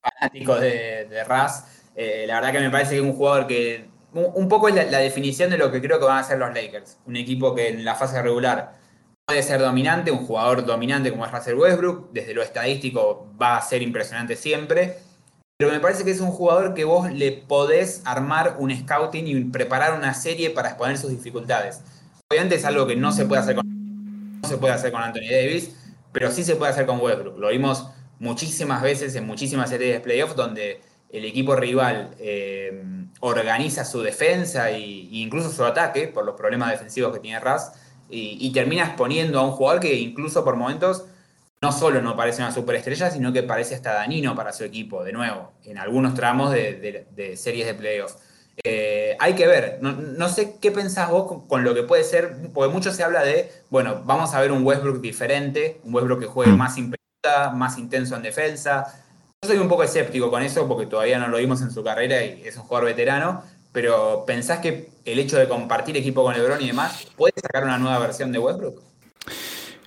fanático 0.00 0.54
de, 0.54 1.06
de 1.06 1.24
Russ. 1.24 1.64
Eh, 1.96 2.24
la 2.28 2.36
verdad 2.36 2.52
que 2.52 2.60
me 2.60 2.70
parece 2.70 2.92
que 2.92 2.98
es 2.98 3.02
un 3.02 3.12
jugador 3.12 3.48
que 3.48 3.90
un, 4.14 4.48
poco 4.48 4.68
es 4.68 4.74
la, 4.74 4.98
definición 4.98 5.50
de 5.50 5.58
lo 5.58 5.72
que 5.72 5.80
creo 5.80 5.98
que 5.98 6.04
van 6.04 6.18
a 6.18 6.24
ser 6.24 6.38
los 6.38 6.54
Lakers. 6.54 6.98
Un 7.06 7.16
equipo 7.16 7.54
que 7.54 7.68
en 7.68 7.84
la 7.84 7.94
fase 7.94 8.20
regular 8.22 8.81
puede 9.32 9.42
ser 9.42 9.60
dominante, 9.60 10.10
un 10.10 10.26
jugador 10.26 10.62
dominante 10.66 11.10
como 11.10 11.24
es 11.24 11.32
Russell 11.32 11.54
Westbrook, 11.54 12.12
desde 12.12 12.34
lo 12.34 12.42
estadístico 12.42 13.28
va 13.40 13.56
a 13.56 13.62
ser 13.62 13.80
impresionante 13.80 14.36
siempre, 14.36 14.98
pero 15.56 15.72
me 15.72 15.80
parece 15.80 16.04
que 16.04 16.10
es 16.10 16.20
un 16.20 16.32
jugador 16.32 16.74
que 16.74 16.84
vos 16.84 17.10
le 17.10 17.32
podés 17.32 18.02
armar 18.04 18.56
un 18.58 18.76
scouting 18.76 19.26
y 19.26 19.44
preparar 19.44 19.94
una 19.94 20.12
serie 20.12 20.50
para 20.50 20.68
exponer 20.68 20.98
sus 20.98 21.08
dificultades. 21.08 21.80
Obviamente 22.30 22.56
es 22.56 22.64
algo 22.66 22.86
que 22.86 22.94
no 22.94 23.10
se 23.10 23.24
puede 23.24 23.40
hacer 23.40 23.56
con, 23.56 24.38
se 24.46 24.58
puede 24.58 24.74
hacer 24.74 24.92
con 24.92 25.00
Anthony 25.00 25.30
Davis, 25.30 25.76
pero 26.12 26.30
sí 26.30 26.44
se 26.44 26.56
puede 26.56 26.72
hacer 26.72 26.84
con 26.84 27.00
Westbrook. 27.00 27.38
Lo 27.38 27.48
vimos 27.48 27.86
muchísimas 28.18 28.82
veces 28.82 29.14
en 29.14 29.26
muchísimas 29.26 29.70
series 29.70 29.94
de 29.94 30.00
playoffs 30.00 30.36
donde 30.36 30.82
el 31.08 31.24
equipo 31.24 31.56
rival 31.56 32.10
eh, 32.18 32.84
organiza 33.20 33.86
su 33.86 34.02
defensa 34.02 34.68
e 34.68 34.78
incluso 34.78 35.50
su 35.50 35.64
ataque 35.64 36.08
por 36.08 36.26
los 36.26 36.34
problemas 36.34 36.70
defensivos 36.70 37.14
que 37.14 37.20
tiene 37.20 37.40
Russ 37.40 37.70
y, 38.12 38.52
terminas 38.52 38.90
poniendo 38.90 39.40
a 39.40 39.42
un 39.42 39.52
jugador 39.52 39.80
que 39.80 39.94
incluso 39.94 40.44
por 40.44 40.56
momentos 40.56 41.06
no 41.62 41.72
solo 41.72 42.02
no 42.02 42.16
parece 42.16 42.42
una 42.42 42.52
superestrella, 42.52 43.10
sino 43.10 43.32
que 43.32 43.42
parece 43.42 43.74
hasta 43.74 43.94
danino 43.94 44.34
para 44.34 44.52
su 44.52 44.64
equipo, 44.64 45.02
de 45.04 45.12
nuevo, 45.12 45.52
en 45.64 45.78
algunos 45.78 46.14
tramos 46.14 46.52
de, 46.52 47.34
series 47.36 47.66
de 47.66 47.74
playoffs. 47.74 48.18
Eh, 48.64 49.16
hay 49.18 49.34
que 49.34 49.46
ver, 49.46 49.78
no, 49.80 50.28
sé 50.28 50.56
qué 50.60 50.70
pensás 50.70 51.08
vos 51.08 51.44
con, 51.48 51.64
lo 51.64 51.74
que 51.74 51.84
puede 51.84 52.04
ser, 52.04 52.36
porque 52.52 52.72
mucho 52.72 52.92
se 52.92 53.02
habla 53.02 53.22
de, 53.22 53.50
bueno, 53.70 54.02
vamos 54.04 54.34
a 54.34 54.40
ver 54.40 54.52
un 54.52 54.64
Westbrook 54.64 55.00
diferente, 55.00 55.80
un 55.84 55.94
Westbrook 55.94 56.20
que 56.20 56.26
juegue 56.26 56.52
mm. 56.52 56.58
más 56.58 56.76
impecable, 56.76 57.56
más 57.56 57.78
intenso 57.78 58.16
en 58.16 58.22
defensa. 58.22 58.86
Yo 59.40 59.48
soy 59.48 59.58
un 59.58 59.68
poco 59.68 59.84
escéptico 59.84 60.30
con 60.30 60.42
eso 60.42 60.66
porque 60.68 60.86
todavía 60.86 61.18
no 61.18 61.28
lo 61.28 61.38
vimos 61.38 61.62
en 61.62 61.70
su 61.70 61.82
carrera 61.82 62.24
y 62.24 62.42
es 62.44 62.56
un 62.56 62.64
jugador 62.64 62.88
veterano, 62.88 63.44
pero 63.72 64.24
¿pensás 64.26 64.60
que 64.60 64.90
el 65.04 65.18
hecho 65.18 65.38
de 65.38 65.48
compartir 65.48 65.96
equipo 65.96 66.22
con 66.22 66.34
LeBron 66.34 66.60
y 66.62 66.66
demás 66.68 67.08
puede 67.16 67.34
sacar 67.40 67.64
una 67.64 67.78
nueva 67.78 67.98
versión 67.98 68.30
de 68.30 68.38
Westbrook? 68.38 68.82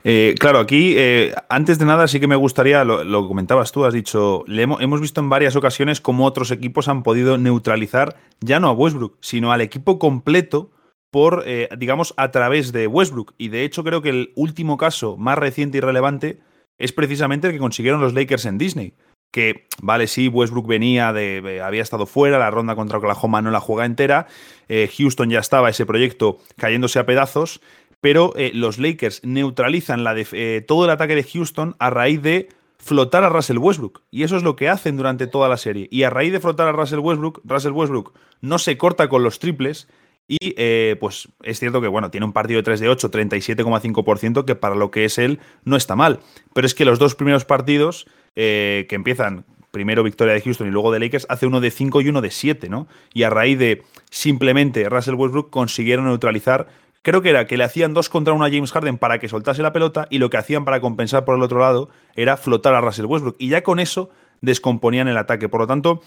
Eh, 0.07 0.35
claro, 0.39 0.59
aquí, 0.59 0.93
eh, 0.97 1.33
antes 1.49 1.79
de 1.79 1.85
nada, 1.85 2.07
sí 2.07 2.19
que 2.19 2.27
me 2.27 2.35
gustaría, 2.35 2.83
lo, 2.83 3.27
comentabas 3.27 3.71
tú, 3.71 3.85
has 3.85 3.93
dicho, 3.93 4.43
hemos, 4.47 5.01
visto 5.01 5.19
en 5.19 5.29
varias 5.29 5.55
ocasiones 5.55 5.99
cómo 5.99 6.25
otros 6.25 6.51
equipos 6.51 6.87
han 6.87 7.01
podido 7.01 7.39
neutralizar 7.39 8.15
ya 8.39 8.59
no 8.59 8.67
a 8.67 8.71
Westbrook, 8.71 9.17
sino 9.21 9.51
al 9.51 9.61
equipo 9.61 9.97
completo 9.97 10.69
por, 11.09 11.43
eh, 11.47 11.69
digamos, 11.77 12.13
a 12.17 12.29
través 12.29 12.71
de 12.71 12.85
Westbrook. 12.85 13.33
Y 13.39 13.47
de 13.47 13.63
hecho 13.63 13.83
creo 13.83 14.03
que 14.03 14.09
el 14.09 14.31
último 14.35 14.77
caso 14.77 15.17
más 15.17 15.39
reciente 15.39 15.79
y 15.79 15.81
relevante 15.81 16.39
es 16.77 16.91
precisamente 16.91 17.47
el 17.47 17.53
que 17.53 17.59
consiguieron 17.59 18.01
los 18.01 18.13
Lakers 18.13 18.45
en 18.45 18.59
Disney 18.59 18.93
que, 19.35 19.65
vale, 19.81 20.07
sí, 20.07 20.29
Westbrook 20.29 20.65
venía 20.65 21.11
de, 21.11 21.61
había 21.61 21.81
estado 21.81 22.05
fuera, 22.05 22.39
la 22.39 22.51
ronda 22.51 22.73
contra 22.73 22.99
Oklahoma 22.99 23.41
no 23.41 23.51
la 23.51 23.59
juega 23.59 23.83
entera, 23.83 24.27
eh, 24.69 24.89
Houston 24.97 25.29
ya 25.29 25.39
estaba 25.39 25.69
ese 25.69 25.85
proyecto 25.85 26.37
cayéndose 26.55 26.99
a 26.99 27.05
pedazos, 27.05 27.59
pero 27.99 28.31
eh, 28.37 28.51
los 28.53 28.77
Lakers 28.77 29.19
neutralizan 29.25 30.05
la 30.05 30.15
eh, 30.17 30.63
todo 30.65 30.85
el 30.85 30.91
ataque 30.91 31.15
de 31.15 31.23
Houston 31.23 31.75
a 31.79 31.89
raíz 31.89 32.21
de 32.21 32.47
flotar 32.77 33.25
a 33.25 33.29
Russell 33.29 33.57
Westbrook. 33.57 34.03
Y 34.09 34.23
eso 34.23 34.37
es 34.37 34.43
lo 34.43 34.55
que 34.55 34.69
hacen 34.69 34.95
durante 34.95 35.27
toda 35.27 35.49
la 35.49 35.57
serie. 35.57 35.89
Y 35.91 36.03
a 36.03 36.09
raíz 36.09 36.31
de 36.31 36.39
flotar 36.39 36.69
a 36.69 36.71
Russell 36.71 36.99
Westbrook, 36.99 37.41
Russell 37.43 37.73
Westbrook 37.73 38.13
no 38.39 38.57
se 38.57 38.77
corta 38.77 39.09
con 39.09 39.21
los 39.21 39.39
triples. 39.39 39.89
Y 40.29 40.55
pues 40.95 41.27
es 41.43 41.59
cierto 41.59 41.81
que 41.81 41.88
bueno, 41.88 42.09
tiene 42.09 42.25
un 42.25 42.33
partido 42.33 42.59
de 42.59 42.63
3 42.63 42.79
de 42.79 42.89
8, 42.89 43.11
37,5%, 43.11 44.45
que 44.45 44.55
para 44.55 44.75
lo 44.75 44.91
que 44.91 45.05
es 45.05 45.17
él 45.17 45.39
no 45.65 45.75
está 45.75 45.97
mal. 45.97 46.21
Pero 46.53 46.65
es 46.65 46.73
que 46.73 46.86
los 46.86 46.99
dos 46.99 47.15
primeros 47.15 47.43
partidos 47.43 48.07
eh, 48.36 48.86
que 48.89 48.95
empiezan 48.95 49.45
primero 49.71 50.03
victoria 50.03 50.33
de 50.33 50.41
Houston 50.41 50.67
y 50.67 50.71
luego 50.71 50.91
de 50.93 50.99
Lakers, 50.99 51.25
hace 51.27 51.47
uno 51.47 51.59
de 51.59 51.69
5 51.69 51.99
y 51.99 52.07
uno 52.07 52.21
de 52.21 52.31
7, 52.31 52.69
¿no? 52.69 52.88
Y 53.13 53.23
a 53.23 53.29
raíz 53.29 53.59
de 53.59 53.83
simplemente 54.09 54.88
Russell 54.88 55.15
Westbrook 55.15 55.49
consiguieron 55.49 56.05
neutralizar, 56.05 56.67
creo 57.01 57.21
que 57.21 57.29
era 57.29 57.45
que 57.45 57.57
le 57.57 57.65
hacían 57.65 57.93
dos 57.93 58.07
contra 58.07 58.33
uno 58.33 58.45
a 58.45 58.49
James 58.49 58.71
Harden 58.71 58.97
para 58.97 59.19
que 59.19 59.27
soltase 59.27 59.61
la 59.61 59.73
pelota 59.73 60.07
y 60.09 60.19
lo 60.19 60.29
que 60.29 60.38
hacían 60.38 60.63
para 60.63 60.79
compensar 60.79 61.25
por 61.25 61.36
el 61.36 61.41
otro 61.41 61.59
lado 61.59 61.89
era 62.15 62.38
flotar 62.38 62.73
a 62.73 62.79
Russell 62.79 63.05
Westbrook. 63.05 63.36
Y 63.38 63.49
ya 63.49 63.63
con 63.63 63.79
eso 63.79 64.09
descomponían 64.39 65.09
el 65.09 65.17
ataque. 65.17 65.49
Por 65.49 65.59
lo 65.59 65.67
tanto, 65.67 66.01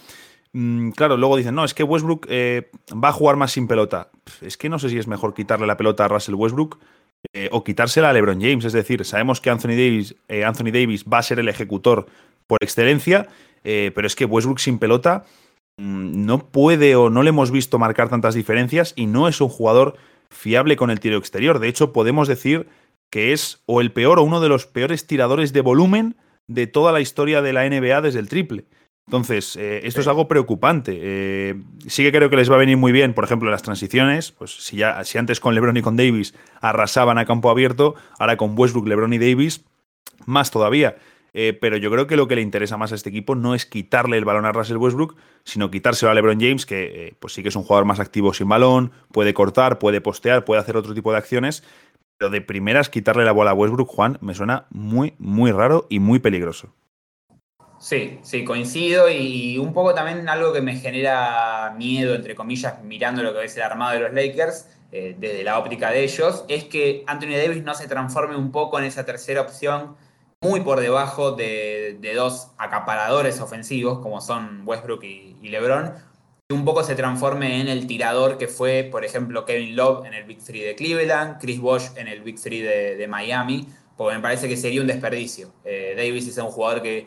mm, 0.54 0.92
claro, 0.92 1.18
luego 1.18 1.36
dicen, 1.36 1.54
no, 1.54 1.64
es 1.64 1.74
que 1.74 1.82
Westbrook 1.82 2.26
eh, 2.30 2.70
va 2.92 3.10
a 3.10 3.12
jugar 3.12 3.36
más 3.36 3.52
sin 3.52 3.68
pelota. 3.68 4.08
Es 4.40 4.56
que 4.56 4.70
no 4.70 4.78
sé 4.78 4.88
si 4.88 4.96
es 4.96 5.06
mejor 5.06 5.34
quitarle 5.34 5.66
la 5.66 5.76
pelota 5.76 6.06
a 6.06 6.08
Russell 6.08 6.34
Westbrook 6.36 6.78
eh, 7.32 7.48
o 7.52 7.62
quitársela 7.62 8.10
a 8.10 8.12
LeBron 8.12 8.40
James. 8.40 8.64
Es 8.64 8.72
decir, 8.72 9.04
sabemos 9.04 9.40
que 9.40 9.50
Anthony 9.50 9.76
Davis, 9.76 10.14
eh, 10.28 10.44
Anthony 10.44 10.72
Davis 10.72 11.04
va 11.04 11.18
a 11.18 11.22
ser 11.22 11.38
el 11.38 11.48
ejecutor 11.48 12.06
por 12.46 12.58
excelencia, 12.62 13.28
eh, 13.64 13.92
pero 13.94 14.06
es 14.06 14.16
que 14.16 14.24
Westbrook 14.24 14.58
sin 14.58 14.78
pelota 14.78 15.24
mm, 15.76 16.24
no 16.24 16.50
puede 16.50 16.96
o 16.96 17.10
no 17.10 17.22
le 17.22 17.28
hemos 17.28 17.50
visto 17.50 17.78
marcar 17.78 18.08
tantas 18.08 18.34
diferencias 18.34 18.94
y 18.96 19.06
no 19.06 19.28
es 19.28 19.40
un 19.40 19.48
jugador 19.48 19.96
fiable 20.30 20.76
con 20.76 20.90
el 20.90 21.00
tiro 21.00 21.18
exterior. 21.18 21.58
De 21.58 21.68
hecho, 21.68 21.92
podemos 21.92 22.28
decir 22.28 22.66
que 23.10 23.32
es 23.32 23.62
o 23.66 23.80
el 23.80 23.92
peor 23.92 24.18
o 24.18 24.22
uno 24.22 24.40
de 24.40 24.48
los 24.48 24.66
peores 24.66 25.06
tiradores 25.06 25.52
de 25.52 25.60
volumen 25.60 26.16
de 26.46 26.66
toda 26.66 26.92
la 26.92 27.00
historia 27.00 27.42
de 27.42 27.52
la 27.52 27.68
NBA 27.68 28.00
desde 28.00 28.20
el 28.20 28.28
triple. 28.28 28.64
Entonces, 29.08 29.56
eh, 29.56 29.80
esto 29.84 30.02
es 30.02 30.06
algo 30.06 30.28
preocupante. 30.28 30.98
Eh, 31.00 31.54
sí 31.86 32.02
que 32.02 32.12
creo 32.12 32.28
que 32.28 32.36
les 32.36 32.50
va 32.50 32.56
a 32.56 32.58
venir 32.58 32.76
muy 32.76 32.92
bien, 32.92 33.14
por 33.14 33.24
ejemplo, 33.24 33.50
las 33.50 33.62
transiciones. 33.62 34.32
Pues 34.32 34.50
si 34.62 34.76
ya, 34.76 35.02
si 35.04 35.16
antes 35.16 35.40
con 35.40 35.54
LeBron 35.54 35.78
y 35.78 35.80
con 35.80 35.96
Davis 35.96 36.34
arrasaban 36.60 37.16
a 37.16 37.24
campo 37.24 37.48
abierto, 37.48 37.94
ahora 38.18 38.36
con 38.36 38.52
Westbrook, 38.54 38.86
LeBron 38.86 39.14
y 39.14 39.18
Davis, 39.18 39.64
más 40.26 40.50
todavía. 40.50 40.96
Eh, 41.32 41.56
pero 41.58 41.78
yo 41.78 41.90
creo 41.90 42.06
que 42.06 42.18
lo 42.18 42.28
que 42.28 42.36
le 42.36 42.42
interesa 42.42 42.76
más 42.76 42.92
a 42.92 42.96
este 42.96 43.08
equipo 43.08 43.34
no 43.34 43.54
es 43.54 43.64
quitarle 43.64 44.18
el 44.18 44.26
balón 44.26 44.44
a 44.44 44.52
Russell 44.52 44.76
Westbrook, 44.76 45.16
sino 45.42 45.70
quitárselo 45.70 46.12
a 46.12 46.14
LeBron 46.14 46.38
James, 46.38 46.66
que 46.66 47.16
pues 47.18 47.32
sí 47.32 47.42
que 47.42 47.48
es 47.48 47.56
un 47.56 47.62
jugador 47.62 47.86
más 47.86 48.00
activo 48.00 48.34
sin 48.34 48.50
balón, 48.50 48.92
puede 49.10 49.32
cortar, 49.32 49.78
puede 49.78 50.02
postear, 50.02 50.44
puede 50.44 50.60
hacer 50.60 50.76
otro 50.76 50.92
tipo 50.92 51.12
de 51.12 51.16
acciones. 51.16 51.64
Pero 52.18 52.30
de 52.30 52.42
primeras, 52.42 52.90
quitarle 52.90 53.24
la 53.24 53.32
bola 53.32 53.52
a 53.52 53.54
Westbrook, 53.54 53.88
Juan, 53.88 54.18
me 54.20 54.34
suena 54.34 54.66
muy, 54.68 55.14
muy 55.18 55.50
raro 55.50 55.86
y 55.88 55.98
muy 55.98 56.18
peligroso. 56.18 56.74
Sí, 57.78 58.18
sí, 58.22 58.44
coincido 58.44 59.08
y 59.08 59.56
un 59.58 59.72
poco 59.72 59.94
también 59.94 60.28
algo 60.28 60.52
que 60.52 60.60
me 60.60 60.76
genera 60.76 61.72
miedo, 61.76 62.14
entre 62.14 62.34
comillas, 62.34 62.82
mirando 62.82 63.22
lo 63.22 63.32
que 63.32 63.44
es 63.44 63.56
el 63.56 63.62
armado 63.62 63.92
de 63.94 64.00
los 64.00 64.12
Lakers, 64.12 64.66
eh, 64.90 65.14
desde 65.18 65.44
la 65.44 65.58
óptica 65.58 65.90
de 65.90 66.02
ellos, 66.02 66.44
es 66.48 66.64
que 66.64 67.04
Anthony 67.06 67.36
Davis 67.36 67.62
no 67.62 67.74
se 67.74 67.86
transforme 67.86 68.36
un 68.36 68.50
poco 68.50 68.78
en 68.78 68.86
esa 68.86 69.04
tercera 69.04 69.42
opción 69.42 69.96
muy 70.40 70.60
por 70.60 70.80
debajo 70.80 71.32
de, 71.32 71.98
dos 72.16 72.52
acaparadores 72.58 73.40
ofensivos 73.40 73.98
como 73.98 74.20
son 74.20 74.62
Westbrook 74.66 75.04
y, 75.04 75.36
LeBron, 75.42 75.94
y 76.48 76.54
un 76.54 76.64
poco 76.64 76.82
se 76.82 76.94
transforme 76.94 77.60
en 77.60 77.68
el 77.68 77.86
tirador 77.86 78.38
que 78.38 78.48
fue, 78.48 78.88
por 78.90 79.04
ejemplo, 79.04 79.44
Kevin 79.44 79.76
Love 79.76 80.06
en 80.06 80.14
el 80.14 80.24
Big 80.24 80.38
Three 80.42 80.62
de 80.62 80.74
Cleveland, 80.74 81.38
Chris 81.38 81.60
Bosh 81.60 81.88
en 81.96 82.08
el 82.08 82.22
Big 82.22 82.40
Three 82.40 82.62
de, 82.62 83.06
Miami, 83.08 83.68
porque 83.96 84.16
me 84.16 84.22
parece 84.22 84.48
que 84.48 84.56
sería 84.56 84.80
un 84.80 84.86
desperdicio. 84.86 85.52
Eh, 85.64 85.94
Davis 85.96 86.26
es 86.28 86.38
un 86.38 86.46
jugador 86.46 86.80
que 86.80 87.06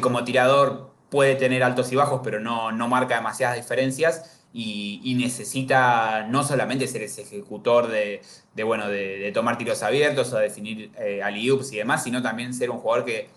como 0.00 0.24
tirador 0.24 0.90
puede 1.10 1.34
tener 1.34 1.62
altos 1.62 1.92
y 1.92 1.96
bajos, 1.96 2.20
pero 2.24 2.40
no, 2.40 2.72
no 2.72 2.88
marca 2.88 3.16
demasiadas 3.16 3.56
diferencias 3.56 4.42
y, 4.54 5.14
necesita 5.16 6.26
no 6.28 6.42
solamente 6.42 6.86
ser 6.86 7.02
ese 7.02 7.22
ejecutor 7.22 7.88
de, 7.88 8.22
bueno, 8.64 8.88
de, 8.88 9.30
tomar 9.34 9.58
tiros 9.58 9.82
abiertos 9.82 10.32
o 10.32 10.38
definir 10.38 10.90
eh, 10.98 11.20
y 11.34 11.76
demás, 11.76 12.04
sino 12.04 12.22
también 12.22 12.54
ser 12.54 12.70
un 12.70 12.78
jugador 12.78 13.04
que, 13.04 13.30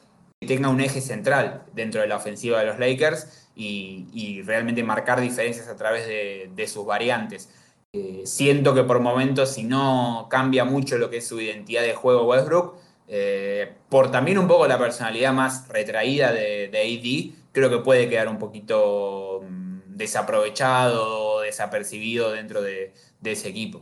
tenga 0.45 0.69
un 0.69 0.79
eje 0.79 1.01
central 1.01 1.63
dentro 1.73 2.01
de 2.01 2.07
la 2.07 2.17
ofensiva 2.17 2.59
de 2.59 2.67
los 2.67 2.77
Lakers 2.77 3.49
y, 3.55 4.41
realmente 4.45 4.83
marcar 4.83 5.19
diferencias 5.19 5.67
a 5.67 5.75
través 5.75 6.07
de, 6.07 6.67
sus 6.67 6.85
variantes. 6.85 7.49
Eh, 7.93 8.23
siento 8.25 8.73
que 8.75 8.83
por 8.83 8.99
momentos, 8.99 9.53
si 9.53 9.63
no 9.63 10.27
cambia 10.29 10.65
mucho 10.65 10.97
lo 10.97 11.09
que 11.09 11.17
es 11.17 11.27
su 11.27 11.39
identidad 11.39 11.81
de 11.81 11.93
juego 11.93 12.27
Westbrook, 12.27 12.75
eh, 13.07 13.71
por 13.89 14.11
también 14.11 14.37
un 14.37 14.47
poco 14.47 14.67
la 14.67 14.79
personalidad 14.79 15.33
más 15.33 15.67
retraída 15.67 16.31
de, 16.31 16.69
AD, 16.73 17.35
creo 17.51 17.69
que 17.69 17.77
puede 17.79 18.09
quedar 18.09 18.27
un 18.27 18.39
poquito 18.39 19.43
mm, 19.47 19.79
desaprovechado, 19.87 21.41
desapercibido 21.41 22.31
dentro 22.31 22.61
de, 22.61 22.93
ese 23.23 23.49
equipo. 23.49 23.81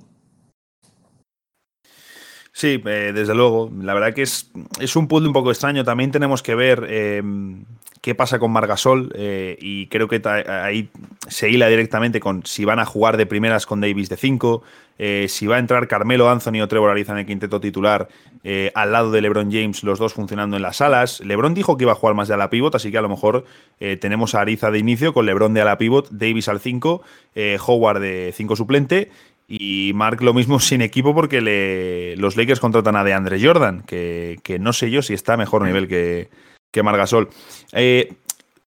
Sí, 2.52 2.82
eh, 2.86 3.12
desde 3.14 3.34
luego. 3.34 3.72
La 3.82 3.94
verdad 3.94 4.14
que 4.14 4.22
es, 4.22 4.52
es 4.80 4.96
un 4.96 5.08
punto 5.08 5.28
un 5.28 5.34
poco 5.34 5.52
extraño. 5.52 5.84
También 5.84 6.12
tenemos 6.12 6.44
que 6.44 6.56
ver 6.56 6.86
eh, 6.88 7.22
qué 8.04 8.16
pasa 8.16 8.38
con 8.38 8.52
Margasol 8.52 9.14
eh, 9.16 9.58
y 9.62 9.88
creo 9.88 10.10
que 10.10 10.22
ahí 10.50 10.90
se 11.30 11.50
hila 11.50 11.70
directamente 11.70 12.20
con 12.20 12.46
si 12.46 12.66
van 12.66 12.80
a 12.80 12.86
jugar 12.86 13.16
de 13.16 13.26
primeras 13.26 13.66
con 13.66 13.80
Davis 13.80 14.10
de 14.10 14.18
5, 14.18 14.62
eh, 15.00 15.28
si 15.30 15.48
va 15.48 15.56
a 15.56 15.60
entrar 15.60 15.88
Carmelo 15.88 16.30
Anthony 16.30 16.60
o 16.62 16.68
Trevor 16.68 16.90
Ariza 16.90 17.14
en 17.14 17.20
el 17.20 17.26
quinteto 17.26 17.62
titular 17.62 18.10
eh, 18.44 18.74
al 18.76 18.92
lado 18.92 19.10
de 19.10 19.22
LeBron 19.22 19.50
James, 19.50 19.84
los 19.84 20.00
dos 20.00 20.14
funcionando 20.14 20.58
en 20.58 20.64
las 20.64 20.82
alas. 20.82 21.22
LeBron 21.22 21.54
dijo 21.54 21.78
que 21.78 21.86
iba 21.86 21.94
a 21.94 21.96
jugar 21.96 22.14
más 22.14 22.28
de 22.28 22.34
ala 22.34 22.50
pivot, 22.50 22.76
así 22.76 22.92
que 22.92 22.98
a 22.98 23.02
lo 23.02 23.08
mejor 23.08 23.46
tenemos 24.02 24.36
a 24.36 24.42
Ariza 24.42 24.70
de 24.70 24.80
inicio 24.80 25.14
con 25.14 25.26
LeBron 25.26 25.54
de 25.54 25.62
ala 25.62 25.78
pivot, 25.78 26.10
Davis 26.12 26.50
al 26.50 26.60
5, 26.60 27.02
Howard 27.66 28.02
de 28.02 28.34
5 28.36 28.56
suplente 28.58 29.12
y 29.48 29.92
Mark 29.96 30.22
lo 30.22 30.34
mismo 30.34 30.60
sin 30.60 30.82
equipo 30.82 31.16
porque 31.16 31.40
le, 31.40 32.18
los 32.18 32.36
Lakers 32.36 32.60
contratan 32.60 32.98
a 32.98 33.06
DeAndre 33.06 33.42
Jordan, 33.42 33.82
que, 33.84 34.40
que 34.44 34.60
no 34.60 34.74
sé 34.74 34.92
yo 34.92 35.02
si 35.02 35.14
está 35.14 35.36
a 35.36 35.38
mejor 35.38 35.64
nivel 35.64 35.88
que 35.88 36.28
que 36.74 36.84
Margasol. 36.84 37.30
Eh, 37.72 38.14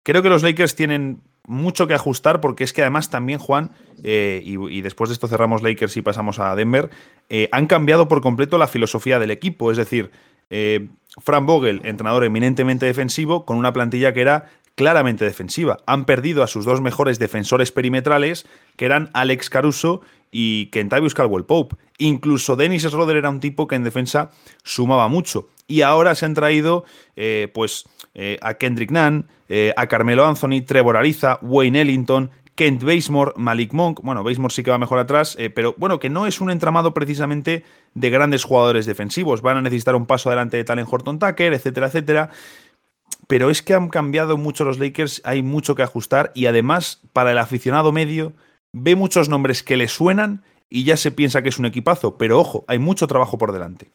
creo 0.02 0.22
que 0.22 0.30
los 0.30 0.42
Lakers 0.42 0.74
tienen 0.74 1.20
mucho 1.46 1.86
que 1.86 1.94
ajustar 1.94 2.40
porque 2.40 2.64
es 2.64 2.72
que 2.72 2.80
además 2.80 3.10
también, 3.10 3.38
Juan, 3.38 3.72
eh, 4.02 4.40
y, 4.44 4.80
después 4.80 5.10
de 5.10 5.14
esto 5.14 5.28
cerramos 5.28 5.62
Lakers 5.62 5.96
y 5.96 6.02
pasamos 6.02 6.38
a 6.38 6.54
Denver, 6.54 6.88
eh, 7.28 7.48
han 7.52 7.66
cambiado 7.66 8.08
por 8.08 8.22
completo 8.22 8.56
la 8.56 8.68
filosofía 8.68 9.18
del 9.18 9.30
equipo. 9.30 9.70
Es 9.70 9.76
decir, 9.76 10.10
Frank 11.20 11.44
Vogel, 11.44 11.80
entrenador 11.84 12.24
eminentemente 12.24 12.86
defensivo, 12.86 13.44
con 13.44 13.58
una 13.58 13.72
plantilla 13.72 14.14
que 14.14 14.20
era 14.20 14.50
claramente 14.76 15.24
defensiva. 15.24 15.78
Han 15.86 16.04
perdido 16.04 16.44
a 16.44 16.46
sus 16.46 16.64
dos 16.64 16.80
mejores 16.80 17.18
defensores 17.18 17.72
perimetrales, 17.72 18.46
que 18.76 18.84
eran 18.84 19.10
Alex 19.12 19.50
Caruso 19.50 20.02
y 20.30 20.66
Kentavious 20.66 21.14
Caldwell 21.14 21.44
Pope. 21.44 21.76
Incluso 21.98 22.54
Dennis 22.54 22.84
Schroeder 22.84 23.16
era 23.16 23.30
un 23.30 23.40
tipo 23.40 23.66
que 23.66 23.74
en 23.74 23.82
defensa 23.82 24.30
sumaba 24.62 25.08
mucho. 25.08 25.48
Y 25.66 25.82
ahora 25.82 26.14
se 26.14 26.26
han 26.26 26.34
traído, 26.34 26.84
pues, 27.52 27.86
eh, 28.18 28.38
a 28.40 28.54
Kendrick 28.54 28.90
Nunn, 28.90 29.26
eh, 29.48 29.74
a 29.76 29.86
Carmelo 29.88 30.24
Anthony, 30.26 30.62
Trevor 30.64 30.96
Ariza, 30.96 31.38
Wayne 31.42 31.82
Ellington, 31.82 32.30
Kent 32.54 32.82
Basemore, 32.82 33.32
Malik 33.36 33.74
Monk. 33.74 34.00
Bueno, 34.02 34.24
Basemore 34.24 34.54
sí 34.54 34.62
que 34.62 34.70
va 34.70 34.78
mejor 34.78 34.98
atrás, 34.98 35.36
eh, 35.38 35.50
pero 35.50 35.74
bueno, 35.76 35.98
que 36.00 36.08
no 36.08 36.26
es 36.26 36.40
un 36.40 36.50
entramado 36.50 36.94
precisamente 36.94 37.62
de 37.92 38.10
grandes 38.10 38.44
jugadores 38.44 38.86
defensivos. 38.86 39.42
Van 39.42 39.58
a 39.58 39.62
necesitar 39.62 39.94
un 39.94 40.06
paso 40.06 40.30
adelante 40.30 40.56
de 40.56 40.64
Talen 40.64 40.86
Horton 40.90 41.18
Tucker, 41.18 41.52
etcétera, 41.52 41.88
etcétera. 41.88 42.30
Pero 43.26 43.50
es 43.50 43.62
que 43.62 43.74
han 43.74 43.88
cambiado 43.88 44.36
mucho 44.36 44.64
los 44.64 44.78
Lakers, 44.78 45.20
hay 45.24 45.42
mucho 45.42 45.74
que 45.74 45.82
ajustar 45.82 46.32
y 46.34 46.46
además, 46.46 47.00
para 47.12 47.32
el 47.32 47.38
aficionado 47.38 47.92
medio, 47.92 48.32
ve 48.72 48.94
muchos 48.94 49.28
nombres 49.28 49.62
que 49.62 49.76
le 49.76 49.88
suenan 49.88 50.44
y 50.68 50.84
ya 50.84 50.96
se 50.96 51.10
piensa 51.10 51.42
que 51.42 51.48
es 51.48 51.58
un 51.58 51.66
equipazo. 51.66 52.16
Pero 52.18 52.38
ojo, 52.38 52.64
hay 52.68 52.78
mucho 52.78 53.06
trabajo 53.06 53.38
por 53.38 53.52
delante. 53.52 53.90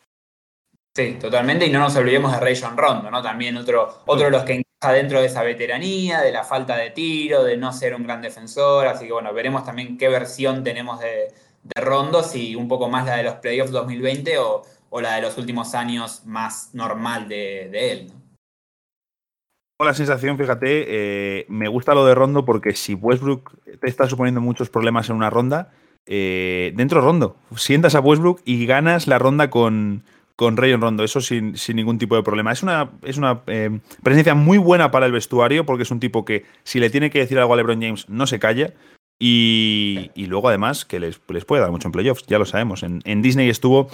Sí, 0.93 1.17
totalmente, 1.19 1.65
y 1.65 1.69
no 1.69 1.79
nos 1.79 1.95
olvidemos 1.95 2.33
de 2.33 2.39
Rayon 2.41 2.75
Rondo, 2.75 3.09
¿no? 3.09 3.21
También 3.21 3.55
otro, 3.55 4.03
otro 4.05 4.25
de 4.25 4.31
los 4.31 4.43
que 4.43 4.55
encaja 4.55 4.93
dentro 4.93 5.21
de 5.21 5.27
esa 5.27 5.41
veteranía, 5.41 6.19
de 6.19 6.33
la 6.33 6.43
falta 6.43 6.75
de 6.75 6.89
tiro, 6.89 7.45
de 7.45 7.55
no 7.55 7.71
ser 7.71 7.95
un 7.95 8.03
gran 8.03 8.21
defensor, 8.21 8.87
así 8.87 9.05
que 9.05 9.13
bueno, 9.13 9.33
veremos 9.33 9.63
también 9.63 9.97
qué 9.97 10.09
versión 10.09 10.65
tenemos 10.65 10.99
de, 10.99 11.33
Rondo, 11.75 12.23
si 12.23 12.55
un 12.55 12.67
poco 12.67 12.89
más 12.89 13.05
la 13.05 13.17
de 13.17 13.23
los 13.23 13.35
playoffs 13.35 13.71
2020 13.71 14.37
o, 14.39 14.63
la 14.99 15.15
de 15.15 15.21
los 15.21 15.37
últimos 15.37 15.73
años 15.75 16.23
más 16.25 16.73
normal 16.73 17.29
de, 17.29 17.91
él. 17.91 18.07
¿no? 18.07 18.20
La 19.83 19.93
sensación, 19.95 20.37
fíjate, 20.37 20.85
eh, 20.87 21.45
me 21.49 21.67
gusta 21.67 21.95
lo 21.95 22.05
de 22.05 22.13
Rondo 22.13 22.45
porque 22.45 22.73
si 22.73 22.93
Westbrook 22.93 23.51
te 23.79 23.89
está 23.89 24.07
suponiendo 24.07 24.39
muchos 24.39 24.69
problemas 24.69 25.09
en 25.09 25.15
una 25.15 25.29
ronda, 25.29 25.71
eh, 26.05 26.71
dentro 26.75 27.01
Rondo, 27.01 27.35
sientas 27.55 27.95
a 27.95 27.99
Westbrook 27.99 28.41
y 28.45 28.65
ganas 28.65 29.07
la 29.07 29.17
ronda 29.19 29.49
con, 29.49 30.03
con 30.35 30.57
Rayon 30.57 30.81
Rondo, 30.81 31.03
eso 31.03 31.19
sin, 31.21 31.55
ningún 31.73 31.97
tipo 31.97 32.15
de 32.15 32.23
problema. 32.23 32.51
Es 32.51 32.63
una, 32.63 32.91
es 33.03 33.17
una 33.17 33.41
eh, 33.47 33.79
presencia 34.03 34.35
muy 34.35 34.57
buena 34.57 34.91
para 34.91 35.05
el 35.05 35.11
vestuario, 35.11 35.65
porque 35.65 35.83
es 35.83 35.91
un 35.91 35.99
tipo 35.99 36.25
que 36.25 36.45
si 36.63 36.79
le 36.79 36.89
tiene 36.89 37.09
que 37.09 37.19
decir 37.19 37.39
algo 37.39 37.53
a 37.53 37.57
LeBron 37.57 37.81
James, 37.81 38.07
no 38.09 38.27
se 38.27 38.39
calla. 38.39 38.73
Y, 39.23 40.09
luego, 40.15 40.49
además, 40.49 40.83
que 40.83 40.99
les, 40.99 41.19
puede 41.19 41.61
dar 41.61 41.69
mucho 41.69 41.87
en 41.87 41.91
playoffs, 41.91 42.25
ya 42.25 42.39
lo 42.39 42.45
sabemos. 42.45 42.81
En, 42.81 43.21
Disney 43.21 43.49
estuvo 43.49 43.87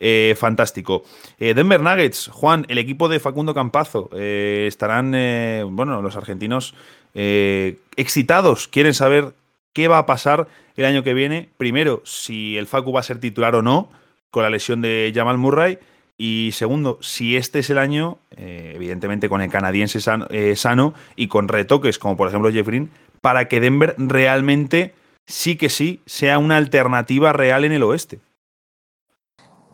eh, 0.00 0.34
fantástico. 0.36 1.04
Eh, 1.38 1.54
Denver 1.54 1.80
Nuggets, 1.80 2.28
Juan, 2.32 2.66
el 2.68 2.78
equipo 2.78 3.08
de 3.08 3.20
Facundo 3.20 3.54
Campazo, 3.54 4.10
estarán, 4.12 5.12
bueno, 5.70 6.02
los 6.02 6.16
argentinos 6.16 6.74
excitados, 7.14 8.66
quieren 8.66 8.94
saber 8.94 9.34
qué 9.72 9.86
va 9.86 9.98
a 9.98 10.06
pasar 10.06 10.48
el 10.76 10.84
año 10.84 11.04
que 11.04 11.14
viene. 11.14 11.48
Primero, 11.58 12.02
si 12.04 12.56
el 12.56 12.66
Facu 12.66 12.92
va 12.92 13.00
a 13.00 13.04
ser 13.04 13.20
titular 13.20 13.54
o 13.54 13.62
no, 13.62 13.88
con 14.32 14.42
la 14.42 14.50
lesión 14.50 14.80
de 14.80 15.12
Jamal 15.14 15.38
Murray. 15.38 15.78
Y 16.18 16.50
segundo, 16.52 16.98
si 17.00 17.36
este 17.36 17.60
es 17.60 17.70
el 17.70 17.78
año, 17.78 18.18
eh, 18.36 18.72
evidentemente 18.74 19.28
con 19.28 19.40
el 19.40 19.50
canadiense 19.50 19.98
eh, 20.30 20.56
sano, 20.56 20.94
y 21.16 21.28
con 21.28 21.48
retoques 21.48 21.98
como 21.98 22.16
por 22.16 22.28
ejemplo 22.28 22.52
Jeff 22.52 22.68
para 23.22 23.48
que 23.48 23.60
Denver 23.60 23.94
realmente 23.96 24.94
sí 25.26 25.56
que 25.56 25.70
sí 25.70 26.02
sea 26.04 26.38
una 26.38 26.58
alternativa 26.58 27.32
real 27.32 27.64
en 27.64 27.72
el 27.72 27.82
oeste. 27.82 28.18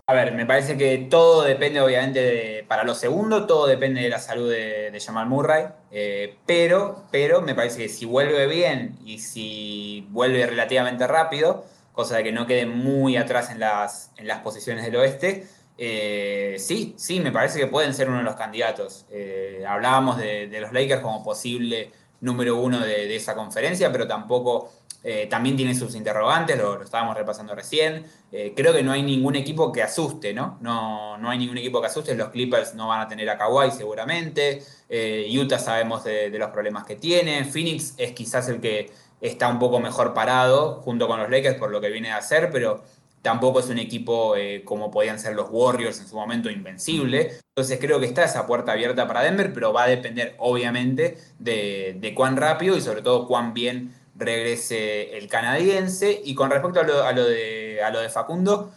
A 0.07 0.15
ver, 0.15 0.33
me 0.33 0.47
parece 0.47 0.79
que 0.79 0.97
todo 1.11 1.43
depende, 1.43 1.83
obviamente, 1.83 2.21
de, 2.23 2.65
para 2.67 2.85
lo 2.85 2.95
segundo, 2.95 3.47
todo 3.47 3.67
depende 3.67 4.01
de 4.01 4.09
la 4.09 4.19
salud 4.19 4.51
de, 4.51 4.99
Jamal 5.05 5.27
Murray, 5.27 5.67
eh, 5.91 6.37
pero, 6.47 7.05
pero 7.11 7.43
me 7.43 7.55
parece 7.55 7.83
que 7.83 7.89
si 7.91 8.07
vuelve 8.07 8.47
bien 8.47 8.97
y 9.05 9.19
si 9.19 10.07
vuelve 10.11 10.47
relativamente 10.47 11.07
rápido, 11.07 11.67
cosa 11.93 12.17
de 12.17 12.25
que 12.25 12.33
no 12.33 12.47
quede 12.47 12.65
muy 12.65 13.17
atrás 13.17 13.51
en 13.51 13.61
las, 13.61 14.13
en 14.17 14.29
las 14.29 14.39
posiciones 14.39 14.85
del 14.85 14.97
oeste. 14.97 15.47
Eh, 15.77 16.57
sí, 16.59 16.95
sí, 16.97 17.21
me 17.21 17.31
parece 17.31 17.61
que 17.61 17.69
pueden 17.69 17.95
ser 17.95 18.09
uno 18.09 18.19
de 18.19 18.25
los 18.25 18.35
candidatos. 18.35 19.07
Eh, 19.11 19.63
hablábamos 19.67 20.17
de, 20.17 20.49
los 20.61 20.73
Lakers 20.73 21.03
como 21.03 21.23
posible 21.23 21.93
número 22.21 22.57
uno 22.57 22.81
de, 22.81 23.15
esa 23.15 23.35
conferencia, 23.35 23.93
pero 23.93 24.07
tampoco 24.07 24.73
eh, 25.05 25.27
también 25.31 25.57
tiene 25.57 25.75
sus 25.75 25.95
interrogantes, 25.95 26.59
lo, 26.59 26.83
estábamos 26.83 27.17
repasando 27.17 27.55
recién. 27.55 28.05
Eh, 28.33 28.53
creo 28.57 28.73
que 28.73 28.83
no 28.83 28.93
hay 28.93 29.03
ningún 29.03 29.37
equipo 29.37 29.71
que 29.73 29.83
asuste, 29.83 30.35
¿no? 30.35 30.59
¿no? 30.61 31.17
No 31.19 31.31
hay 31.31 31.39
ningún 31.39 31.59
equipo 31.59 31.81
que 31.81 31.87
asuste. 31.87 32.15
Los 32.15 32.31
Clippers 32.31 32.75
no 32.75 32.89
van 32.89 33.01
a 33.01 33.09
tener 33.09 33.29
a 33.31 33.39
Kawhi 33.39 33.71
seguramente. 33.71 34.63
Eh, 34.89 35.29
Utah 35.39 35.59
sabemos 35.59 36.05
de, 36.05 36.31
los 36.31 36.51
problemas 36.51 36.85
que 36.85 36.97
tiene. 36.97 37.45
Phoenix 37.45 37.95
es 37.97 38.13
quizás 38.13 38.49
el 38.49 38.61
que 38.61 38.91
está 39.21 39.49
un 39.49 39.59
poco 39.59 39.81
mejor 39.81 40.15
parado 40.15 40.81
junto 40.83 41.09
con 41.09 41.19
los 41.21 41.31
Lakers 41.31 41.57
por 41.57 41.71
lo 41.71 41.81
que 41.81 41.89
viene 41.91 42.11
a 42.11 42.19
hacer, 42.19 42.51
pero 42.51 42.83
tampoco 43.23 43.61
es 43.61 43.69
un 43.69 43.79
equipo 43.79 44.35
como 44.65 44.91
podían 44.91 45.19
ser 45.19 45.35
los 45.35 45.49
Warriors 45.51 46.01
en 46.01 46.09
su 46.09 46.17
momento 46.17 46.51
invencible. 46.51 47.39
Entonces 47.57 47.79
creo 47.81 48.01
que 48.01 48.07
está 48.07 48.25
esa 48.25 48.47
puerta 48.47 48.73
abierta 48.73 49.07
para 49.07 49.23
Denver, 49.23 49.53
pero 49.53 49.73
va 49.73 49.85
a 49.85 49.89
depender 49.89 50.35
obviamente 50.39 51.19
de, 51.39 51.97
de 51.99 52.15
cuán 52.15 52.37
rápido 52.37 52.77
y 52.77 52.81
sobre 52.81 53.03
todo 53.03 53.27
cuán 53.27 53.53
bien 53.55 53.95
regrese 54.19 55.17
el 55.17 55.29
canadiense. 55.29 56.21
Y 56.25 56.35
con 56.35 56.51
respecto 56.51 56.81
a 56.81 57.13
lo, 57.13 57.25
de, 57.25 57.83
a 57.83 57.91
lo 57.91 58.01
de 58.01 58.09
Facundo, 58.09 58.73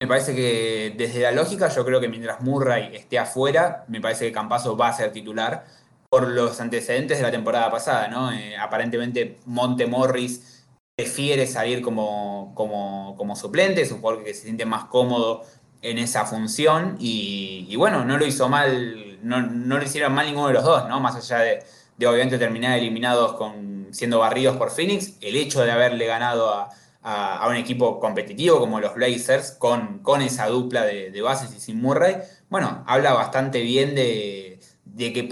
me 0.00 0.08
parece 0.08 0.34
que 0.34 0.94
desde 0.96 1.20
la 1.20 1.32
lógica, 1.32 1.68
yo 1.68 1.84
creo 1.84 2.00
que 2.00 2.08
mientras 2.08 2.40
Murray 2.42 2.94
esté 2.94 3.18
afuera, 3.18 3.84
me 3.88 4.00
parece 4.00 4.26
que 4.26 4.32
Campaso 4.32 4.76
va 4.76 4.88
a 4.88 4.92
ser 4.92 5.12
titular 5.12 5.64
por 6.10 6.28
los 6.28 6.60
antecedentes 6.60 7.18
de 7.18 7.22
la 7.22 7.30
temporada 7.30 7.70
pasada, 7.70 8.08
¿no? 8.08 8.32
Eh, 8.32 8.56
aparentemente 8.56 9.38
Monte 9.46 9.86
Morris 9.86 10.53
prefiere 10.96 11.46
salir 11.46 11.82
como, 11.82 12.52
como, 12.54 13.16
como, 13.16 13.34
suplente, 13.34 13.82
es 13.82 13.90
un 13.90 14.00
jugador 14.00 14.24
que 14.24 14.34
se 14.34 14.42
siente 14.42 14.64
más 14.64 14.84
cómodo 14.84 15.42
en 15.82 15.98
esa 15.98 16.24
función 16.24 16.96
y, 17.00 17.74
bueno, 17.76 18.04
no 18.04 18.16
lo 18.16 18.26
hizo 18.26 18.48
mal, 18.48 19.18
no, 19.22 19.42
no, 19.42 19.78
lo 19.78 19.84
hicieron 19.84 20.14
mal 20.14 20.26
ninguno 20.26 20.48
de 20.48 20.54
los 20.54 20.64
dos, 20.64 20.88
¿no? 20.88 21.00
Más 21.00 21.16
allá 21.16 21.38
de, 21.40 21.64
de 21.98 22.06
obviamente 22.06 22.38
terminar 22.38 22.78
eliminados 22.78 23.34
con, 23.34 23.88
siendo 23.90 24.18
barridos 24.20 24.56
por 24.56 24.70
Phoenix, 24.70 25.14
el 25.20 25.36
hecho 25.36 25.64
de 25.64 25.72
haberle 25.72 26.06
ganado 26.06 26.52
a, 26.52 26.70
un 27.46 27.56
equipo 27.56 28.00
competitivo 28.00 28.58
como 28.58 28.80
los 28.80 28.94
Blazers, 28.94 29.50
con, 29.52 29.98
con 29.98 30.22
esa 30.22 30.46
dupla 30.46 30.84
de, 30.86 31.20
bases 31.20 31.54
y 31.54 31.60
sin 31.60 31.82
Murray, 31.82 32.16
bueno, 32.48 32.82
habla 32.86 33.12
bastante 33.12 33.60
bien 33.60 33.94
de, 33.94 34.58
que 34.96 35.28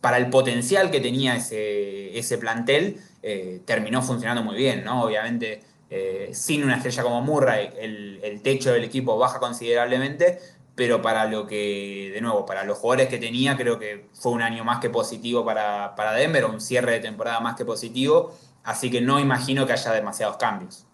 para 0.00 0.16
el 0.16 0.30
potencial 0.30 0.90
que 0.90 0.98
tenía 1.00 1.36
ese, 1.36 2.18
ese 2.18 2.38
plantel, 2.38 2.98
eh, 3.26 3.62
terminó 3.64 4.02
funcionando 4.02 4.42
muy 4.42 4.54
bien, 4.54 4.84
¿no? 4.84 5.04
Obviamente, 5.04 5.62
eh, 5.88 6.28
sin 6.34 6.62
una 6.62 6.76
estrella 6.76 7.02
como 7.02 7.22
Murray, 7.22 7.70
el, 7.78 8.20
el 8.22 8.42
techo 8.42 8.70
del 8.70 8.84
equipo 8.84 9.16
baja 9.16 9.38
considerablemente, 9.38 10.38
pero 10.74 11.00
para 11.00 11.24
lo 11.24 11.46
que, 11.46 12.10
de 12.12 12.20
nuevo, 12.20 12.44
para 12.44 12.64
los 12.64 12.76
jugadores 12.76 13.08
que 13.08 13.16
tenía, 13.16 13.56
creo 13.56 13.78
que 13.78 14.08
fue 14.12 14.32
un 14.32 14.42
año 14.42 14.62
más 14.62 14.78
que 14.78 14.90
positivo 14.90 15.42
para, 15.42 15.94
para 15.94 16.12
Denver, 16.12 16.44
un 16.44 16.60
cierre 16.60 16.92
de 16.92 17.00
temporada 17.00 17.40
más 17.40 17.56
que 17.56 17.64
positivo, 17.64 18.36
así 18.62 18.90
que 18.90 19.00
no 19.00 19.18
imagino 19.18 19.66
que 19.66 19.72
haya 19.72 19.92
demasiados 19.92 20.36
cambios. 20.36 20.84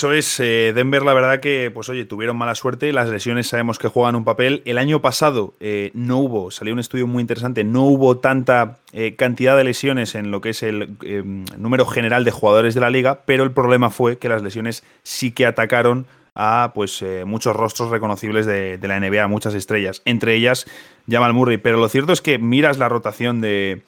Eso 0.00 0.12
es, 0.12 0.38
eh, 0.38 0.72
Denver 0.76 1.02
la 1.02 1.12
verdad 1.12 1.40
que, 1.40 1.72
pues 1.74 1.88
oye, 1.88 2.04
tuvieron 2.04 2.36
mala 2.36 2.54
suerte, 2.54 2.92
las 2.92 3.08
lesiones 3.08 3.48
sabemos 3.48 3.80
que 3.80 3.88
juegan 3.88 4.14
un 4.14 4.22
papel. 4.22 4.62
El 4.64 4.78
año 4.78 5.02
pasado 5.02 5.54
eh, 5.58 5.90
no 5.92 6.18
hubo, 6.18 6.52
salió 6.52 6.72
un 6.72 6.78
estudio 6.78 7.08
muy 7.08 7.20
interesante, 7.20 7.64
no 7.64 7.82
hubo 7.82 8.16
tanta 8.18 8.78
eh, 8.92 9.16
cantidad 9.16 9.56
de 9.56 9.64
lesiones 9.64 10.14
en 10.14 10.30
lo 10.30 10.40
que 10.40 10.50
es 10.50 10.62
el 10.62 10.96
número 11.56 11.84
general 11.84 12.24
de 12.24 12.30
jugadores 12.30 12.76
de 12.76 12.80
la 12.80 12.90
liga, 12.90 13.22
pero 13.24 13.42
el 13.42 13.50
problema 13.50 13.90
fue 13.90 14.18
que 14.18 14.28
las 14.28 14.40
lesiones 14.40 14.84
sí 15.02 15.32
que 15.32 15.46
atacaron 15.46 16.06
a 16.36 16.70
pues 16.72 17.04
muchos 17.26 17.56
rostros 17.56 17.90
reconocibles 17.90 18.46
de, 18.46 18.78
la 18.80 19.00
NBA, 19.00 19.26
muchas 19.26 19.54
estrellas, 19.54 20.02
entre 20.04 20.36
ellas 20.36 20.66
Jamal 21.10 21.32
Murray. 21.32 21.56
Pero 21.56 21.78
lo 21.78 21.88
cierto 21.88 22.12
es 22.12 22.22
que 22.22 22.38
miras 22.38 22.78
la 22.78 22.88
rotación 22.88 23.40
de, 23.40 23.82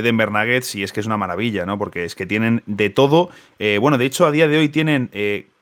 Denver 0.00 0.30
Nuggets 0.30 0.74
y 0.74 0.82
es 0.82 0.92
que 0.92 1.00
es 1.00 1.06
una 1.06 1.18
maravilla, 1.18 1.66
¿no? 1.66 1.78
Porque 1.78 2.04
es 2.04 2.14
que 2.14 2.24
tienen 2.24 2.62
de 2.64 2.88
todo. 2.88 3.28
Eh, 3.58 3.76
bueno, 3.78 3.98
de 3.98 4.06
hecho, 4.06 4.24
a 4.24 4.30
día 4.30 4.48
de 4.48 4.56
hoy 4.56 4.70
tienen 4.70 5.10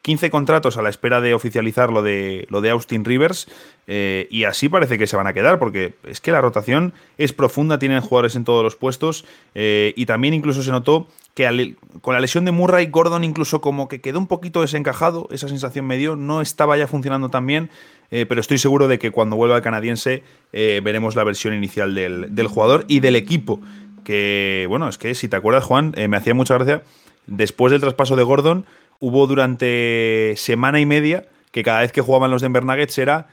15 0.03 0.27
eh, 0.27 0.31
contratos 0.31 0.77
a 0.77 0.83
la 0.83 0.89
espera 0.89 1.21
de 1.21 1.35
oficializar 1.35 1.91
lo 1.93 2.03
de, 2.03 2.47
lo 2.49 2.61
de 2.61 2.71
Austin 2.71 3.05
Rivers 3.05 3.49
y 3.87 4.45
así 4.45 4.69
parece 4.69 4.99
que 4.99 5.09
se 5.09 5.17
van 5.17 5.27
a 5.27 5.33
quedar 5.33 5.59
porque 5.59 5.95
es 6.05 6.21
que 6.21 6.31
la 6.31 6.41
rotación 6.41 6.95
es 7.19 7.33
profunda, 7.33 7.81
tienen 7.81 8.01
jugadores 8.01 8.37
en 8.37 8.45
todos 8.45 8.63
los 8.63 8.77
puestos 8.77 9.25
y 9.53 10.07
también 10.07 10.33
incluso 10.33 10.63
se 10.63 10.71
notó 10.71 11.09
que 11.35 11.77
con 12.01 12.15
la 12.15 12.21
lesión 12.21 12.45
de 12.45 12.53
Murray, 12.53 12.87
Gordon 12.87 13.25
incluso 13.25 13.61
como 13.61 13.89
que 13.89 14.01
quedó 14.01 14.19
un 14.19 14.27
poquito 14.27 14.61
desencajado, 14.61 15.29
esa 15.31 15.49
sensación 15.49 15.87
me 15.87 15.97
dio, 15.97 16.17
no 16.17 16.41
estaba 16.41 16.77
ya 16.77 16.87
funcionando 16.87 17.31
tan 17.31 17.47
bien, 17.47 17.71
eh, 18.11 18.27
pero 18.27 18.41
estoy 18.41 18.59
seguro 18.59 18.89
de 18.89 18.99
que 18.99 19.11
cuando 19.11 19.37
vuelva 19.37 19.57
el 19.57 19.63
canadiense 19.63 20.25
eh, 20.53 20.81
veremos 20.83 21.15
la 21.15 21.25
versión 21.25 21.55
inicial 21.55 21.95
del, 21.95 22.47
jugador 22.49 22.85
y 22.89 23.01
del 23.01 23.17
equipo, 23.17 23.61
que 24.05 24.67
bueno, 24.69 24.89
es 24.89 24.99
que 24.99 25.15
si 25.15 25.29
te 25.29 25.37
acuerdas 25.37 25.65
Juan, 25.65 25.93
eh, 25.97 26.09
me 26.09 26.17
hacía 26.17 26.35
mucha 26.35 26.55
gracia, 26.55 26.83
después 27.27 27.71
del 27.71 27.81
traspaso 27.81 28.17
de 28.17 28.23
Gordon, 28.23 28.67
hubo 28.99 29.27
durante 29.27 30.35
semana 30.37 30.81
y 30.81 30.87
media 30.87 31.25
que 31.53 31.63
cada 31.63 31.81
vez 31.81 31.93
que 31.93 32.01
jugaban 32.01 32.31
los 32.31 32.43
Denver 32.43 32.65
Nuggets 32.65 32.99
era 32.99 33.29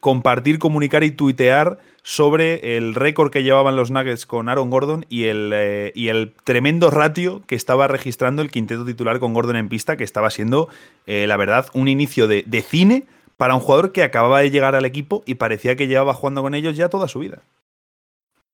compartir, 0.00 0.58
comunicar 0.58 1.04
y 1.04 1.10
tuitear 1.10 1.78
sobre 2.08 2.78
el 2.78 2.94
récord 2.94 3.30
que 3.30 3.42
llevaban 3.42 3.76
los 3.76 3.90
Nuggets 3.90 4.24
con 4.24 4.48
Aaron 4.48 4.70
Gordon 4.70 5.04
y 5.10 5.24
el, 5.24 5.50
eh, 5.52 5.92
y 5.94 6.08
el 6.08 6.32
tremendo 6.42 6.90
ratio 6.90 7.42
que 7.46 7.54
estaba 7.54 7.86
registrando 7.86 8.40
el 8.40 8.50
quinteto 8.50 8.86
titular 8.86 9.18
con 9.20 9.34
Gordon 9.34 9.56
en 9.56 9.68
pista, 9.68 9.98
que 9.98 10.04
estaba 10.04 10.30
siendo, 10.30 10.70
eh, 11.06 11.26
la 11.26 11.36
verdad, 11.36 11.66
un 11.74 11.86
inicio 11.86 12.26
de, 12.26 12.64
cine 12.66 13.04
para 13.36 13.54
un 13.54 13.60
jugador 13.60 13.92
que 13.92 14.02
acababa 14.02 14.40
de 14.40 14.50
llegar 14.50 14.74
al 14.74 14.86
equipo 14.86 15.22
y 15.26 15.34
parecía 15.34 15.76
que 15.76 15.86
llevaba 15.86 16.14
jugando 16.14 16.40
con 16.40 16.54
ellos 16.54 16.78
ya 16.78 16.88
toda 16.88 17.08
su 17.08 17.18
vida. 17.18 17.42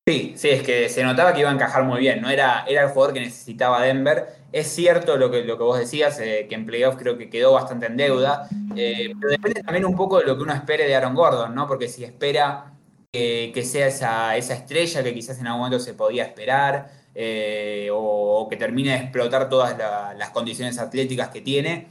Sí, 0.07 0.35
sí, 0.37 0.51
es 0.51 0.63
que 0.63 0.91
se 0.91 1.03
notaba 1.03 1.33
que 1.33 1.41
iba 1.41 1.49
a 1.49 1.55
encajar 1.55 1.83
muy 1.85 1.99
bien, 2.01 2.21
¿no? 2.21 2.29
Era, 2.29 2.65
era 2.69 2.83
el 2.83 2.91
jugador 2.91 3.15
que 3.15 3.21
necesitaba 3.21 3.83
Denver. 3.83 4.27
Es 4.53 4.67
cierto 4.67 5.17
lo 5.17 5.31
que, 5.31 5.45
lo 5.45 5.57
que 5.57 5.65
vos 5.65 5.79
decías, 5.79 6.21
eh, 6.21 6.47
que 6.47 6.55
en 6.55 6.67
playoffs 6.67 6.99
creo 6.99 7.17
que 7.17 7.31
quedó 7.31 7.53
bastante 7.53 7.87
en 7.87 7.97
deuda, 7.97 8.47
pero 8.75 9.31
depende 9.31 9.63
también 9.63 9.87
un 9.87 9.97
poco 9.97 10.19
de 10.19 10.27
lo 10.27 10.37
que 10.37 10.43
uno 10.43 10.53
espere 10.53 10.87
de 10.87 10.95
Aaron 10.95 11.15
Gordon, 11.15 11.55
¿no? 11.55 11.67
Porque 11.67 11.89
si 11.89 12.05
espera 12.05 12.75
que, 13.11 13.63
sea 13.65 13.87
esa, 13.87 14.37
esa, 14.37 14.55
estrella 14.55 15.03
que 15.03 15.15
quizás 15.15 15.39
en 15.39 15.47
algún 15.47 15.61
momento 15.63 15.83
se 15.83 15.95
podía 15.95 16.25
esperar, 16.25 16.91
eh, 17.15 17.89
o, 17.91 18.47
que 18.51 18.57
termine 18.57 18.91
de 18.91 18.97
explotar 18.97 19.49
todas 19.49 19.75
las 20.19 20.31
condiciones 20.31 20.79
atléticas 20.79 21.31
que 21.31 21.41
tiene, 21.41 21.87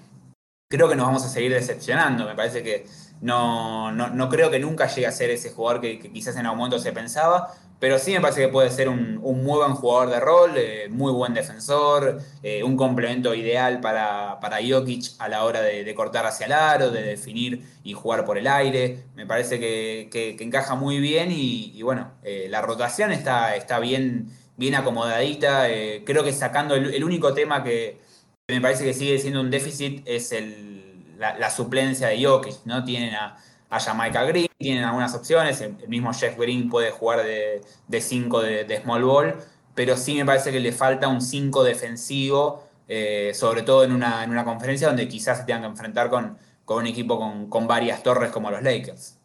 creo 0.69 0.87
que 0.87 0.95
nos 0.95 1.07
vamos 1.07 1.25
a 1.25 1.29
seguir 1.29 1.51
decepcionando. 1.51 2.25
Me 2.25 2.35
parece 2.35 2.61
que 2.61 2.85
no, 3.23 3.91
no, 3.91 4.29
creo 4.29 4.51
que 4.51 4.59
nunca 4.59 4.87
llegue 4.87 5.07
a 5.07 5.11
ser 5.11 5.29
ese 5.29 5.49
jugador 5.51 5.79
que, 5.81 5.97
que, 5.97 6.11
quizás 6.11 6.35
en 6.35 6.45
algún 6.45 6.57
momento 6.57 6.77
se 6.77 6.91
pensaba, 6.91 7.53
pero 7.83 7.99
sí 7.99 8.11
me 8.11 8.21
parece 8.21 8.39
que 8.39 8.47
puede 8.47 8.69
ser 8.69 8.87
un, 8.87 9.17
muy 9.17 9.57
buen 9.57 9.73
jugador 9.73 10.09
de 10.09 10.19
rol, 10.21 10.53
eh, 10.57 10.87
muy 10.89 11.11
buen 11.11 11.33
defensor, 11.33 12.21
eh, 12.41 12.63
un 12.63 12.77
complemento 12.77 13.35
ideal 13.35 13.81
para, 13.81 14.39
para 14.39 14.59
Jokic 14.65 15.15
a 15.19 15.27
la 15.27 15.43
hora 15.43 15.61
de, 15.61 15.93
cortar 15.93 16.25
hacia 16.25 16.45
el 16.45 16.53
aro, 16.53 16.91
de 16.91 17.01
definir 17.01 17.65
y 17.83 17.93
jugar 17.93 18.23
por 18.25 18.37
el 18.37 18.47
aire. 18.47 18.99
Me 19.15 19.25
parece 19.25 19.59
que, 19.59 20.37
encaja 20.39 20.75
muy 20.75 20.99
bien 20.99 21.29
y, 21.31 21.81
bueno, 21.81 22.11
eh, 22.23 22.47
la 22.49 22.61
rotación 22.61 23.11
está, 23.11 23.55
está 23.55 23.79
bien, 23.79 24.29
bien 24.55 24.75
acomodadita. 24.75 25.67
creo 26.05 26.23
que 26.23 26.31
sacando 26.31 26.75
el, 26.75 27.03
único 27.03 27.33
tema 27.33 27.63
que 27.63 27.99
me 28.47 28.61
parece 28.61 28.85
que 28.85 28.93
sigue 28.93 29.19
siendo 29.19 29.41
un 29.41 29.49
déficit 29.49 30.03
es 30.05 30.31
el, 30.31 30.72
la, 31.17 31.49
suplencia 31.49 32.07
de 32.07 32.23
Jokic, 32.23 32.65
¿no? 32.65 32.83
Tienen 32.83 33.15
a 33.15 33.37
a 33.73 33.79
Jamaica 33.79 34.23
Green, 34.23 34.47
tienen 34.59 34.83
algunas 34.83 35.15
opciones, 35.15 35.59
el, 35.61 35.75
mismo 35.87 36.13
Jeff 36.13 36.37
Green 36.37 36.69
puede 36.69 36.91
jugar 36.91 37.23
de 37.23 38.01
5 38.01 38.41
de, 38.41 38.81
small 38.83 39.03
ball, 39.03 39.35
pero 39.73 39.97
sí 39.97 40.13
me 40.13 40.25
parece 40.25 40.51
que 40.51 40.59
le 40.59 40.71
falta 40.71 41.07
un 41.07 41.21
5 41.21 41.63
defensivo, 41.63 42.63
eh, 42.87 43.31
sobre 43.33 43.63
todo 43.63 43.83
en 43.83 43.91
una, 43.91 44.23
en 44.23 44.29
una, 44.29 44.45
conferencia 44.45 44.87
donde 44.87 45.07
quizás 45.07 45.39
se 45.39 45.45
tengan 45.45 45.63
que 45.63 45.67
enfrentar 45.69 46.11
con, 46.11 46.37
con 46.65 46.83
un 46.83 46.87
equipo 46.87 47.17
con, 47.49 47.67
varias 47.67 48.03
torres 48.03 48.31
como 48.31 48.51
los 48.51 48.61
Lakers. 48.61 49.17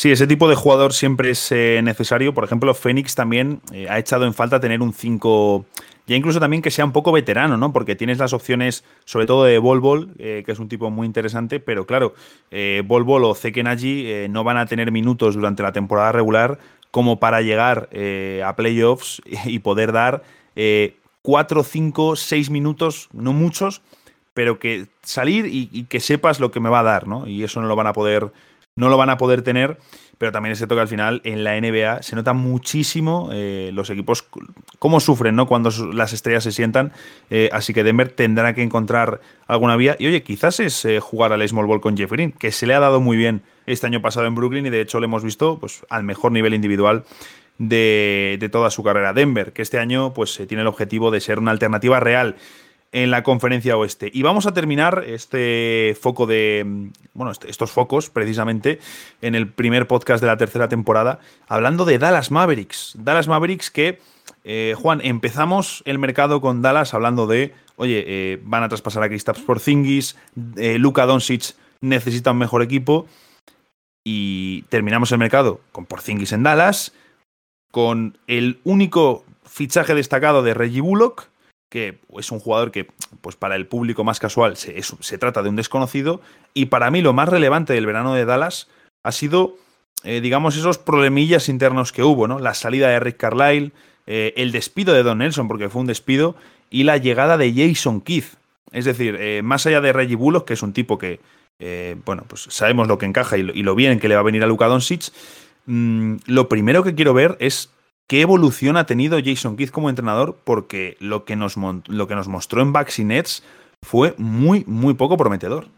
Sí, 0.00 0.10
ese 0.10 0.26
tipo 0.26 0.48
de 0.48 0.54
jugador 0.54 0.94
siempre 0.94 1.28
es 1.28 1.52
eh, 1.52 1.82
necesario. 1.84 2.32
Por 2.32 2.44
ejemplo, 2.44 2.72
Phoenix 2.72 3.14
también 3.14 3.60
eh, 3.70 3.86
ha 3.90 3.98
echado 3.98 4.24
en 4.24 4.32
falta 4.32 4.58
tener 4.58 4.80
un 4.80 4.94
5 4.94 5.66
ya 6.10 6.16
incluso 6.16 6.40
también 6.40 6.60
que 6.60 6.72
sea 6.72 6.84
un 6.84 6.90
poco 6.90 7.12
veterano, 7.12 7.56
¿no? 7.56 7.72
Porque 7.72 7.94
tienes 7.94 8.18
las 8.18 8.32
opciones, 8.32 8.82
sobre 9.04 9.26
todo 9.26 9.44
de 9.44 9.58
Bol 9.58 9.78
Bol, 9.78 10.12
eh, 10.18 10.42
que 10.44 10.50
es 10.50 10.58
un 10.58 10.68
tipo 10.68 10.90
muy 10.90 11.06
interesante, 11.06 11.60
pero 11.60 11.86
claro, 11.86 12.14
eh, 12.50 12.82
Bol 12.84 13.04
Bol 13.04 13.22
o 13.22 13.32
Zekenaji 13.32 14.06
eh, 14.08 14.26
no 14.28 14.42
van 14.42 14.56
a 14.56 14.66
tener 14.66 14.90
minutos 14.90 15.36
durante 15.36 15.62
la 15.62 15.70
temporada 15.70 16.10
regular 16.10 16.58
como 16.90 17.20
para 17.20 17.42
llegar 17.42 17.88
a 18.44 18.56
playoffs 18.56 19.22
y 19.44 19.60
poder 19.60 19.92
dar 19.92 20.24
4, 21.22 21.62
5, 21.62 22.16
6 22.16 22.50
minutos, 22.50 23.08
no 23.12 23.32
muchos, 23.32 23.80
pero 24.34 24.58
que 24.58 24.88
salir 25.02 25.46
y, 25.46 25.68
y, 25.70 25.84
que 25.84 26.00
sepas 26.00 26.40
lo 26.40 26.50
que 26.50 26.58
me 26.58 26.70
va 26.70 26.80
a 26.80 26.82
dar, 26.82 27.06
¿no? 27.06 27.28
Y 27.28 27.44
eso 27.44 27.60
no 27.60 27.68
lo 27.68 27.76
van 27.76 27.86
a 27.86 27.92
poder, 27.92 28.32
no 28.76 28.88
lo 28.88 28.96
van 28.96 29.10
a 29.10 29.16
poder 29.16 29.42
tener 29.42 29.78
pero 30.20 30.32
también 30.32 30.52
es 30.52 30.58
cierto 30.58 30.74
que 30.74 30.82
al 30.82 30.88
final 30.88 31.22
en 31.24 31.44
la 31.44 31.58
NBA 31.58 32.02
se 32.02 32.14
nota 32.14 32.34
muchísimo 32.34 33.30
eh, 33.32 33.70
los 33.72 33.88
equipos 33.88 34.26
cómo 34.78 35.00
sufren 35.00 35.34
¿no? 35.34 35.46
cuando 35.46 35.70
las 35.94 36.12
estrellas 36.12 36.44
se 36.44 36.52
sientan. 36.52 36.92
Eh, 37.30 37.48
así 37.54 37.72
que 37.72 37.82
Denver 37.82 38.10
tendrá 38.10 38.52
que 38.52 38.62
encontrar 38.62 39.22
alguna 39.46 39.76
vía. 39.76 39.96
Y 39.98 40.08
oye, 40.08 40.22
quizás 40.22 40.60
es 40.60 40.84
eh, 40.84 41.00
jugar 41.00 41.32
al 41.32 41.48
Small 41.48 41.64
Ball 41.64 41.80
con 41.80 41.96
Jeff 41.96 42.12
Green, 42.12 42.32
que 42.32 42.52
se 42.52 42.66
le 42.66 42.74
ha 42.74 42.80
dado 42.80 43.00
muy 43.00 43.16
bien 43.16 43.40
este 43.64 43.86
año 43.86 44.02
pasado 44.02 44.26
en 44.26 44.34
Brooklyn 44.34 44.66
y 44.66 44.68
de 44.68 44.82
hecho 44.82 45.00
lo 45.00 45.06
hemos 45.06 45.24
visto 45.24 45.58
pues, 45.58 45.86
al 45.88 46.04
mejor 46.04 46.32
nivel 46.32 46.52
individual 46.52 47.04
de, 47.56 48.46
toda 48.52 48.68
su 48.68 48.82
carrera. 48.82 49.14
Denver, 49.14 49.54
que 49.54 49.62
este 49.62 49.78
año 49.78 50.12
pues, 50.12 50.38
tiene 50.46 50.60
el 50.60 50.68
objetivo 50.68 51.10
de 51.10 51.22
ser 51.22 51.38
una 51.38 51.52
alternativa 51.52 51.98
real 51.98 52.36
en 52.92 53.10
la 53.10 53.22
conferencia 53.22 53.76
oeste. 53.76 54.10
Y 54.12 54.22
vamos 54.22 54.46
a 54.46 54.54
terminar 54.54 55.04
este 55.06 55.96
foco 56.00 56.26
de. 56.26 56.90
Bueno, 57.14 57.32
este, 57.32 57.50
estos 57.50 57.70
focos, 57.70 58.10
precisamente, 58.10 58.80
en 59.22 59.34
el 59.34 59.48
primer 59.48 59.86
podcast 59.86 60.20
de 60.20 60.26
la 60.26 60.36
tercera 60.36 60.68
temporada, 60.68 61.20
hablando 61.48 61.84
de 61.84 61.98
Dallas 61.98 62.30
Mavericks. 62.30 62.94
Dallas 62.98 63.28
Mavericks 63.28 63.70
que. 63.70 64.00
Eh, 64.42 64.74
Juan, 64.78 65.00
empezamos 65.02 65.82
el 65.84 65.98
mercado 65.98 66.40
con 66.40 66.62
Dallas 66.62 66.94
hablando 66.94 67.26
de, 67.26 67.52
oye, 67.76 68.04
eh, 68.06 68.40
van 68.42 68.62
a 68.62 68.68
traspasar 68.68 69.02
a 69.02 69.08
Kristaps 69.08 69.40
Porzingis, 69.40 70.16
eh, 70.56 70.78
Luka 70.78 71.04
Doncic 71.04 71.54
necesita 71.82 72.30
un 72.30 72.38
mejor 72.38 72.62
equipo 72.62 73.06
y 74.04 74.62
terminamos 74.70 75.12
el 75.12 75.18
mercado 75.18 75.60
con 75.72 75.84
Porzingis 75.84 76.32
en 76.32 76.42
Dallas, 76.42 76.94
con 77.70 78.16
el 78.26 78.60
único 78.64 79.24
fichaje 79.44 79.94
destacado 79.94 80.42
de 80.42 80.54
Reggie 80.54 80.80
Bullock, 80.80 81.29
que 81.70 82.00
es 82.18 82.30
un 82.32 82.40
jugador 82.40 82.72
que, 82.72 82.88
pues 83.22 83.36
para 83.36 83.56
el 83.56 83.66
público 83.66 84.04
más 84.04 84.18
casual, 84.18 84.56
se, 84.56 84.82
se 84.82 85.18
trata 85.18 85.42
de 85.42 85.48
un 85.48 85.56
desconocido. 85.56 86.20
Y 86.52 86.66
para 86.66 86.90
mí 86.90 87.00
lo 87.00 87.12
más 87.12 87.28
relevante 87.28 87.72
del 87.72 87.86
verano 87.86 88.12
de 88.12 88.24
Dallas 88.24 88.68
ha 89.04 89.12
sido, 89.12 89.56
eh, 90.02 90.20
digamos, 90.20 90.56
esos 90.56 90.78
problemillas 90.78 91.48
internos 91.48 91.92
que 91.92 92.02
hubo, 92.02 92.26
¿no? 92.26 92.40
La 92.40 92.54
salida 92.54 92.88
de 92.88 92.98
Rick 92.98 93.18
Carlisle, 93.18 93.70
eh, 94.06 94.34
el 94.36 94.50
despido 94.50 94.92
de 94.92 95.04
Don 95.04 95.18
Nelson, 95.18 95.46
porque 95.46 95.68
fue 95.68 95.80
un 95.80 95.86
despido, 95.86 96.34
y 96.70 96.82
la 96.82 96.96
llegada 96.96 97.38
de 97.38 97.54
Jason 97.54 98.00
Keith. 98.00 98.34
Es 98.72 98.84
decir, 98.84 99.16
eh, 99.20 99.42
más 99.42 99.64
allá 99.64 99.80
de 99.80 99.92
Reggie 99.92 100.16
Bullock, 100.16 100.46
que 100.46 100.54
es 100.54 100.62
un 100.62 100.72
tipo 100.72 100.98
que, 100.98 101.20
bueno, 102.04 102.24
pues 102.26 102.46
sabemos 102.48 102.88
lo 102.88 102.96
que 102.98 103.06
encaja 103.06 103.36
y 103.36 103.42
lo, 103.42 103.74
bien 103.74 104.00
que 104.00 104.08
le 104.08 104.14
va 104.14 104.22
a 104.22 104.24
venir 104.24 104.42
a 104.42 104.46
Luka 104.46 104.66
Doncic, 104.66 105.12
mm, 105.66 106.16
lo 106.26 106.48
primero 106.48 106.82
que 106.82 106.94
quiero 106.94 107.12
ver 107.12 107.36
es 107.38 107.70
qué 108.10 108.22
evolución 108.22 108.76
ha 108.76 108.86
tenido 108.86 109.20
Jason 109.24 109.56
Kidd 109.56 109.70
como 109.70 109.88
entrenador, 109.88 110.36
porque 110.42 110.96
lo 110.98 111.24
que 111.24 111.36
nos, 111.36 111.54
lo 111.56 112.08
que 112.08 112.16
nos 112.16 112.26
mostró 112.26 112.60
en 112.60 112.72
Nets 113.06 113.44
fue 113.82 114.16
muy, 114.18 114.64
muy 114.66 114.94
poco 114.94 115.16
prometedor. 115.16 115.68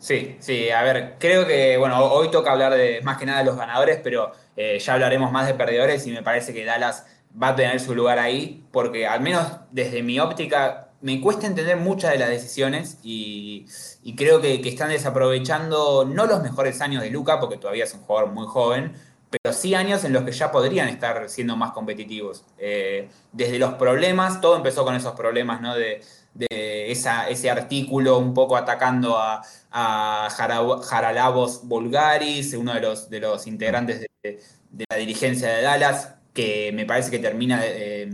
Sí, 0.00 0.34
sí, 0.40 0.70
a 0.70 0.82
ver, 0.82 1.14
creo 1.20 1.46
que, 1.46 1.76
bueno, 1.76 2.04
hoy 2.04 2.32
toca 2.32 2.50
hablar 2.50 2.74
de 2.74 3.00
más 3.04 3.16
que 3.16 3.26
nada 3.26 3.38
de 3.38 3.44
los 3.44 3.56
ganadores, 3.56 4.00
pero 4.02 4.32
eh, 4.56 4.80
ya 4.80 4.94
hablaremos 4.94 5.30
más 5.30 5.46
de 5.46 5.54
perdedores 5.54 6.04
y 6.08 6.10
me 6.10 6.24
parece 6.24 6.52
que 6.52 6.64
Dallas 6.64 7.06
va 7.40 7.50
a 7.50 7.54
tener 7.54 7.78
su 7.78 7.94
lugar 7.94 8.18
ahí, 8.18 8.64
porque 8.72 9.06
al 9.06 9.20
menos 9.20 9.46
desde 9.70 10.02
mi 10.02 10.18
óptica 10.18 10.88
me 11.00 11.20
cuesta 11.20 11.46
entender 11.46 11.76
muchas 11.76 12.10
de 12.10 12.18
las 12.18 12.28
decisiones 12.28 12.98
y, 13.04 13.66
creo 14.16 14.40
que, 14.40 14.60
están 14.68 14.88
desaprovechando 14.88 16.04
no 16.04 16.26
los 16.26 16.42
mejores 16.42 16.80
años 16.80 17.04
de 17.04 17.10
Luca, 17.10 17.38
porque 17.38 17.56
todavía 17.56 17.84
es 17.84 17.94
un 17.94 18.00
jugador 18.00 18.32
muy 18.32 18.48
joven, 18.48 18.94
pero 19.42 19.54
sí 19.54 19.74
años 19.74 20.04
en 20.04 20.12
los 20.12 20.22
que 20.22 20.32
ya 20.32 20.52
podrían 20.52 20.88
estar 20.88 21.28
siendo 21.28 21.56
más 21.56 21.72
competitivos. 21.72 22.44
Eh, 22.58 23.08
desde 23.32 23.58
los 23.58 23.74
problemas, 23.74 24.40
todo 24.40 24.56
empezó 24.56 24.84
con 24.84 24.94
esos 24.94 25.14
problemas, 25.14 25.60
¿no? 25.60 25.74
De, 25.74 26.02
ese 26.36 27.48
artículo 27.48 28.18
un 28.18 28.34
poco 28.34 28.56
atacando 28.56 29.16
a, 29.16 29.40
a 29.70 30.28
Jaralabos 30.82 31.60
Bulgaris, 31.62 32.54
uno 32.54 32.74
de 32.74 32.80
los, 32.80 33.08
de 33.08 33.20
los 33.20 33.46
integrantes 33.46 34.00
de, 34.00 34.40
la 34.90 34.96
dirigencia 34.96 35.48
de 35.48 35.62
Dallas, 35.62 36.14
que 36.32 36.72
me 36.74 36.86
parece 36.86 37.12
que 37.12 37.20
termina 37.20 37.60
eh, 37.62 38.10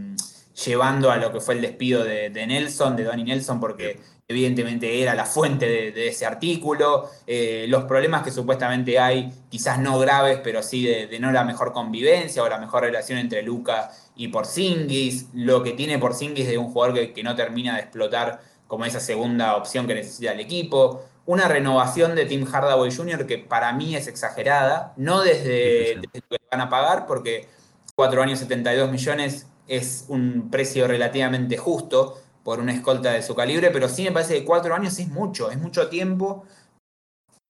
llevando 0.67 1.11
a 1.11 1.17
lo 1.17 1.33
que 1.33 1.41
fue 1.41 1.55
el 1.55 1.63
despido 1.63 2.05
de, 2.05 2.29
Nelson, 2.31 2.95
de 2.95 3.05
Donnie 3.05 3.25
Nelson, 3.25 3.59
porque 3.59 3.99
evidentemente 4.31 5.03
era 5.03 5.17
la 5.17 5.27
fuente 5.27 5.67
de, 5.91 6.07
ese 6.07 6.25
artículo, 6.25 7.11
eh, 7.27 7.67
los 7.69 7.83
problemas 7.83 8.23
que 8.23 8.31
supuestamente 8.31 8.97
hay, 8.97 9.33
quizás 9.49 9.81
no 9.81 9.99
graves, 9.99 10.39
pero 10.45 10.63
sí 10.63 10.87
de, 10.87 11.19
no 11.19 11.33
la 11.33 11.43
mejor 11.43 11.73
convivencia 11.73 12.45
o 12.45 12.49
la 12.49 12.59
mejor 12.59 12.85
relación 12.85 13.19
entre 13.19 13.43
Luca 13.43 13.91
y 14.15 14.29
Porzingis, 14.29 15.31
lo 15.35 15.65
que 15.65 15.73
tiene 15.73 15.99
Porzingis 15.99 16.47
de 16.47 16.59
un 16.59 16.71
jugador 16.71 17.13
que, 17.13 17.23
no 17.25 17.35
termina 17.35 17.75
de 17.75 17.81
explotar 17.81 18.41
como 18.69 18.85
esa 18.85 19.01
segunda 19.01 19.57
opción 19.57 19.89
que 19.89 19.97
necesita 19.97 20.31
el 20.31 20.39
equipo, 20.39 21.03
una 21.27 21.49
renovación 21.49 22.15
de 22.15 22.25
Tim 22.25 22.47
Hardaway 22.47 22.95
Jr. 22.95 23.27
que 23.27 23.39
para 23.39 23.73
mí 23.73 23.97
es 23.97 24.07
exagerada, 24.07 24.95
no 24.97 25.23
desde, 25.23 25.97
desde 25.97 26.25
lo 26.31 26.39
que 26.39 26.47
van 26.53 26.61
a 26.61 26.71
pagar, 26.71 27.07
porque 27.07 27.49
4 27.97 28.23
años 28.23 28.39
72 28.39 28.93
millones 28.93 29.49
es 29.67 30.05
un 30.07 30.51
precio 30.53 30.87
relativamente 30.87 31.57
justo, 31.57 32.17
por 32.45 32.61
una 32.61 32.73
escolta 32.73 33.13
de 33.13 33.23
su 33.23 33.35
calibre, 33.35 33.71
pero 33.71 33.89
sí 33.89 34.05
me 34.05 34.13
parece 34.13 34.35
que 34.35 34.45
cuatro 34.45 34.75
años 34.75 34.99
es 34.99 35.09
mucho, 35.09 35.51
es 35.51 35.59
mucho 35.59 35.89
tiempo 35.89 36.45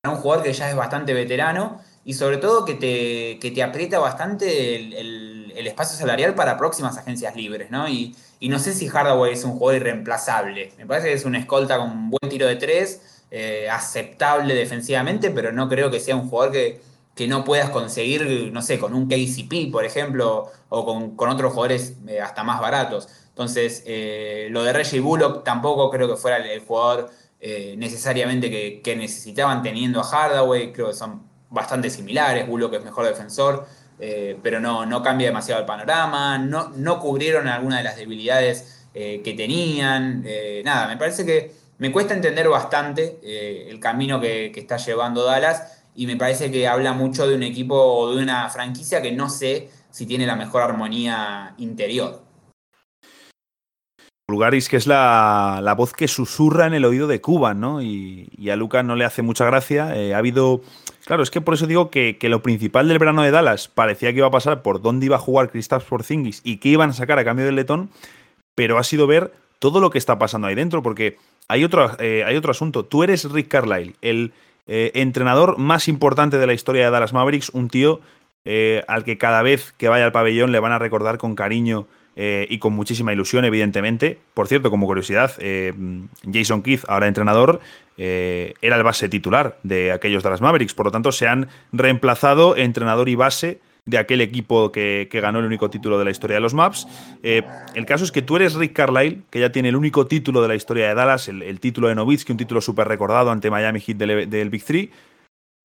para 0.03 0.15
un 0.15 0.21
jugador 0.21 0.45
que 0.45 0.53
ya 0.53 0.71
es 0.71 0.77
bastante 0.77 1.13
veterano 1.13 1.81
y 2.05 2.15
sobre 2.15 2.39
todo 2.39 2.65
que 2.65 2.75
te, 2.75 3.39
que 3.41 3.51
te 3.51 3.63
aprieta 3.63 3.99
bastante 3.99 4.77
el, 4.77 5.67
espacio 5.67 5.97
salarial 5.99 6.35
para 6.35 6.57
próximas 6.57 6.97
agencias 6.97 7.37
libres, 7.37 7.71
¿no? 7.71 7.87
Y, 7.89 8.17
no 8.41 8.59
sé 8.59 8.73
si 8.73 8.89
Hardaway 8.89 9.35
es 9.35 9.45
un 9.45 9.53
jugador 9.53 9.83
irreemplazable. 9.83 10.73
Me 10.79 10.87
parece 10.87 11.09
que 11.09 11.15
es 11.15 11.25
una 11.27 11.39
escolta 11.39 11.77
con 11.77 11.91
un 11.91 12.11
buen 12.11 12.31
tiro 12.31 12.47
de 12.47 12.57
tres, 12.57 13.23
eh, 13.31 13.69
aceptable 13.71 14.55
defensivamente, 14.55 15.31
pero 15.31 15.53
no 15.53 15.69
creo 15.69 15.91
que 15.91 16.01
sea 16.01 16.17
un 16.17 16.29
jugador 16.29 16.53
que, 16.53 16.81
que 17.15 17.29
no 17.29 17.45
puedas 17.45 17.69
conseguir, 17.69 18.51
no 18.53 18.63
sé, 18.63 18.79
con 18.79 18.95
un 18.95 19.07
KCP, 19.07 19.71
por 19.71 19.85
ejemplo, 19.85 20.51
o 20.71 20.85
con, 20.87 21.29
otros 21.29 21.53
jugadores 21.53 21.95
eh, 22.09 22.21
hasta 22.21 22.43
más 22.45 22.61
baratos. 22.61 23.09
Entonces, 23.41 23.83
eh, 23.87 24.49
lo 24.51 24.63
de 24.65 24.75
Reggie 24.75 25.01
Bullock 25.01 25.45
tampoco 25.45 25.89
creo 25.89 26.07
que 26.07 26.17
fuera 26.17 26.37
el, 26.37 26.61
jugador 26.61 27.11
eh, 27.41 27.75
necesariamente 27.79 28.51
que, 28.83 28.97
necesitaban 28.97 29.63
teniendo 29.63 29.99
a 29.99 30.05
Hardaway, 30.05 30.75
creo 30.75 30.89
que 30.89 30.93
son 30.93 31.23
bastante 31.49 31.89
similares, 31.89 32.47
Bullock 32.47 32.75
es 32.75 32.85
mejor 32.85 33.07
defensor, 33.07 33.67
eh, 33.99 34.39
pero 34.43 34.61
no, 34.61 34.85
no 34.85 35.03
cambia 35.03 35.29
demasiado 35.29 35.59
el 35.59 35.67
panorama, 35.67 36.37
no, 36.37 36.69
no 36.77 37.01
cubrieron 37.01 37.49
algunas 37.49 37.79
de 37.79 37.85
las 37.85 37.97
debilidades 37.97 38.89
que 38.93 39.35
tenían, 39.35 40.23
nada, 40.63 40.87
me 40.87 40.99
parece 40.99 41.25
que 41.25 41.53
me 41.79 41.91
cuesta 41.91 42.13
entender 42.13 42.47
bastante 42.47 43.21
el 43.71 43.81
camino 43.81 44.21
que, 44.21 44.53
que 44.53 44.61
está 44.61 44.77
llevando 44.77 45.25
Dallas 45.25 45.85
y 45.95 46.07
me 46.07 46.17
parece 46.17 46.51
que 46.51 46.69
habla 46.69 46.93
mucho 46.93 47.27
de 47.27 47.37
un 47.37 47.43
equipo 47.43 47.75
o 47.75 48.15
de 48.15 48.23
una 48.23 48.51
franquicia 48.51 49.01
que 49.01 49.13
no 49.13 49.31
sé 49.31 49.71
si 49.91 50.05
tiene 50.05 50.27
la 50.27 50.37
mejor 50.37 50.61
armonía 50.61 51.55
interior. 51.57 52.29
Lugaris, 54.31 54.69
que 54.69 54.77
es 54.77 54.87
la, 54.87 55.75
voz 55.77 55.93
que 55.93 56.09
susurra 56.09 56.67
en 56.67 56.75
el 56.75 56.85
oído 56.85 57.07
de 57.07 57.21
Cuba, 57.21 57.55
¿no? 57.55 57.83
Y, 57.83 58.29
a 58.51 58.57
Luca 58.57 58.83
no 58.83 58.97
le 58.97 59.05
hace 59.05 59.23
mucha 59.23 59.45
gracia. 59.45 59.97
Eh, 59.97 60.15
ha 60.15 60.19
habido. 60.19 60.63
Claro, 61.05 61.23
es 61.23 61.31
que 61.31 61.41
por 61.41 61.55
eso 61.55 61.67
digo 61.67 61.91
que, 61.91 62.17
lo 62.23 62.43
principal 62.43 62.89
del 62.89 62.99
verano 62.99 63.23
de 63.23 63.31
Dallas 63.31 63.69
parecía 63.69 64.13
que 64.13 64.19
iba 64.19 64.29
a 64.29 64.31
pasar 64.31 64.63
por 64.63 64.81
dónde 64.81 65.07
iba 65.07 65.17
a 65.17 65.21
jugar 65.21 65.51
Kristaps 65.51 65.85
Porzingis 65.85 66.41
y 66.45 66.59
qué 66.59 66.71
iban 66.71 66.91
a 66.91 66.93
sacar 66.93 67.19
a 67.19 67.25
cambio 67.25 67.47
del 67.47 67.57
letón, 67.57 67.91
pero 68.55 68.79
ha 68.79 68.85
sido 68.85 69.07
ver 69.07 69.33
todo 69.59 69.81
lo 69.81 69.91
que 69.91 69.99
está 69.99 70.19
pasando 70.19 70.47
ahí 70.47 70.55
dentro, 70.55 70.83
porque 70.83 71.17
hay 71.49 71.65
otro, 71.65 71.91
eh, 71.99 72.25
hay 72.25 72.37
otro 72.37 72.53
asunto. 72.53 72.85
Tú 72.85 73.03
eres 73.03 73.31
Rick 73.31 73.49
Carlisle, 73.49 73.97
el 74.01 74.33
eh, 74.67 74.93
entrenador 74.95 75.59
más 75.59 75.89
importante 75.89 76.39
de 76.39 76.47
la 76.47 76.55
historia 76.55 76.85
de 76.85 76.91
Dallas 76.91 77.13
Mavericks, 77.13 77.51
un 77.51 77.69
tío 77.69 78.01
al 78.89 79.05
que 79.05 79.19
cada 79.19 79.43
vez 79.43 79.75
que 79.77 79.89
vaya 79.89 80.07
al 80.07 80.13
pabellón 80.13 80.51
le 80.51 80.59
van 80.59 80.73
a 80.73 80.79
recordar 80.79 81.19
con 81.19 81.37
cariño 81.37 81.87
eh, 82.23 82.47
y 82.51 82.59
con 82.59 82.75
muchísima 82.75 83.15
ilusión, 83.15 83.47
evidentemente. 83.47 84.19
Por 84.35 84.47
cierto, 84.47 84.69
como 84.69 84.85
curiosidad, 84.85 85.33
eh, 85.39 85.73
Jason 86.31 86.63
Keith, 86.63 86.83
ahora 86.87 87.07
entrenador, 87.07 87.61
eh, 87.97 88.53
era 88.61 88.77
el 88.77 88.83
base 88.83 89.09
titular 89.09 89.57
de 89.63 89.91
aquellos 89.91 90.23
de 90.23 90.29
las 90.29 90.43
Mavericks. 90.43 90.75
Por 90.75 90.85
lo 90.85 90.93
tanto, 90.93 91.13
se 91.13 91.27
han 91.27 91.49
reemplazado 91.73 92.59
entrenador 92.59 93.09
y 93.09 93.15
base 93.15 93.63
de 93.87 93.97
aquel 93.97 94.21
equipo 94.21 94.71
que, 94.71 95.09
ganó 95.11 95.39
el 95.39 95.47
único 95.47 95.71
título 95.71 95.99
de 95.99 96.05
la 96.05 96.11
historia 96.11 96.35
de 96.35 96.41
los 96.43 96.53
Maps. 96.53 96.87
el 97.23 97.87
caso 97.87 98.05
es 98.05 98.13
que 98.13 98.21
tú 98.21 98.37
eres 98.37 98.53
Rick 98.53 98.75
Carlisle, 98.75 99.23
que 99.31 99.41
ya 99.41 99.51
tiene 99.51 99.71
el 99.71 99.77
único 99.77 100.07
título 100.07 100.43
de 100.43 100.49
la 100.49 100.57
historia 100.57 100.89
de 100.89 100.95
Dallas, 100.95 101.27
el, 101.27 101.59
título 101.59 101.89
de 101.89 101.95
Nowitzki, 101.95 102.33
un 102.33 102.39
título 102.39 102.61
súper 102.61 102.87
recordado 102.87 103.31
ante 103.31 103.51
Miami 103.51 103.81
Heat 103.81 103.97
del, 103.97 104.29
del 104.29 104.51
Big 104.51 104.63
Three. 104.63 104.91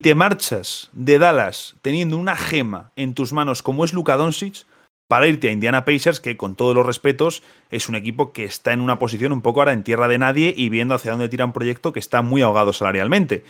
Te 0.01 0.15
marchas 0.15 0.89
de 0.93 1.19
Dallas 1.19 1.75
teniendo 1.81 2.17
una 2.17 2.37
gema 2.37 2.93
en 2.95 3.13
tus 3.13 3.33
manos 3.33 3.61
como 3.61 3.83
es 3.83 3.91
Luka 3.91 4.15
Doncic 4.15 4.65
para 5.07 5.27
irte 5.27 5.49
a 5.49 5.51
Indiana 5.51 5.85
Pacers, 5.85 6.19
que 6.19 6.37
con 6.37 6.55
todos 6.55 6.75
los 6.75 6.85
respetos 6.85 7.43
es 7.69 7.89
un 7.89 7.95
equipo 7.95 8.33
que 8.33 8.43
está 8.43 8.73
en 8.73 8.81
una 8.81 8.99
posición 8.99 9.31
un 9.31 9.41
poco 9.41 9.61
ahora 9.61 9.73
en 9.73 9.83
tierra 9.83 10.07
de 10.07 10.17
nadie 10.17 10.53
y 10.55 10.69
viendo 10.69 10.95
hacia 10.95 11.11
dónde 11.11 11.29
tira 11.29 11.45
un 11.45 11.53
proyecto 11.53 11.93
que 11.93 11.99
está 11.99 12.21
muy 12.21 12.41
ahogado 12.41 12.73
salarialmente. 12.73 13.43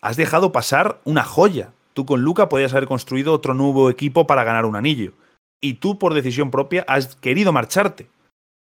Has 0.00 0.16
dejado 0.16 0.52
pasar 0.52 1.00
una 1.04 1.24
joya. 1.24 1.72
Tú 1.94 2.04
con 2.04 2.20
Luca 2.20 2.48
podías 2.48 2.72
haber 2.72 2.86
construido 2.86 3.32
otro 3.32 3.54
nuevo 3.54 3.88
equipo 3.88 4.26
para 4.26 4.44
ganar 4.44 4.66
un 4.66 4.76
anillo. 4.76 5.14
Y 5.60 5.74
tú, 5.74 5.98
por 5.98 6.12
decisión 6.12 6.50
propia, 6.50 6.84
has 6.86 7.16
querido 7.16 7.52
marcharte. 7.52 8.08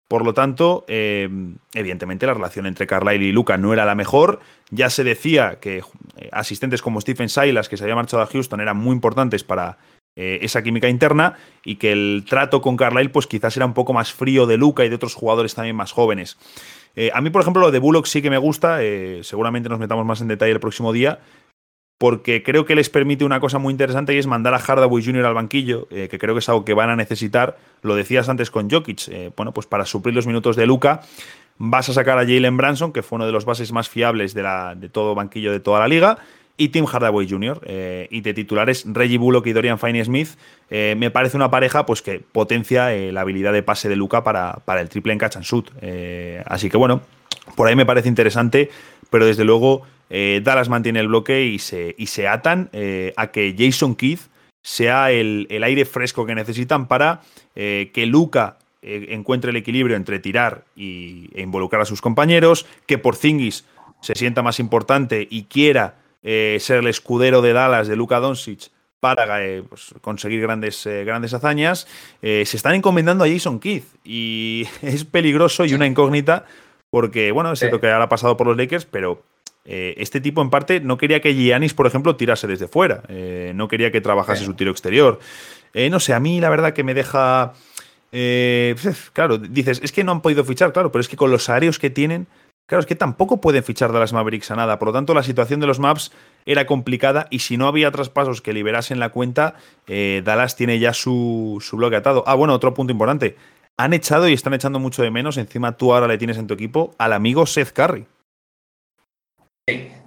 Por 0.10 0.26
lo 0.26 0.34
tanto, 0.34 0.86
eh, 0.88 1.30
evidentemente 1.76 2.26
la 2.26 2.34
relación 2.34 2.66
entre 2.66 2.88
Carlisle 2.88 3.28
y 3.28 3.32
Luca 3.32 3.58
no 3.58 3.74
era 3.74 3.86
la 3.86 3.94
mejor. 3.94 4.40
Ya 4.72 4.90
se 4.90 5.04
decía 5.04 5.60
que 5.60 5.84
eh, 6.18 6.30
asistentes 6.32 6.82
como 6.82 7.00
Stephen 7.00 7.30
Silas, 7.30 7.70
que 7.70 7.78
se 7.78 7.84
había 7.84 7.96
marchado 7.96 8.24
a 8.24 8.26
Houston, 8.26 8.60
eran 8.60 8.78
muy 8.78 8.96
importantes 8.96 9.44
para 9.44 9.78
eh, 10.16 10.40
esa 10.42 10.62
química 10.64 10.90
interna 10.90 11.36
y 11.64 11.76
que 11.76 11.92
el 11.92 12.26
trato 12.28 12.62
con 12.62 12.76
Carlisle 12.76 13.10
pues 13.10 13.28
quizás 13.28 13.56
era 13.56 13.66
un 13.66 13.74
poco 13.74 13.94
más 13.94 14.12
frío 14.12 14.46
de 14.48 14.58
Luca 14.58 14.84
y 14.84 14.90
de 14.90 14.96
otros 14.96 15.14
jugadores 15.14 15.56
también 15.56 15.76
más 15.76 15.92
jóvenes. 15.92 16.38
Eh, 16.96 17.12
a 17.14 17.22
mí, 17.22 17.30
por 17.30 17.42
ejemplo, 17.42 17.62
lo 17.62 17.72
de 17.72 17.80
Bullock 17.80 18.06
sí 18.06 18.22
que 18.22 18.30
me 18.30 18.38
gusta, 18.38 18.84
eh, 18.84 19.22
seguramente 19.24 19.70
nos 19.70 19.80
metamos 19.80 20.06
más 20.06 20.20
en 20.20 20.28
detalle 20.28 20.52
el 20.52 20.60
próximo 20.60 20.92
día, 20.92 21.20
porque 21.98 22.44
creo 22.44 22.66
que 22.66 22.76
les 22.76 22.90
permite 22.90 23.24
una 23.24 23.40
cosa 23.40 23.60
muy 23.60 23.72
interesante 23.72 24.14
y 24.14 24.18
es 24.18 24.28
mandar 24.28 24.54
a 24.54 24.60
Hardaway 24.60 25.06
Jr. 25.06 25.26
al 25.26 25.34
banquillo, 25.34 25.88
que 25.88 26.18
creo 26.18 26.34
que 26.34 26.40
es 26.40 26.50
algo 26.50 26.66
que 26.66 26.74
van 26.74 26.90
a 26.90 26.96
necesitar. 26.96 27.58
Lo 27.82 27.96
decías 27.96 28.30
antes 28.30 28.52
con 28.52 28.70
Jokic, 28.70 29.36
bueno, 29.36 29.54
pues 29.54 29.68
para 29.68 29.86
suplir 29.86 30.16
los 30.16 30.26
minutos 30.26 30.56
de 30.56 30.66
Luca, 30.66 31.02
vas 31.58 31.90
a 31.90 31.94
sacar 31.94 32.18
a 32.18 32.22
Jalen 32.22 32.58
Branson, 32.58 32.94
que 32.94 33.04
fue 33.04 33.18
uno 33.18 33.26
de 33.26 33.34
los 33.34 33.46
bases 33.46 33.72
más 33.72 33.90
fiables 33.90 34.34
de 34.34 34.90
todo 34.92 35.14
banquillo 35.14 35.52
de 35.52 35.60
toda 35.60 35.82
la 35.82 35.88
liga, 35.90 36.18
y 36.60 36.70
Tim 36.70 36.86
Hardaway 36.86 37.28
Jr. 37.28 37.62
Eh, 37.66 38.08
y 38.12 38.22
de 38.22 38.36
titulares 38.36 38.86
Reggie 38.86 39.18
Bullock 39.18 39.48
y 39.48 39.54
Dorian 39.54 39.80
Finney 39.80 40.06
Smith. 40.06 40.38
me 40.70 41.10
parece 41.10 41.36
una 41.38 41.50
pareja 41.50 41.88
pues, 41.88 42.04
que 42.04 42.20
potencia 42.20 42.92
la 43.12 43.22
habilidad 43.22 43.54
de 43.54 43.64
pase 43.64 43.90
de 43.90 43.96
Luca 43.96 44.24
para, 44.24 44.60
para, 44.66 44.82
el 44.82 44.90
triple 44.90 45.14
en 45.14 45.20
catch 45.20 45.38
and 45.38 45.46
shoot. 45.46 45.72
así 46.46 46.70
que 46.70 46.78
bueno, 46.78 47.02
por 47.56 47.68
ahí 47.68 47.76
me 47.76 47.86
parece 47.86 48.08
interesante, 48.08 48.70
pero 49.10 49.26
desde 49.26 49.44
luego 49.44 49.84
eh, 50.10 50.42
Dallas 50.44 50.70
mantiene 50.70 51.00
el 51.00 51.08
bloque 51.08 51.46
y 51.46 51.60
se, 51.60 51.96
y 51.98 52.08
se 52.08 52.28
atan 52.28 52.70
eh, 52.74 53.14
a 53.16 53.28
que 53.28 53.56
Jason 53.58 53.96
Keith 53.96 54.22
sea 54.62 55.12
el, 55.12 55.48
aire 55.64 55.86
fresco 55.86 56.26
que 56.26 56.36
necesitan 56.36 56.88
para 56.88 57.22
eh, 57.56 57.92
que 57.94 58.06
Luca 58.06 58.58
encuentre 58.82 59.52
el 59.52 59.58
equilibrio 59.58 59.98
entre 59.98 60.20
tirar 60.20 60.64
y, 60.74 61.30
e 61.36 61.42
involucrar 61.42 61.82
a 61.82 61.86
sus 61.86 62.02
compañeros, 62.02 62.66
que 62.86 62.98
Porzingis 62.98 63.66
se 64.02 64.16
sienta 64.16 64.42
más 64.42 64.58
importante 64.62 65.28
y 65.30 65.44
quiera 65.44 65.96
ser 66.22 66.80
el 66.80 66.88
escudero 66.88 67.42
de 67.42 67.54
Dallas 67.54 67.88
de 67.88 67.96
Luca 67.96 68.20
Doncic 68.20 68.72
para 69.00 69.40
pues, 69.70 69.94
conseguir 70.02 70.42
grandes, 70.42 70.86
grandes 71.06 71.34
hazañas, 71.34 71.88
se 72.22 72.42
están 72.44 72.76
encomendando 72.76 73.24
a 73.24 73.30
Jason 73.30 73.60
Keith 73.60 73.86
y 74.04 74.68
es 74.82 75.06
peligroso 75.06 75.66
y 75.66 75.74
una 75.74 75.88
incógnita 75.88 76.46
porque, 76.90 77.32
bueno, 77.32 77.52
es 77.52 77.60
cierto 77.60 77.80
que 77.80 77.92
ahora 77.92 78.06
ha 78.06 78.10
pasado 78.10 78.36
por 78.36 78.48
los 78.48 78.58
Lakers, 78.58 78.86
pero 78.86 79.24
eh, 79.66 79.94
este 79.98 80.22
tipo 80.22 80.42
en 80.42 80.50
parte 80.50 80.80
no 80.80 80.98
quería 80.98 81.22
que 81.22 81.36
Giannis, 81.36 81.74
por 81.74 81.86
ejemplo, 81.86 82.16
tirase 82.16 82.48
desde 82.48 82.68
fuera, 82.68 83.04
eh, 83.08 83.52
no 83.56 83.68
quería 83.68 83.92
que 83.92 84.02
trabajase 84.02 84.44
su 84.44 84.56
tiro 84.56 84.72
exterior. 84.72 85.20
Eh, 85.74 85.90
no 85.90 86.00
sé, 86.00 86.14
a 86.14 86.20
mí 86.20 86.40
la 86.42 86.50
verdad 86.50 86.74
que 86.74 86.84
me 86.84 86.94
deja... 86.94 87.54
claro, 89.14 89.38
dices, 89.38 89.80
es 89.84 89.92
que 89.92 90.04
no 90.04 90.12
han 90.12 90.22
podido 90.22 90.44
fichar, 90.44 90.74
claro, 90.74 90.92
pero 90.92 91.02
es 91.02 91.08
que 91.08 91.18
con 91.18 91.30
los 91.30 91.44
salarios 91.44 91.78
que 91.78 91.92
tienen, 91.92 92.26
claro, 92.70 92.80
es 92.80 92.86
que 92.86 92.96
tampoco 92.96 93.42
pueden 93.42 93.64
fichar 93.64 93.92
Dallas 93.92 94.14
Mavericks 94.14 94.52
a 94.52 94.56
nada. 94.56 94.80
Por 94.80 94.88
lo 94.88 94.94
tanto, 94.94 95.14
la 95.14 95.24
situación 95.24 95.60
de 95.60 95.68
los 95.68 95.80
Maps 95.80 96.14
era 96.46 96.66
complicada 96.66 97.28
y 97.30 97.40
si 97.40 97.58
no 97.58 97.68
había 97.68 97.92
traspasos 97.92 98.42
que 98.42 98.54
liberasen 98.54 99.00
la 99.00 99.10
cuenta, 99.10 99.56
Dallas 99.88 100.56
tiene 100.56 100.80
ya 100.80 100.94
su, 100.94 101.58
su 101.60 101.76
bloque 101.76 101.98
atado. 101.98 102.24
Ah, 102.26 102.36
bueno, 102.36 102.54
otro 102.54 102.74
punto 102.74 102.94
importante. 102.94 103.36
Han 103.78 103.94
echado 103.94 104.30
y 104.30 104.34
están 104.34 104.54
echando 104.54 104.80
mucho 104.80 105.04
de 105.04 105.12
menos. 105.12 105.38
Encima 105.38 105.76
tú 105.76 105.94
ahora 105.94 106.08
le 106.08 106.18
tienes 106.18 106.38
en 106.38 106.48
tu 106.48 106.54
equipo 106.54 106.96
al 106.98 107.14
amigo 107.14 107.46
Seth 107.46 107.72
Curry. 107.72 108.06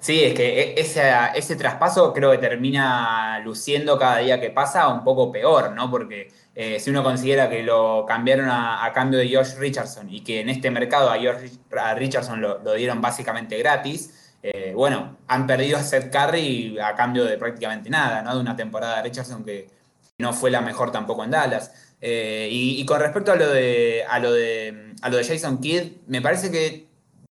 Sí, 0.01 0.25
es 0.25 0.35
que 0.35 0.61
e, 0.61 0.81
ese, 0.81 1.13
ese, 1.35 1.57
traspaso 1.57 2.13
creo 2.13 2.33
que 2.33 2.39
termina 2.39 3.41
luciendo 3.45 3.99
cada 3.99 4.19
día 4.19 4.41
que 4.41 4.51
pasa 4.51 4.89
un 4.89 5.05
poco 5.05 5.31
peor, 5.31 5.73
¿no? 5.73 5.91
Porque 5.91 6.29
eh, 6.55 6.79
si 6.79 6.91
uno 6.91 7.03
considera 7.03 7.49
que 7.49 7.63
lo 7.63 8.05
cambiaron 8.07 8.49
a, 8.51 8.91
cambio 8.95 9.19
de 9.19 9.35
Josh 9.35 9.57
Richardson 9.57 10.11
y 10.11 10.23
que 10.23 10.41
en 10.41 10.51
este 10.51 10.71
mercado 10.71 11.11
a 11.11 11.17
Josh 11.17 11.51
Richardson 11.97 12.41
lo, 12.43 12.75
dieron 12.75 13.01
básicamente 13.01 13.57
gratis, 13.59 14.37
eh, 14.43 14.73
bueno, 14.75 15.19
han 15.29 15.47
perdido 15.47 15.79
a 15.79 15.83
Seth 15.83 16.11
Curry 16.13 16.79
a 16.79 16.95
cambio 16.95 17.25
de 17.25 17.39
prácticamente 17.39 17.89
nada, 17.89 18.23
¿no? 18.23 18.35
De 18.35 18.41
una 18.41 18.57
temporada 18.57 18.97
de 18.97 19.03
Richardson 19.05 19.45
que 19.45 19.69
no 20.19 20.33
fue 20.33 20.51
la 20.51 20.61
mejor 20.61 20.93
tampoco 20.93 21.25
en 21.25 21.31
Dallas. 21.31 21.73
Eh, 22.01 22.49
y, 22.51 22.81
y, 22.81 22.85
con 22.85 23.01
respecto 23.01 23.33
a 23.33 23.37
lo 23.37 23.49
de 23.49 24.05
a 24.09 24.19
lo 24.19 24.33
de 24.33 24.95
a 25.03 25.09
lo 25.09 25.17
de 25.17 25.25
Jason 25.25 25.59
Kidd, 25.59 25.93
me 26.09 26.21
parece 26.21 26.51
que 26.51 26.89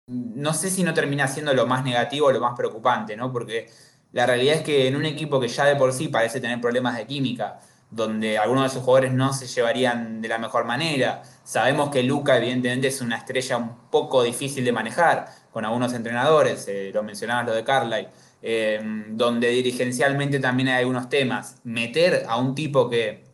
no 0.09 0.53
sé 0.55 0.71
si 0.71 0.83
no 0.83 0.95
termina 0.95 1.27
siendo 1.29 1.55
lo 1.55 1.67
más 1.67 1.85
negativo 1.85 2.27
o 2.27 2.33
lo 2.33 2.41
más 2.41 2.57
preocupante, 2.57 3.17
¿no? 3.17 3.33
Porque 3.33 3.69
la 4.13 4.27
realidad 4.27 4.57
es 4.57 4.63
que 4.63 4.89
en 4.89 4.97
un 4.97 5.05
equipo 5.05 5.41
que 5.41 5.49
ya 5.49 5.65
de 5.65 5.77
por 5.77 5.93
sí 5.93 6.09
parece 6.09 6.41
tener 6.41 6.61
problemas 6.61 6.97
de 6.97 7.07
química, 7.07 7.61
donde 7.91 8.39
algunos 8.39 8.65
de 8.65 8.71
sus 8.71 8.83
jugadores 8.83 9.13
no 9.13 9.33
se 9.33 9.47
llevarían 9.47 10.21
de 10.21 10.29
la 10.29 10.39
mejor 10.39 10.65
manera, 10.65 11.23
sabemos 11.45 11.91
que 11.91 12.03
Luca 12.03 12.37
evidentemente 12.37 12.89
es 12.89 13.01
una 13.01 13.17
estrella 13.17 13.57
un 13.57 13.77
poco 13.91 14.23
difícil 14.23 14.65
de 14.65 14.73
manejar 14.73 15.27
con 15.57 15.65
algunos 15.65 15.95
entrenadores, 15.95 16.67
eh, 16.69 16.91
lo 16.93 17.03
mencionabas 17.03 17.47
lo 17.47 17.55
de 17.55 17.65
Carlyle, 17.65 18.09
eh, 18.43 18.79
donde 19.09 19.49
dirigencialmente 19.49 20.39
también 20.39 20.69
hay 20.69 20.81
algunos 20.81 21.09
temas. 21.09 21.57
Meter 21.65 22.27
a 22.29 22.37
un 22.37 22.55
tipo 22.55 22.91
que, 22.91 23.25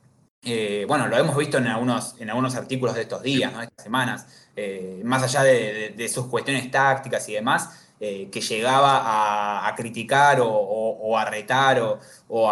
eh, 0.45 0.85
bueno, 0.87 1.09
lo 1.09 1.17
hemos 1.17 1.37
visto 1.37 1.59
en 1.59 1.67
algunos, 1.67 2.15
en 2.21 2.31
algunos 2.31 2.55
artículos 2.55 2.95
de 2.95 3.03
estos 3.03 3.23
días, 3.23 3.53
¿no? 3.53 3.61
estas 3.63 3.83
semanas, 3.83 4.27
más 5.03 5.23
allá 5.23 5.43
de, 5.43 6.09
sus 6.09 6.27
cuestiones 6.27 6.71
tácticas 6.71 7.29
y 7.29 7.33
demás, 7.33 7.82
eh, 8.05 8.31
que 8.33 8.41
llegaba 8.41 9.69
a, 9.69 9.73
criticar 9.77 10.41
o, 10.43 11.17
a 11.17 11.25
retar 11.25 11.81
o, 12.27 12.51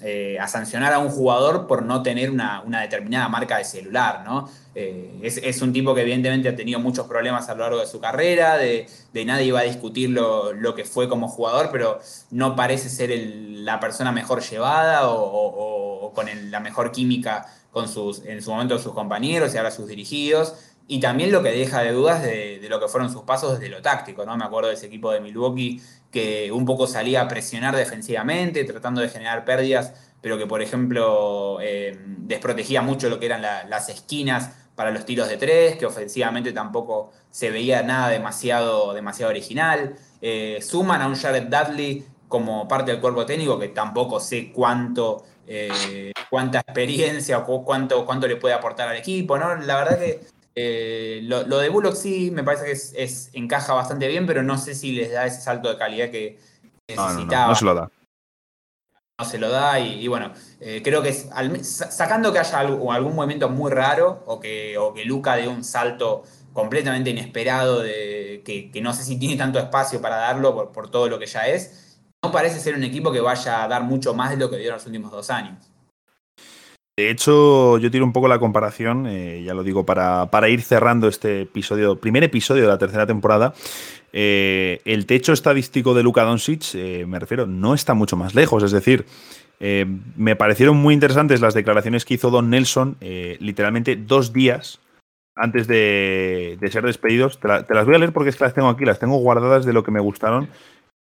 eh, 0.00 0.38
a, 0.40 0.48
sancionar 0.48 0.94
a 0.94 0.98
un 0.98 1.10
jugador 1.10 1.66
por 1.66 1.82
no 1.82 2.02
tener 2.02 2.30
una, 2.30 2.62
determinada 2.80 3.28
marca 3.28 3.58
de 3.58 3.64
celular, 3.64 4.22
¿no? 4.24 4.48
Es, 4.74 5.60
un 5.60 5.74
tipo 5.74 5.94
que 5.94 6.00
evidentemente 6.00 6.48
ha 6.48 6.56
tenido 6.56 6.80
muchos 6.80 7.06
problemas 7.06 7.50
a 7.50 7.54
lo 7.54 7.64
largo 7.64 7.80
de 7.80 7.86
su 7.86 8.00
carrera, 8.00 8.56
de, 8.56 8.86
nadie 9.26 9.44
iba 9.44 9.60
a 9.60 9.64
discutir 9.64 10.08
lo, 10.08 10.74
que 10.74 10.86
fue 10.86 11.06
como 11.06 11.28
jugador, 11.28 11.68
pero 11.70 12.00
no 12.30 12.56
parece 12.56 12.88
ser 12.88 13.10
la 13.10 13.78
persona 13.78 14.10
mejor 14.10 14.40
llevada 14.40 15.10
o, 15.10 16.12
con 16.14 16.28
la 16.50 16.60
mejor 16.60 16.92
química 16.92 17.44
con 17.72 17.88
sus, 17.90 18.24
en 18.24 18.40
su 18.40 18.52
momento 18.52 18.78
sus 18.78 18.94
compañeros 18.94 19.52
y 19.52 19.58
ahora 19.58 19.70
sus 19.70 19.86
dirigidos. 19.86 20.54
Y 20.88 21.00
también 21.00 21.32
lo 21.32 21.42
que 21.42 21.50
deja 21.50 21.82
de 21.82 21.92
dudas 21.92 22.22
de, 22.22 22.64
lo 22.68 22.78
que 22.78 22.86
fueron 22.88 23.10
sus 23.10 23.22
pasos 23.22 23.58
desde 23.58 23.68
lo 23.68 23.82
táctico, 23.82 24.24
¿no? 24.24 24.36
Me 24.36 24.44
acuerdo 24.44 24.68
de 24.68 24.74
ese 24.74 24.86
equipo 24.86 25.10
de 25.10 25.20
Milwaukee 25.20 25.80
que 26.12 26.52
un 26.52 26.64
poco 26.64 26.86
salía 26.86 27.22
a 27.22 27.28
presionar 27.28 27.74
defensivamente, 27.74 28.64
tratando 28.64 29.00
de 29.00 29.08
generar 29.08 29.44
pérdidas, 29.44 29.94
pero 30.20 30.38
que, 30.38 30.46
por 30.46 30.62
ejemplo, 30.62 31.58
eh, 31.60 31.98
desprotegía 32.18 32.82
mucho 32.82 33.08
lo 33.08 33.18
que 33.18 33.26
eran 33.26 33.42
las 33.42 33.88
esquinas 33.88 34.50
para 34.76 34.90
los 34.90 35.04
tiros 35.04 35.28
de 35.28 35.38
tres, 35.38 35.76
que 35.76 35.86
ofensivamente 35.86 36.52
tampoco 36.52 37.10
se 37.30 37.50
veía 37.50 37.82
nada 37.82 38.08
demasiado, 38.08 38.92
demasiado 38.94 39.30
original. 39.30 39.96
Eh, 40.20 40.60
suman 40.62 41.02
a 41.02 41.08
un 41.08 41.16
Jared 41.16 41.48
Dudley 41.48 42.06
como 42.28 42.68
parte 42.68 42.92
del 42.92 43.00
cuerpo 43.00 43.26
técnico, 43.26 43.58
que 43.58 43.68
tampoco 43.68 44.20
sé 44.20 44.52
cuánto, 44.52 45.24
eh, 45.46 46.12
cuánta 46.30 46.60
experiencia 46.60 47.38
o 47.38 47.64
cuánto, 47.64 48.04
cuánto 48.04 48.28
le 48.28 48.36
puede 48.36 48.54
aportar 48.54 48.88
al 48.88 48.96
equipo, 48.96 49.38
¿no? 49.38 49.54
La 49.56 49.76
verdad 49.76 49.98
que 49.98 50.20
eh, 50.58 51.20
lo, 51.24 51.44
de 51.44 51.68
Bullock 51.68 51.94
sí 51.94 52.30
me 52.30 52.42
parece 52.42 52.64
que 52.64 52.72
es, 52.72 53.30
encaja 53.34 53.74
bastante 53.74 54.08
bien, 54.08 54.26
pero 54.26 54.42
no 54.42 54.56
sé 54.56 54.74
si 54.74 54.92
les 54.92 55.12
da 55.12 55.26
ese 55.26 55.42
salto 55.42 55.68
de 55.68 55.76
calidad 55.76 56.10
que 56.10 56.38
necesitaba. 56.88 57.48
No, 57.48 57.54
se 57.54 57.64
lo 57.64 57.74
da. 57.74 57.90
No 59.18 59.24
se 59.24 59.38
lo 59.38 59.50
da 59.50 59.78
y, 59.78 60.08
bueno, 60.08 60.32
eh, 60.60 60.80
creo 60.82 61.02
que 61.02 61.12
sacando 61.12 62.32
que 62.32 62.38
haya 62.38 62.58
algún 62.58 63.14
movimiento 63.14 63.48
muy 63.50 63.70
raro 63.70 64.22
o 64.26 64.40
que, 64.40 64.76
o 64.78 64.94
que 64.94 65.04
Luca 65.04 65.36
dé 65.36 65.46
un 65.46 65.62
salto 65.62 66.22
completamente 66.54 67.10
inesperado 67.10 67.80
de 67.80 68.42
que, 68.44 68.80
no 68.80 68.94
sé 68.94 69.04
si 69.04 69.18
tiene 69.18 69.36
tanto 69.36 69.58
espacio 69.58 70.00
para 70.00 70.16
darlo 70.16 70.54
por, 70.54 70.72
por 70.72 70.90
todo 70.90 71.08
lo 71.08 71.18
que 71.18 71.26
ya 71.26 71.46
es, 71.48 71.98
no 72.22 72.32
parece 72.32 72.60
ser 72.60 72.74
un 72.74 72.84
equipo 72.84 73.12
que 73.12 73.20
vaya 73.20 73.62
a 73.62 73.68
dar 73.68 73.82
mucho 73.82 74.14
más 74.14 74.30
de 74.30 74.38
lo 74.38 74.50
que 74.50 74.56
dieron 74.56 74.76
los 74.76 74.86
últimos 74.86 75.10
dos 75.10 75.28
años. 75.28 75.75
De 76.98 77.10
hecho, 77.10 77.76
yo 77.76 77.90
tiro 77.90 78.06
un 78.06 78.14
poco 78.14 78.26
la 78.26 78.38
comparación, 78.38 79.06
eh, 79.06 79.42
ya 79.44 79.52
lo 79.52 79.62
digo, 79.62 79.84
para, 79.84 80.30
para, 80.30 80.48
ir 80.48 80.62
cerrando 80.62 81.08
este 81.08 81.42
episodio, 81.42 82.00
primer 82.00 82.24
episodio 82.24 82.62
de 82.62 82.68
la 82.68 82.78
tercera 82.78 83.06
temporada. 83.06 83.52
Eh, 84.14 84.80
el 84.86 85.04
techo 85.04 85.34
estadístico 85.34 85.92
de 85.92 86.02
Luka 86.02 86.22
Doncic, 86.22 86.74
eh, 86.74 87.04
me 87.06 87.18
refiero, 87.18 87.46
no 87.46 87.74
está 87.74 87.92
mucho 87.92 88.16
más 88.16 88.34
lejos. 88.34 88.62
Es 88.62 88.72
decir, 88.72 89.04
me 89.60 90.36
parecieron 90.36 90.78
muy 90.78 90.94
interesantes 90.94 91.42
las 91.42 91.52
declaraciones 91.52 92.06
que 92.06 92.14
hizo 92.14 92.30
Don 92.30 92.48
Nelson, 92.48 92.96
literalmente 93.40 93.96
dos 93.96 94.32
días 94.32 94.80
antes 95.34 95.66
de, 95.66 96.58
ser 96.70 96.86
despedidos. 96.86 97.38
Te, 97.40 97.62
te, 97.64 97.74
las 97.74 97.84
voy 97.84 97.94
a 97.94 97.98
leer 97.98 98.14
porque 98.14 98.30
es 98.30 98.36
que 98.36 98.44
las 98.44 98.54
tengo 98.54 98.70
aquí, 98.70 98.86
las 98.86 98.98
tengo 98.98 99.18
guardadas 99.18 99.66
de 99.66 99.74
lo 99.74 99.82
que 99.82 99.90
me 99.90 100.00
gustaron 100.00 100.48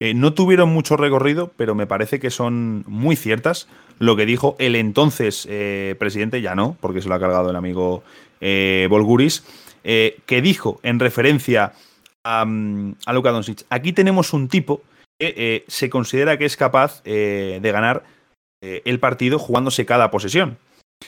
eh, 0.01 0.15
no 0.15 0.33
tuvieron 0.33 0.69
mucho 0.69 0.97
recorrido, 0.97 1.51
pero 1.57 1.75
me 1.75 1.89
parece 1.89 2.21
que 2.21 2.31
son 2.31 2.85
muy 2.87 3.17
ciertas. 3.17 3.69
Lo 3.99 4.15
que 4.15 4.27
dijo 4.27 4.55
el 4.61 4.77
entonces 4.77 5.47
eh, 5.51 5.97
presidente, 5.99 6.41
ya 6.41 6.55
no, 6.55 6.77
porque 6.81 7.03
se 7.03 7.09
lo 7.09 7.17
ha 7.17 7.21
cargado 7.21 7.51
el 7.51 7.57
amigo 7.57 8.05
eh, 8.41 8.87
Volguris, 8.89 9.45
que 9.83 10.43
dijo 10.43 10.81
en 10.83 11.01
referencia 11.01 11.73
a, 12.23 12.43
a 12.43 13.13
Luka 13.13 13.31
Doncic, 13.31 13.65
aquí 13.71 13.95
tenemos 13.95 14.35
un 14.35 14.49
tipo 14.49 14.83
que 15.19 15.65
se 15.67 15.89
considera 15.89 16.37
que 16.37 16.45
es 16.45 16.59
capaz 16.59 17.03
de 17.05 17.61
ganar 17.73 18.05
el 18.61 19.01
partido 19.01 19.39
jugándose 19.39 19.87
cada 19.87 20.11
posesión. 20.11 20.59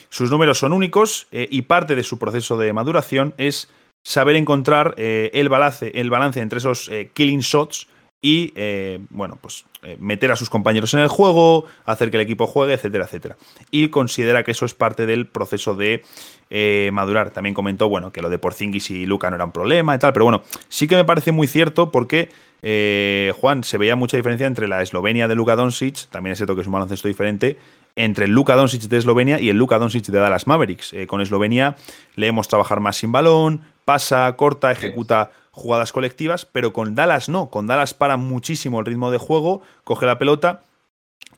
Sus 0.09 0.31
números 0.31 0.57
son 0.57 0.73
únicos 0.73 1.27
y 1.31 1.61
parte 1.61 1.95
de 1.95 2.01
su 2.01 2.17
proceso 2.17 2.57
de 2.57 2.73
maduración 2.73 3.35
es 3.37 3.69
saber 4.03 4.35
encontrar 4.35 4.95
el, 4.97 5.47
balance, 5.47 5.91
el 5.93 6.09
balance 6.09 6.39
entre 6.39 6.57
esos 6.57 6.89
killing 7.13 7.41
shots 7.41 7.87
y, 8.21 8.53
eh, 8.55 8.99
bueno, 9.09 9.39
pues 9.41 9.65
eh, 9.81 9.97
meter 9.99 10.31
a 10.31 10.35
sus 10.35 10.49
compañeros 10.49 10.93
en 10.93 10.99
el 10.99 11.07
juego, 11.07 11.65
hacer 11.85 12.11
que 12.11 12.17
el 12.17 12.23
equipo 12.23 12.45
juegue, 12.45 12.73
etcétera, 12.73 13.05
etcétera. 13.05 13.35
Y 13.71 13.89
considera 13.89 14.43
que 14.43 14.51
eso 14.51 14.65
es 14.65 14.75
parte 14.75 15.07
del 15.07 15.25
proceso 15.27 15.73
de 15.73 16.03
eh, 16.51 16.91
madurar. 16.93 17.31
También 17.31 17.55
comentó, 17.55 17.89
bueno, 17.89 18.11
que 18.11 18.21
lo 18.21 18.29
de 18.29 18.37
Porzingis 18.37 18.91
y 18.91 19.07
Luca 19.07 19.31
no 19.31 19.37
era 19.37 19.45
un 19.45 19.51
problema 19.51 19.95
y 19.95 19.99
tal, 19.99 20.13
pero 20.13 20.25
bueno, 20.25 20.43
sí 20.69 20.87
que 20.87 20.95
me 20.95 21.03
parece 21.03 21.31
muy 21.31 21.47
cierto 21.47 21.91
porque 21.91 22.29
Juan, 23.39 23.63
se 23.63 23.79
veía 23.79 23.95
mucha 23.95 24.17
diferencia 24.17 24.45
entre 24.45 24.67
la 24.67 24.83
Eslovenia 24.83 25.27
de 25.27 25.33
Luka 25.33 25.55
Doncic, 25.55 26.07
también 26.09 26.33
es 26.33 26.37
cierto 26.37 26.53
que 26.53 26.61
es 26.61 26.67
un 26.67 26.73
baloncesto 26.73 27.07
diferente, 27.07 27.57
entre 27.95 28.25
el 28.25 28.31
Luka 28.31 28.55
Doncic 28.55 28.83
de 28.83 28.97
Eslovenia 28.97 29.39
y 29.39 29.49
el 29.49 29.57
Luka 29.57 29.79
Doncic 29.79 30.05
de 30.05 30.19
Dallas 30.19 30.45
Mavericks. 30.45 30.93
Con 31.07 31.21
Eslovenia 31.21 31.75
leemos 32.15 32.47
trabajar 32.47 32.79
más 32.79 32.97
sin 32.97 33.11
balón, 33.11 33.61
pasa, 33.83 34.31
corta, 34.35 34.71
ejecuta 34.71 35.31
jugadas 35.51 35.91
colectivas, 35.91 36.45
pero 36.45 36.73
con 36.73 36.95
Dallas 36.95 37.29
no. 37.29 37.49
Con 37.49 37.67
Dallas 37.67 37.93
para 37.93 38.17
muchísimo 38.17 38.79
el 38.79 38.85
ritmo 38.85 39.11
de 39.11 39.17
juego, 39.17 39.61
coge 39.83 40.05
la 40.05 40.17
pelota 40.17 40.63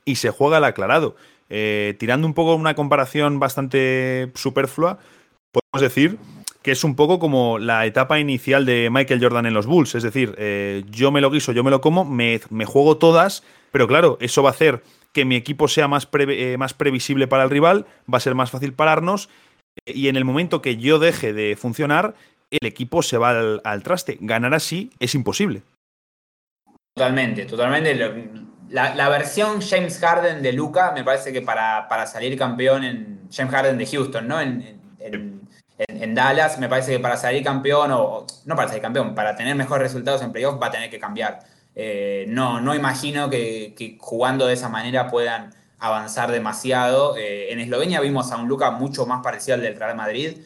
y 0.05 0.15
se 0.15 0.29
juega 0.29 0.57
al 0.57 0.65
aclarado. 0.65 1.15
Eh, 1.49 1.95
tirando 1.99 2.25
un 2.25 2.33
poco 2.33 2.55
una 2.55 2.75
comparación 2.75 3.39
bastante 3.39 4.31
superflua, 4.35 4.99
podemos 5.51 5.81
decir 5.81 6.17
que 6.61 6.71
es 6.71 6.83
un 6.83 6.95
poco 6.95 7.19
como 7.19 7.59
la 7.59 7.85
etapa 7.85 8.19
inicial 8.19 8.65
de 8.65 8.89
Michael 8.89 9.21
Jordan 9.21 9.45
en 9.45 9.53
los 9.53 9.65
Bulls. 9.65 9.95
Es 9.95 10.03
decir, 10.03 10.33
eh, 10.37 10.83
yo 10.89 11.11
me 11.11 11.19
lo 11.19 11.29
guiso, 11.29 11.51
yo 11.51 11.63
me 11.63 11.71
lo 11.71 11.81
como, 11.81 12.05
me, 12.05 12.39
juego 12.65 12.97
todas, 12.97 13.43
pero 13.71 13.87
claro, 13.87 14.17
eso 14.21 14.41
va 14.41 14.49
a 14.49 14.53
hacer 14.53 14.81
que 15.11 15.25
mi 15.25 15.35
equipo 15.35 15.67
sea 15.67 15.87
más, 15.87 16.07
eh, 16.13 16.55
más 16.57 16.73
previsible 16.73 17.27
para 17.27 17.43
el 17.43 17.49
rival, 17.49 17.85
va 18.11 18.17
a 18.17 18.21
ser 18.21 18.33
más 18.33 18.49
fácil 18.49 18.73
pararnos, 18.73 19.29
y 19.85 20.07
en 20.07 20.15
el 20.15 20.25
momento 20.25 20.61
que 20.61 20.77
yo 20.77 20.99
deje 20.99 21.33
de 21.33 21.55
funcionar, 21.55 22.15
el 22.61 22.67
equipo 22.67 23.01
se 23.01 23.17
va 23.17 23.31
al, 23.63 23.83
traste. 23.83 24.17
Ganar 24.21 24.53
así 24.53 24.91
es 24.99 25.15
imposible. 25.15 25.63
Totalmente, 26.95 27.45
totalmente. 27.45 27.95
La, 28.69 29.09
versión 29.09 29.61
James 29.61 29.99
Harden 29.99 30.41
de 30.41 30.53
Luca 30.53 30.91
me 30.91 31.03
parece 31.03 31.33
que 31.33 31.41
para, 31.41 31.87
para, 31.87 32.05
salir 32.05 32.37
campeón 32.37 32.83
en 32.83 33.29
James 33.31 33.53
Harden 33.53 33.77
de 33.77 33.85
Houston, 33.87 34.27
¿no? 34.27 34.39
En, 34.39 34.81
Dallas, 36.13 36.59
me 36.59 36.69
parece 36.69 36.91
que 36.91 36.99
para 36.99 37.17
salir 37.17 37.43
campeón, 37.43 37.91
o 37.91 38.27
no 38.45 38.55
para 38.55 38.67
salir 38.67 38.83
campeón, 38.83 39.15
para 39.15 39.35
tener 39.35 39.55
mejores 39.55 39.83
resultados 39.83 40.21
en 40.21 40.31
playoffs 40.31 40.61
va 40.61 40.67
a 40.67 40.71
tener 40.71 40.89
que 40.91 40.99
cambiar. 40.99 41.39
Eh, 41.75 42.25
no, 42.29 42.61
no 42.61 42.75
imagino 42.75 43.29
que, 43.29 43.97
jugando 43.99 44.45
de 44.45 44.53
esa 44.53 44.69
manera 44.69 45.09
puedan 45.09 45.53
avanzar 45.79 46.31
demasiado. 46.31 47.17
Eh, 47.17 47.51
en 47.51 47.59
Eslovenia 47.59 47.99
vimos 47.99 48.31
a 48.31 48.37
un 48.37 48.47
Luca 48.47 48.69
mucho 48.71 49.07
más 49.07 49.23
parecido 49.23 49.55
al 49.55 49.61
del 49.61 49.75
Real 49.75 49.95
Madrid 49.95 50.37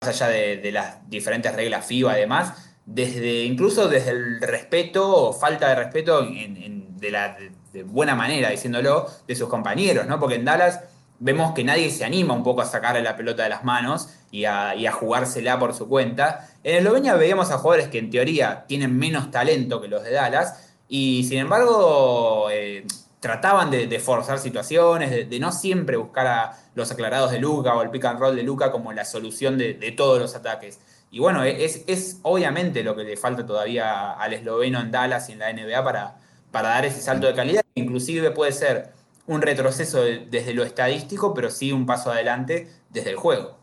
más 0.00 0.20
allá 0.20 0.28
de, 0.28 0.70
las 0.72 1.08
diferentes 1.10 1.54
reglas 1.54 1.84
FIBA 1.86 2.18
y 2.18 2.20
demás, 2.20 2.72
desde, 2.86 3.42
incluso 3.44 3.88
desde 3.88 4.10
el 4.10 4.40
respeto 4.40 5.08
o 5.08 5.32
falta 5.32 5.68
de 5.68 5.74
respeto 5.74 6.22
de, 6.22 7.10
la, 7.10 7.36
buena 7.84 8.14
manera, 8.14 8.50
diciéndolo, 8.50 9.06
de 9.26 9.34
sus 9.34 9.48
compañeros, 9.48 10.06
¿no? 10.06 10.20
Porque 10.20 10.36
en 10.36 10.44
Dallas 10.44 10.80
vemos 11.18 11.52
que 11.52 11.64
nadie 11.64 11.90
se 11.90 12.04
anima 12.04 12.32
un 12.32 12.44
poco 12.44 12.62
a 12.62 12.66
sacarle 12.66 13.02
la 13.02 13.16
pelota 13.16 13.42
de 13.42 13.48
las 13.48 13.64
manos 13.64 14.08
y 14.30 14.44
a, 14.44 14.74
jugársela 14.92 15.58
por 15.58 15.74
su 15.74 15.88
cuenta. 15.88 16.48
En 16.62 16.76
Eslovenia 16.76 17.14
veíamos 17.14 17.50
a 17.50 17.58
jugadores 17.58 17.88
que 17.88 17.98
en 17.98 18.10
teoría 18.10 18.66
tienen 18.68 18.96
menos 18.96 19.32
talento 19.32 19.80
que 19.80 19.88
los 19.88 20.04
de 20.04 20.12
Dallas 20.12 20.76
y 20.88 21.24
sin 21.24 21.38
embargo 21.38 22.48
eh, 22.50 22.86
trataban 23.20 23.70
de, 23.70 23.98
forzar 23.98 24.38
situaciones, 24.38 25.28
de, 25.28 25.40
no 25.40 25.52
siempre 25.52 25.96
buscar 25.96 26.26
a 26.26 26.58
los 26.74 26.90
aclarados 26.90 27.32
de 27.32 27.40
Luca 27.40 27.74
o 27.74 27.82
el 27.82 27.90
pick 27.90 28.04
and 28.04 28.20
roll 28.20 28.36
de 28.36 28.42
Luca 28.42 28.70
como 28.70 28.92
la 28.92 29.04
solución 29.04 29.58
de, 29.58 29.94
todos 29.96 30.20
los 30.20 30.34
ataques. 30.34 30.80
Y 31.10 31.20
bueno, 31.20 31.42
es, 31.42 32.20
obviamente 32.22 32.84
lo 32.84 32.94
que 32.94 33.02
le 33.02 33.16
falta 33.16 33.46
todavía 33.46 34.12
al 34.12 34.34
esloveno 34.34 34.80
en 34.80 34.90
Dallas 34.90 35.28
y 35.28 35.32
en 35.32 35.38
la 35.40 35.52
NBA 35.52 35.82
para, 35.82 36.16
para 36.52 36.68
dar 36.68 36.84
ese 36.84 37.00
salto 37.00 37.26
de 37.26 37.34
calidad. 37.34 37.62
Inclusive 37.74 38.30
puede 38.30 38.52
ser 38.52 38.92
un 39.26 39.42
retroceso 39.42 40.02
desde 40.02 40.54
lo 40.54 40.64
estadístico, 40.64 41.34
pero 41.34 41.50
sí 41.50 41.72
un 41.72 41.86
paso 41.86 42.12
adelante 42.12 42.68
desde 42.90 43.10
el 43.10 43.16
juego. 43.16 43.58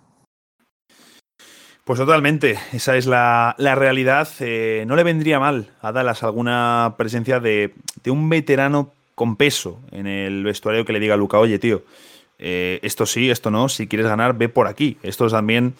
Pues 1.83 1.99
totalmente, 1.99 2.57
esa 2.73 2.97
es 2.97 3.05
la, 3.05 3.55
realidad. 3.57 4.27
Eh, 4.39 4.85
no 4.87 4.95
le 4.95 5.03
vendría 5.03 5.39
mal 5.39 5.69
a 5.81 5.91
Dallas 5.91 6.23
alguna 6.23 6.95
presencia 6.97 7.39
de 7.39 7.71
un 8.07 8.27
veterano 8.27 8.91
con 9.15 9.37
peso 9.37 9.79
en 9.91 10.07
el 10.07 10.43
vestuario 10.43 10.85
que 10.85 10.93
le 10.93 10.99
diga 10.99 11.15
a 11.15 11.17
Luca, 11.17 11.39
oye, 11.39 11.57
tío, 11.57 11.83
eh, 12.37 12.79
esto 12.83 13.05
sí, 13.05 13.29
esto 13.31 13.49
no, 13.49 13.69
si 13.69 13.87
quieres 13.87 14.07
ganar, 14.07 14.37
ve 14.37 14.49
por 14.49 14.67
aquí. 14.67 14.97
Esto 15.03 15.27
también 15.29 15.73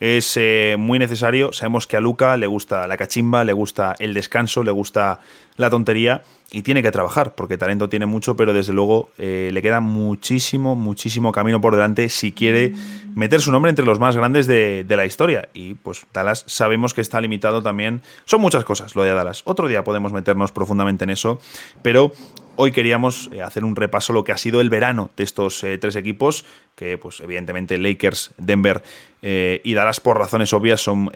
es 0.00 0.36
eh, 0.36 0.76
muy 0.78 0.98
necesario. 0.98 1.52
Sabemos 1.52 1.86
que 1.86 1.96
a 1.96 2.00
Luca 2.00 2.36
le 2.36 2.46
gusta 2.46 2.86
la 2.86 2.96
cachimba, 2.96 3.44
le 3.44 3.52
gusta 3.52 3.94
el 3.98 4.14
descanso, 4.14 4.62
le 4.62 4.70
gusta 4.70 5.20
la 5.56 5.70
tontería 5.70 6.22
y 6.50 6.62
tiene 6.62 6.82
que 6.82 6.90
trabajar, 6.90 7.34
porque 7.34 7.58
talento 7.58 7.90
tiene 7.90 8.06
mucho, 8.06 8.34
pero 8.34 8.54
desde 8.54 8.72
luego 8.72 9.10
eh, 9.18 9.50
le 9.52 9.60
queda 9.60 9.80
muchísimo, 9.80 10.76
muchísimo 10.76 11.30
camino 11.30 11.60
por 11.60 11.74
delante 11.74 12.08
si 12.08 12.32
quiere 12.32 12.72
meter 13.14 13.42
su 13.42 13.52
nombre 13.52 13.68
entre 13.68 13.84
los 13.84 13.98
más 13.98 14.16
grandes 14.16 14.46
de, 14.46 14.82
de, 14.84 14.96
la 14.96 15.04
historia. 15.04 15.50
Y 15.52 15.74
pues 15.74 16.06
Dallas 16.14 16.44
sabemos 16.46 16.94
que 16.94 17.02
está 17.02 17.20
limitado 17.20 17.62
también. 17.62 18.00
Son 18.24 18.40
muchas 18.40 18.64
cosas 18.64 18.96
lo 18.96 19.02
de 19.02 19.12
Dallas. 19.12 19.42
Otro 19.44 19.68
día 19.68 19.84
podemos 19.84 20.12
meternos 20.12 20.50
profundamente 20.50 21.04
en 21.04 21.10
eso, 21.10 21.38
pero 21.82 22.12
Hoy 22.60 22.72
queríamos 22.72 23.30
eh, 23.32 23.40
hacer 23.40 23.64
un 23.64 23.76
repaso 23.76 24.12
lo 24.12 24.24
que 24.24 24.32
ha 24.32 24.36
sido 24.36 24.60
el 24.60 24.68
verano 24.68 25.12
de 25.16 25.22
estos 25.22 25.62
eh, 25.62 25.78
tres 25.78 25.94
equipos, 25.94 26.44
que 26.74 26.98
pues 26.98 27.20
evidentemente 27.20 27.78
Lakers, 27.78 28.32
Denver 28.36 28.82
eh, 29.22 29.60
y 29.62 29.74
Dallas 29.74 30.00
por 30.00 30.18
razones 30.18 30.52
obvias 30.52 30.80
son 30.80 31.08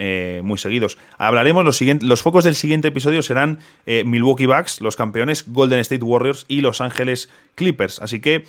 muy 0.45 0.59
seguidos. 0.59 0.99
Hablaremos, 1.19 1.65
los, 1.65 1.81
los 2.01 2.23
focos 2.23 2.45
del 2.45 2.55
siguiente 2.55 2.89
episodio 2.89 3.23
serán 3.23 3.59
Milwaukee 3.87 4.47
Bucks, 4.47 4.81
los 4.81 4.95
campeones, 4.95 5.45
Golden 5.49 5.81
State 5.81 6.05
Warriors 6.05 6.45
y 6.47 6.61
Los 6.61 6.81
Ángeles 6.81 7.29
Clippers. 7.57 8.01
Así 8.01 8.21
que 8.21 8.45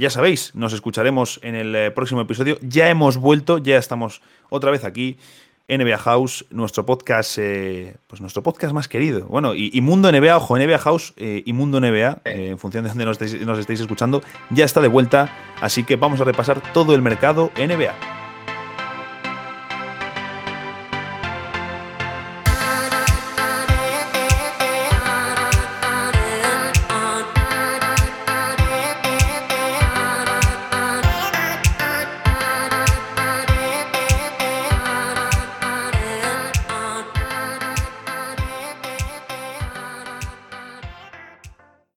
ya 0.00 0.10
sabéis, 0.10 0.54
nos 0.54 0.72
escucharemos 0.72 1.38
en 1.42 1.54
el 1.54 1.92
próximo 1.92 2.20
episodio. 2.20 2.58
Ya 2.62 2.88
hemos 2.88 3.16
vuelto, 3.16 3.58
ya 3.58 3.78
estamos 3.78 4.22
otra 4.48 4.70
vez 4.70 4.84
aquí. 4.84 5.18
NBA 5.68 5.98
House, 5.98 6.44
nuestro 6.50 6.84
podcast, 6.86 7.38
eh, 7.38 7.96
pues 8.06 8.20
nuestro 8.20 8.42
podcast 8.42 8.72
más 8.74 8.88
querido. 8.88 9.26
Bueno, 9.26 9.54
y, 9.54 9.80
Mundo 9.80 10.10
NBA, 10.10 10.36
ojo, 10.36 10.58
NBA 10.58 10.78
House 10.78 11.14
eh, 11.16 11.42
y 11.44 11.52
Mundo 11.52 11.80
NBA, 11.80 12.22
eh, 12.24 12.48
en 12.50 12.58
función 12.58 12.84
de 12.84 12.90
donde 12.90 13.04
nos 13.04 13.58
estéis 13.58 13.80
escuchando, 13.80 14.22
ya 14.50 14.64
está 14.64 14.80
de 14.80 14.88
vuelta. 14.88 15.34
Así 15.60 15.84
que 15.84 15.96
vamos 15.96 16.20
a 16.20 16.24
repasar 16.24 16.62
todo 16.72 16.94
el 16.94 17.02
mercado 17.02 17.50
NBA. 17.56 18.21